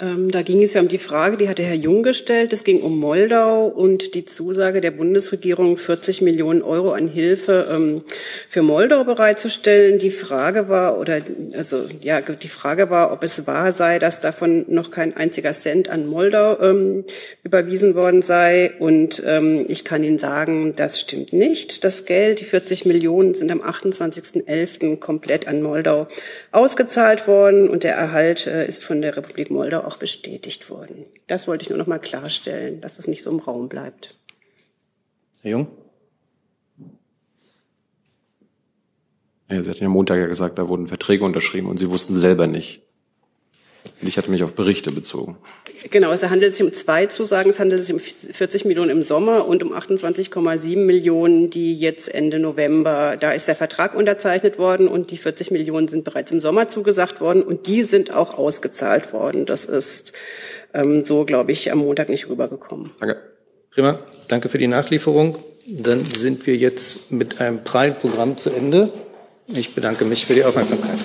Ähm, 0.00 0.30
da 0.30 0.42
ging 0.42 0.62
es 0.62 0.74
ja 0.74 0.80
um 0.80 0.86
die 0.86 0.98
Frage, 0.98 1.36
die 1.36 1.48
hatte 1.48 1.64
Herr 1.64 1.74
Jung 1.74 2.04
gestellt. 2.04 2.52
Es 2.52 2.62
ging 2.62 2.82
um 2.82 3.00
Moldau 3.00 3.66
und 3.66 4.14
die 4.14 4.24
Zusage 4.24 4.80
der 4.80 4.92
Bundesregierung, 4.92 5.76
40 5.76 6.22
Millionen 6.22 6.62
Euro 6.62 6.92
an 6.92 7.08
Hilfe 7.08 7.68
ähm, 7.68 8.04
für 8.48 8.62
Moldau 8.62 9.02
bereitzustellen. 9.02 9.98
Die 9.98 10.12
Frage 10.12 10.68
war, 10.68 11.00
oder 11.00 11.20
also 11.56 11.86
ja, 12.00 12.20
die 12.20 12.48
Frage 12.48 12.90
war, 12.90 13.10
ob 13.10 13.24
es 13.24 13.48
wahr 13.48 13.72
sei, 13.72 13.98
dass 13.98 14.20
davon 14.20 14.64
noch 14.68 14.92
kein 14.92 15.16
einziger 15.16 15.50
Cent 15.50 15.88
an 15.88 16.06
Moldau 16.06 16.60
ähm, 16.60 17.04
überwiesen 17.42 17.96
worden 17.96 18.22
sei. 18.22 18.74
Und 18.78 19.20
ähm, 19.26 19.66
ich 19.66 19.84
kann 19.84 20.04
Ihnen 20.04 20.20
sagen, 20.20 20.74
das 20.76 21.00
stimmt 21.00 21.32
nicht. 21.32 21.82
Das 21.82 22.04
Geld, 22.04 22.38
die 22.38 22.44
40 22.44 22.84
Millionen, 22.84 23.34
sind 23.34 23.50
am 23.50 23.62
28.11. 23.62 25.00
komplett 25.00 25.48
an 25.48 25.60
Moldau 25.60 26.06
ausgezahlt 26.52 27.26
worden 27.26 27.68
und 27.68 27.82
der 27.82 27.96
Erhalt 27.96 28.46
äh, 28.46 28.64
ist 28.64 28.84
von 28.84 29.02
der 29.02 29.16
Republik 29.16 29.50
Moldau 29.50 29.87
auch 29.88 29.96
bestätigt 29.96 30.70
worden. 30.70 31.06
Das 31.26 31.48
wollte 31.48 31.62
ich 31.62 31.70
nur 31.70 31.78
noch 31.78 31.86
mal 31.86 31.98
klarstellen, 31.98 32.80
dass 32.80 32.98
es 32.98 33.08
nicht 33.08 33.22
so 33.22 33.30
im 33.30 33.40
Raum 33.40 33.68
bleibt. 33.68 34.18
Herr 35.42 35.50
Jung? 35.50 35.68
Ja, 39.50 39.62
Sie 39.62 39.70
hatten 39.70 39.82
ja 39.82 39.88
Montag 39.88 40.18
ja 40.18 40.26
gesagt, 40.26 40.58
da 40.58 40.68
wurden 40.68 40.88
Verträge 40.88 41.24
unterschrieben 41.24 41.68
und 41.68 41.78
Sie 41.78 41.90
wussten 41.90 42.14
selber 42.14 42.46
nicht. 42.46 42.82
Und 44.00 44.06
ich 44.06 44.16
hatte 44.16 44.30
mich 44.30 44.42
auf 44.42 44.52
Berichte 44.52 44.92
bezogen. 44.92 45.36
Genau, 45.90 46.12
es 46.12 46.22
handelt 46.22 46.54
sich 46.54 46.64
um 46.64 46.72
zwei 46.72 47.06
Zusagen. 47.06 47.50
Es 47.50 47.58
handelt 47.58 47.84
sich 47.84 47.94
um 47.94 48.00
40 48.00 48.64
Millionen 48.64 48.90
im 48.90 49.02
Sommer 49.02 49.46
und 49.46 49.62
um 49.62 49.72
28,7 49.72 50.76
Millionen, 50.76 51.50
die 51.50 51.74
jetzt 51.74 52.12
Ende 52.12 52.38
November, 52.38 53.16
da 53.18 53.32
ist 53.32 53.48
der 53.48 53.56
Vertrag 53.56 53.94
unterzeichnet 53.94 54.58
worden 54.58 54.88
und 54.88 55.10
die 55.10 55.16
40 55.16 55.50
Millionen 55.50 55.88
sind 55.88 56.04
bereits 56.04 56.30
im 56.30 56.40
Sommer 56.40 56.68
zugesagt 56.68 57.20
worden 57.20 57.42
und 57.42 57.66
die 57.66 57.82
sind 57.82 58.12
auch 58.12 58.36
ausgezahlt 58.36 59.12
worden. 59.12 59.46
Das 59.46 59.64
ist 59.64 60.12
ähm, 60.74 61.04
so, 61.04 61.24
glaube 61.24 61.52
ich, 61.52 61.72
am 61.72 61.78
Montag 61.78 62.08
nicht 62.08 62.28
rübergekommen. 62.28 62.90
Danke. 63.00 63.16
Prima. 63.70 64.00
Danke 64.28 64.48
für 64.48 64.58
die 64.58 64.66
Nachlieferung. 64.66 65.38
Dann 65.66 66.06
sind 66.14 66.46
wir 66.46 66.56
jetzt 66.56 67.12
mit 67.12 67.40
einem 67.40 67.62
prallen 67.62 67.94
Programm 67.94 68.38
zu 68.38 68.50
Ende. 68.50 68.90
Ich 69.46 69.74
bedanke 69.74 70.04
mich 70.04 70.26
für 70.26 70.34
die 70.34 70.44
Aufmerksamkeit. 70.44 70.98